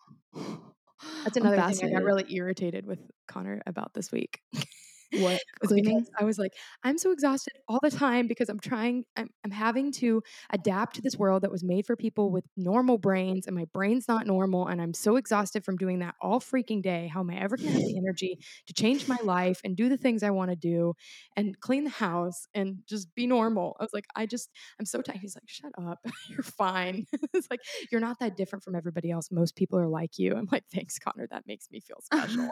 [1.25, 2.99] That's another thing I got really irritated with
[3.29, 4.41] Connor about this week.
[5.13, 5.41] What?
[6.21, 6.53] I was like,
[6.83, 11.03] I'm so exhausted all the time because I'm trying, I'm, I'm having to adapt to
[11.03, 14.67] this world that was made for people with normal brains, and my brain's not normal.
[14.67, 17.09] And I'm so exhausted from doing that all freaking day.
[17.13, 19.89] How am I ever going to have the energy to change my life and do
[19.89, 20.95] the things I want to do
[21.37, 23.77] and clean the house and just be normal?
[23.81, 25.19] I was like, I just, I'm so tired.
[25.21, 25.99] He's like, shut up.
[26.29, 27.07] You're fine.
[27.35, 27.61] it's like,
[27.91, 29.31] you're not that different from everybody else.
[29.31, 30.35] Most people are like you.
[30.35, 31.27] I'm like, thanks, Connor.
[31.31, 32.51] That makes me feel special.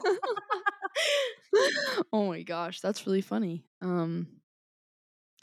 [2.13, 3.65] oh my gosh, that's really funny.
[3.81, 4.41] Um,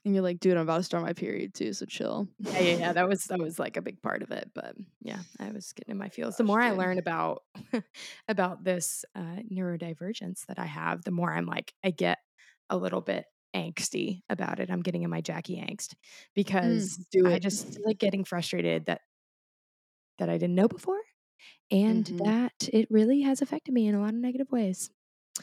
[0.04, 2.28] and you're like, dude, I'm about to start my period too, so chill.
[2.40, 2.94] yeah, yeah, yeah.
[2.94, 4.52] That was that was like a big part of it.
[4.54, 6.38] But yeah, I was getting in my feels.
[6.38, 7.44] The Gosh, more I learn about
[8.28, 12.20] about this uh, neurodivergence that I have, the more I'm like, I get
[12.70, 13.26] a little bit
[13.56, 14.72] angsty about it.
[14.72, 15.94] I'm getting in my Jackie angst
[16.34, 19.02] because Mm, I just like getting frustrated that
[20.18, 21.02] that I didn't know before,
[21.72, 22.22] and Mhm.
[22.24, 24.92] that it really has affected me in a lot of negative ways.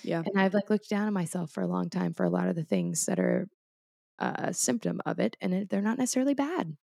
[0.03, 0.25] Yeah.
[0.25, 2.57] And I've like looked down on myself for a long time for a lot of
[2.57, 3.49] the things that are
[4.19, 6.77] uh, a symptom of it, and it, they're not necessarily bad.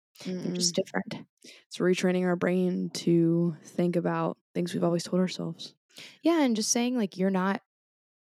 [0.43, 1.27] They're just different.
[1.69, 5.75] It's retraining our brain to think about things we've always told ourselves.
[6.23, 7.63] Yeah, and just saying like you're not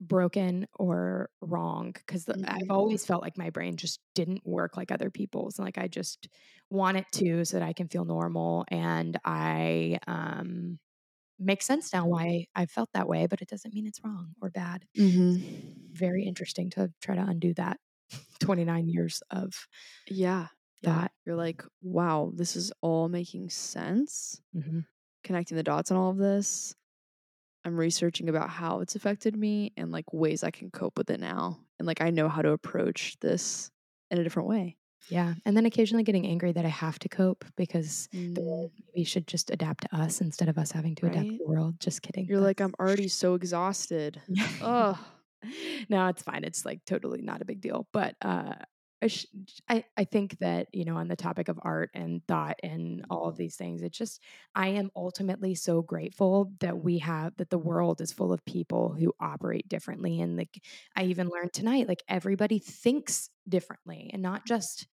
[0.02, 2.70] broken or wrong because I've Mhm.
[2.70, 5.60] always felt like my brain just didn't work like other people's.
[5.60, 6.30] and Like I just
[6.70, 10.80] want it to so that I can feel normal and I um
[11.40, 14.50] makes sense now why I felt that way, but it doesn't mean it's wrong or
[14.50, 14.86] bad.
[14.98, 15.94] Mm-hmm.
[15.94, 17.80] Very interesting to try to undo that
[18.40, 19.68] 29 years of
[20.10, 20.48] Yeah.
[20.82, 20.92] Yeah.
[21.02, 21.12] that.
[21.26, 24.42] You're like, wow, this is all making sense.
[24.54, 24.86] Mhm.
[25.24, 26.76] Connecting the dots on all of this.
[27.66, 31.20] I'm researching about how it's affected me and like ways I can cope with it
[31.20, 31.66] now.
[31.80, 33.72] And like I know how to approach this
[34.12, 34.78] in a different way.
[35.10, 35.36] Yeah.
[35.46, 39.06] And then occasionally getting angry that I have to cope because the Mm, world maybe
[39.06, 41.80] should just adapt to us instead of us having to adapt to the world.
[41.80, 42.28] Just kidding.
[42.28, 44.22] You're like, I'm already so exhausted.
[44.60, 44.98] Ugh.
[45.90, 46.44] no, it's fine.
[46.44, 47.88] It's like totally not a big deal.
[47.94, 48.56] But uh,
[49.02, 49.28] I, sh-
[49.70, 53.28] I I think that you know on the topic of art and thought and all
[53.30, 54.22] of these things, it's just
[54.56, 58.94] I am ultimately so grateful that we have that the world is full of people
[58.94, 60.20] who operate differently.
[60.20, 60.60] And like
[60.96, 64.88] I even learned tonight, like everybody thinks differently, and not just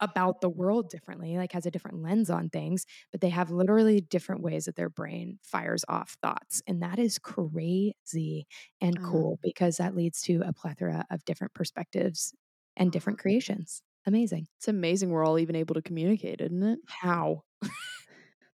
[0.00, 4.00] about the world differently, like has a different lens on things, but they have literally
[4.00, 6.60] different ways that their brain fires off thoughts.
[6.66, 8.48] And that is crazy
[8.80, 9.08] and know.
[9.08, 12.34] cool because that leads to a plethora of different perspectives
[12.76, 13.22] and different uh-huh.
[13.22, 13.82] creations.
[14.04, 14.48] Amazing.
[14.58, 16.80] It's amazing we're all even able to communicate, isn't it?
[16.88, 17.44] How?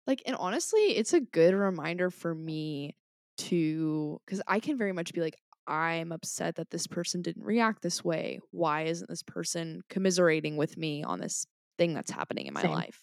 [0.06, 2.94] Like, and honestly, it's a good reminder for me
[3.38, 5.36] to, because I can very much be like,
[5.68, 8.40] I'm upset that this person didn't react this way.
[8.50, 11.46] Why isn't this person commiserating with me on this
[11.76, 12.72] thing that's happening in my Same.
[12.72, 13.02] life?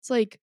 [0.00, 0.40] It's like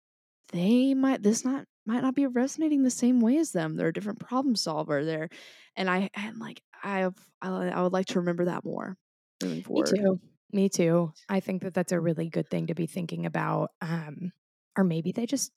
[0.52, 3.76] they might this not might not be resonating the same way as them.
[3.76, 5.04] They're a different problem solver.
[5.06, 5.30] They're
[5.76, 8.98] and I and like I have I, I would like to remember that more
[9.42, 10.20] moving Me too.
[10.52, 11.14] Me too.
[11.28, 13.72] I think that that's a really good thing to be thinking about.
[13.82, 14.32] Um,
[14.78, 15.52] or maybe they just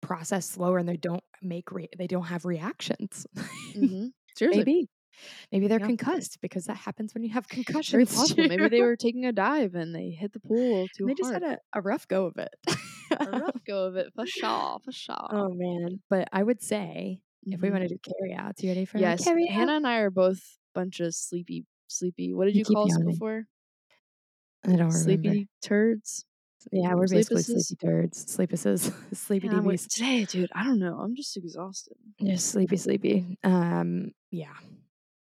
[0.00, 3.26] process slower and they don't make re- they don't have reactions.
[3.74, 4.08] hmm
[4.38, 4.88] Seriously, maybe
[5.52, 5.90] maybe they're Yeah.
[5.90, 7.48] concussed because that happens when you have
[7.88, 8.06] very concussions.
[8.06, 8.44] possible.
[8.44, 11.32] Maybe they were taking a dive and they hit the pool too And they just
[11.32, 12.54] had a, a rough go of it.
[13.24, 15.30] a rough go of it for sure, for sure.
[15.30, 16.02] oh man.
[16.08, 17.20] But I would say
[17.50, 17.70] if we Mhm.
[17.70, 20.10] want to do carry outs, you ready for yes, a carry Hannah and I are
[20.10, 22.32] both bunch of sleepy, sleepy.
[22.34, 23.04] What did You you call us yawning.
[23.04, 23.46] before?
[24.64, 25.34] I don't remember.
[25.34, 26.26] Sleepy turds.
[26.72, 29.88] Yeah, we're basically sleepy turds, sleepuses, sleepy Yeah, DBs.
[29.88, 30.50] today, dude.
[30.54, 30.98] I don't know.
[30.98, 31.96] I'm just exhausted.
[32.22, 33.38] Just sleepy, sleepy.
[33.44, 34.54] Um, yeah,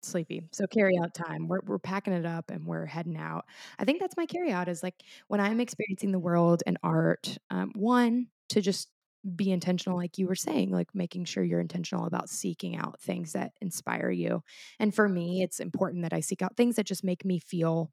[0.02, 0.44] sleepy.
[0.52, 1.48] So carry out time.
[1.48, 3.46] We're we're packing it up and we're heading out.
[3.78, 4.96] I think that's my carry out is like
[5.28, 7.38] when I'm experiencing the world and art.
[7.50, 8.90] Um, one to just
[9.36, 13.34] be intentional, like you were saying, like making sure you're intentional about seeking out things
[13.34, 14.42] that inspire you.
[14.80, 17.92] And for me, it's important that I seek out things that just make me feel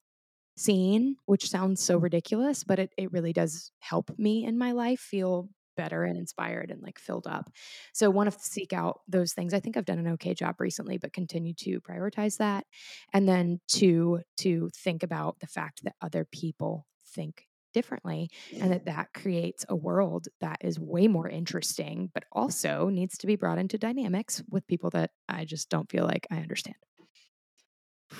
[0.56, 5.00] seen, which sounds so ridiculous, but it, it really does help me in my life
[5.00, 7.50] feel better and inspired and like filled up.
[7.92, 9.52] So want to seek out those things.
[9.52, 12.64] I think I've done an okay job recently, but continue to prioritize that.
[13.12, 18.84] And then two, to think about the fact that other people think differently and that
[18.84, 23.58] that creates a world that is way more interesting but also needs to be brought
[23.58, 26.76] into dynamics with people that I just don't feel like I understand.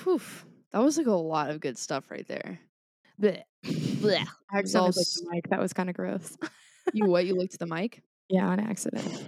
[0.03, 0.19] Whew.
[0.75, 2.59] That was like a lot of good stuff right there.
[3.19, 3.43] Blech.
[3.63, 4.27] Blech.
[4.51, 5.49] I was all accidentally licked the mic.
[5.49, 6.37] That was kind of gross.
[6.91, 7.25] You what?
[7.25, 8.01] You licked the mic?
[8.27, 9.23] yeah, on accident.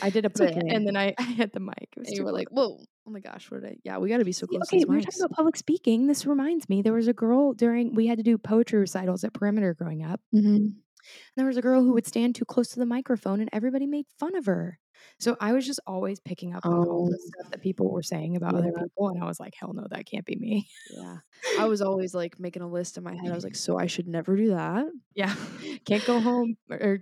[0.00, 0.60] I did a okay.
[0.68, 1.88] and then I, I hit the mic.
[1.96, 2.78] It was And you were like, "Whoa!
[3.08, 3.50] Oh my gosh!
[3.50, 3.76] What did I?
[3.82, 6.06] Yeah, we got to be so close okay, we were talking about public speaking.
[6.06, 9.32] This reminds me, there was a girl during we had to do poetry recitals at
[9.32, 10.20] Perimeter growing up.
[10.32, 10.78] Mm-hmm.
[11.04, 11.20] Mhm.
[11.36, 14.06] There was a girl who would stand too close to the microphone, and everybody made
[14.18, 14.78] fun of her.
[15.20, 18.02] So I was just always picking up on all the Oh, stuff that people were
[18.02, 21.18] saying about other people, and I was like, "Hell no, that can't be me." Yeah,
[21.54, 23.32] I was always like making a list in my head.
[23.32, 25.34] I was like, "So I should never do that." Yeah,
[25.86, 26.98] can't go home, or, or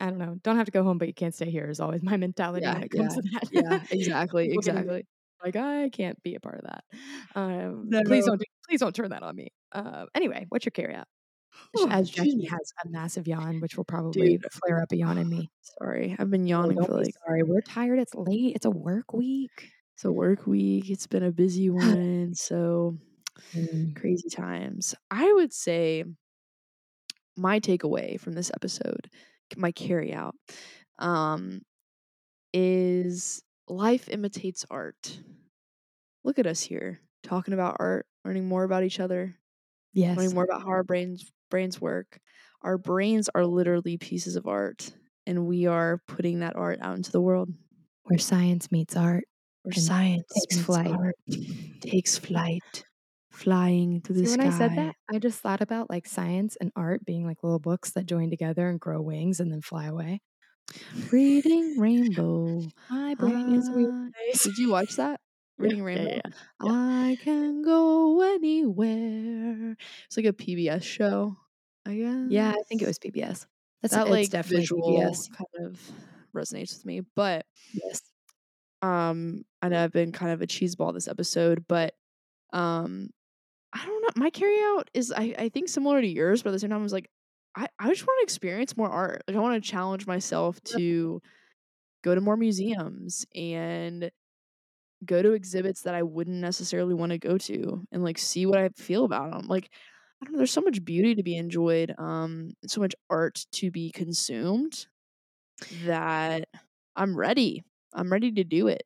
[0.00, 1.70] I don't know, don't have to go home, but you can't stay here.
[1.70, 3.50] Is always my mentality Yeah, when it comes yeah, to that.
[3.50, 3.78] yeah.
[3.90, 5.06] Exactly, exactly.
[5.44, 6.84] like I can't be a part of that.
[7.34, 8.26] Um, please No.
[8.26, 9.48] don't do, please don't turn that on me.
[9.72, 11.08] Uh, anyway, what's your carry out?
[11.76, 14.44] Oh, As Jackie has a massive yawn, which will probably Dude.
[14.50, 15.50] flare up a yawn in me.
[15.60, 17.42] Sorry, I've been Oh, yawning don't for like sorry.
[17.42, 17.98] We're tired.
[17.98, 18.54] It's late.
[18.56, 19.72] It's a work week.
[19.94, 20.90] it's a work week.
[20.90, 22.98] It's been a busy one, so
[23.54, 23.96] Mm.
[23.96, 24.94] crazy times.
[25.10, 26.04] I would say
[27.36, 29.10] my takeaway from this episode,
[29.56, 30.34] my carry out,
[30.98, 31.62] um,
[32.52, 35.20] is life imitates art.
[36.24, 39.36] Look at us here talking about art, learning more about each other,
[39.92, 40.16] Yes.
[40.16, 42.20] learning more about how our brains brains work.
[42.62, 44.92] Our brains are literally pieces of art,
[45.26, 47.50] and we are putting that art out into the world.
[48.04, 49.24] Where science meets art
[49.62, 50.90] Where science takes flight.
[50.90, 51.16] art,
[51.80, 52.84] takes flight,
[53.30, 54.36] flying to the See, sky.
[54.36, 57.58] when I said that, I just thought about like science and art being like little
[57.60, 60.20] books that join together and grow wings and then fly away.
[61.12, 62.62] Reading Rainbow.
[62.90, 64.12] My brain is weird
[64.42, 65.20] Did you watch that?
[65.58, 66.10] Reading yeah, Rainbow.
[66.10, 66.20] yeah,
[66.62, 66.72] yeah.
[66.72, 69.76] I can go anywhere.
[70.06, 71.36] It's like a PBS show,
[71.86, 72.26] I guess.
[72.30, 73.46] Yeah, I think it was PBS.
[73.82, 75.28] That's that like definitely visual PBS.
[75.32, 75.80] kind of
[76.34, 77.00] resonates with me.
[77.16, 78.00] But Yes.
[78.82, 81.94] um, I know I've been kind of a cheeseball this episode, but
[82.52, 83.10] um,
[83.72, 84.08] I don't know.
[84.22, 86.80] My carry out is I I think similar to yours, but at the same time,
[86.80, 87.10] I was like,
[87.56, 89.22] I I just want to experience more art.
[89.26, 91.20] Like I want to challenge myself to
[92.04, 94.10] go to more museums and
[95.04, 98.58] go to exhibits that I wouldn't necessarily want to go to and like see what
[98.58, 99.46] I feel about them.
[99.46, 99.70] Like
[100.20, 103.70] I don't know, there's so much beauty to be enjoyed, um, so much art to
[103.70, 104.86] be consumed
[105.84, 106.48] that
[106.96, 107.64] I'm ready.
[107.94, 108.82] I'm ready to do it.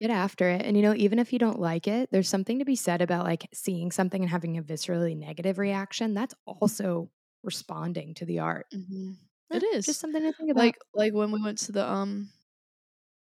[0.00, 0.62] Get after it.
[0.62, 3.24] And you know, even if you don't like it, there's something to be said about
[3.24, 6.14] like seeing something and having a viscerally negative reaction.
[6.14, 7.10] That's also
[7.42, 8.66] responding to the art.
[8.74, 9.12] Mm-hmm.
[9.50, 10.60] It is Just something to think about.
[10.62, 12.28] like like when we went to the um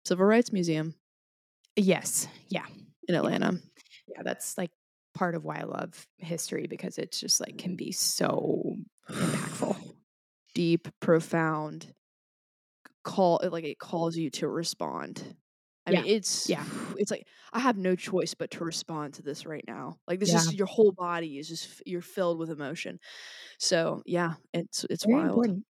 [0.05, 0.95] Civil Rights Museum
[1.77, 2.27] yes.
[2.49, 2.65] Yeah.
[3.07, 3.59] in Atlanta.
[4.07, 4.21] Yeah.
[4.23, 4.71] That's like
[5.13, 8.75] part of why I love history because it's just like can be so
[9.21, 9.75] impactful.
[10.53, 11.93] deep, profound
[13.03, 15.35] call like it calls you to respond.
[15.85, 16.65] I Yeah, mean, it's yeah.
[16.97, 19.97] it's like I have no choice but to respond to this right now.
[20.07, 20.37] Like this Yeah.
[20.47, 22.99] is your whole body is just you're filled with emotion.
[23.59, 25.23] So yeah, it's it's Very wild.
[25.23, 25.65] important.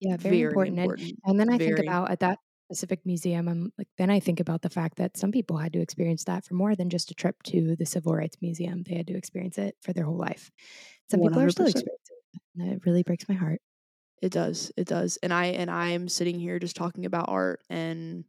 [0.00, 0.78] Yeah, very, important.
[0.80, 1.18] And important.
[1.24, 2.38] And then I think about at that
[2.68, 5.80] specific museum, I'm like, then I think about the fact that some people had to
[5.80, 8.82] experience that for more than just a trip to the Civil Rights Museum.
[8.82, 10.50] They had to experience it for their whole life.
[11.10, 12.40] Some people are still experiencing it.
[12.56, 13.60] And it really breaks my heart.
[14.20, 14.70] It does.
[14.76, 15.18] It does.
[15.22, 18.24] And I and I'm sitting here just talking about art and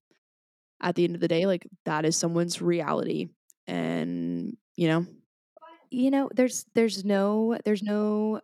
[0.82, 3.28] at the end of the day like that is someone's reality
[3.68, 5.06] and you know
[5.92, 8.42] you know, there's there's no there's no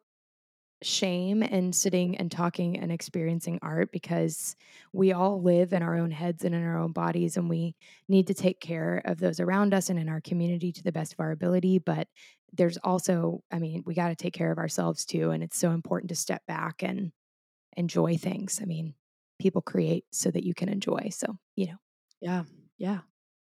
[0.82, 4.56] shame in sitting and talking and experiencing art because
[4.94, 7.76] we all live in our own heads and in our own bodies and we
[8.10, 11.14] need to take care of those around us and in our community to the best
[11.14, 12.08] of our ability but
[12.54, 15.72] there's also i mean we got to take care of ourselves too and it's so
[15.72, 17.12] important to step back and
[17.76, 18.60] enjoy things.
[18.62, 18.94] I mean
[19.40, 21.78] people create so that you can enjoy so you know.
[22.22, 22.44] Yeah
[22.78, 23.00] yeah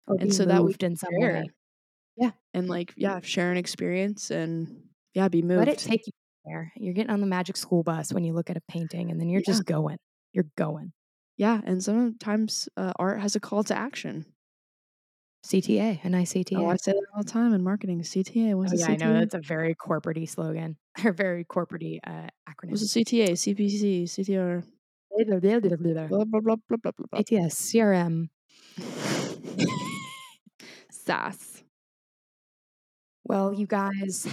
[0.08, 1.50] and so that we moved in some way.
[2.18, 2.32] Yeah.
[2.54, 4.84] and like yeah share an experience and
[5.14, 5.60] yeah be moved.
[5.60, 6.14] let it take you
[6.48, 6.72] there.
[6.76, 9.30] You're getting on the magic school bus when you look at a painting and then
[9.30, 9.52] you're Yeah.
[9.54, 9.98] just going.
[10.34, 10.94] You're going.
[11.38, 14.26] Yeah and sometimes uh, art has a call to action.
[15.46, 18.02] Cta a nice cta oh i say that all the time in marketing.
[18.02, 22.28] Cta what's Oh, yeah, I know that's a very corporate slogan or very corporate uh,
[22.50, 22.72] acronym.
[22.72, 24.64] what's the cta cpc ctr
[25.12, 27.20] blah blah blah blah blah blah blah.
[27.20, 28.30] ATS, CRM.
[30.92, 31.64] sass.
[33.24, 34.28] Well, you guys,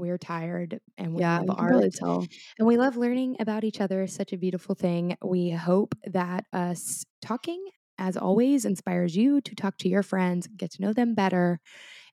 [0.00, 2.26] we're tired and we yeah love you can art tell
[2.58, 4.06] and we love learning about each other.
[4.06, 5.16] Such a beautiful thing.
[5.22, 7.64] We hope that us talking,
[7.98, 11.60] as always, inspires you to talk to your friends, get to know them better,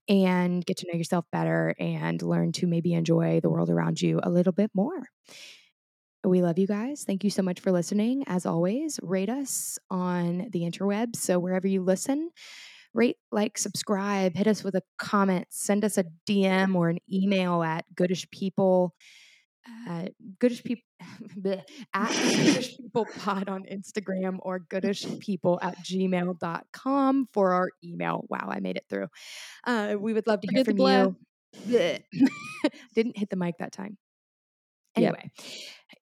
[0.09, 4.19] and get to know yourself better and learn to maybe enjoy the world around you
[4.23, 5.07] a little bit more.
[6.23, 7.03] We love you guys.
[7.05, 8.23] Thank you so much for listening.
[8.27, 11.17] As always, rate us on the interwebs.
[11.17, 12.31] So wherever you listen,
[12.97, 17.63] rate, like, subscribe, hit us with a comment, send us a DM or an email
[17.63, 18.89] at goodishpeople.
[19.87, 20.05] Uh,
[20.39, 20.83] goodish people
[21.93, 28.25] at goodish people pod on Instagram or goodish people at gmail.com for our email.
[28.29, 29.07] Wow, I made it through.
[29.65, 31.17] Uh, we would love to hear from you.
[32.95, 33.97] Didn't hit the mic that time.
[34.97, 35.13] Yep.
[35.13, 35.31] Anyway,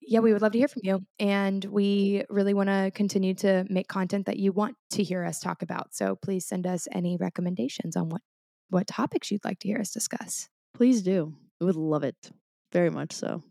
[0.01, 1.05] yeah, we would love to hear from you.
[1.19, 5.39] And we really want to continue to make content that you want to hear us
[5.39, 5.93] talk about.
[5.95, 8.21] So please send us any recommendations on what,
[8.69, 10.49] what topics you'd like to hear us discuss.
[10.73, 12.31] please do we would love it
[12.71, 13.41] very much so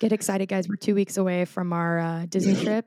[0.00, 0.68] Get excited, guys.
[0.68, 2.86] We're two weeks away from our uh, Disney trip.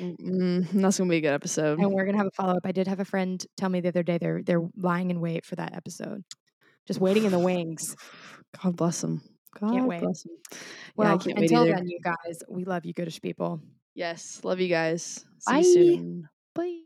[0.00, 2.62] mm, that's gonna be a good episode And we're gonna have a follow up.
[2.64, 5.44] I did have a friend tell me the other day they're they're lying in wait
[5.44, 6.24] for that episode,
[6.86, 7.94] just waiting in the wings.
[8.62, 9.20] god bless them
[9.60, 10.00] god wait.
[10.00, 10.26] bless
[10.96, 13.60] Well, yeah can't wait Well, until then, you guys, we love you, goodish people.
[13.94, 15.58] yes love you guys see Bye.
[15.58, 16.80] you soon bye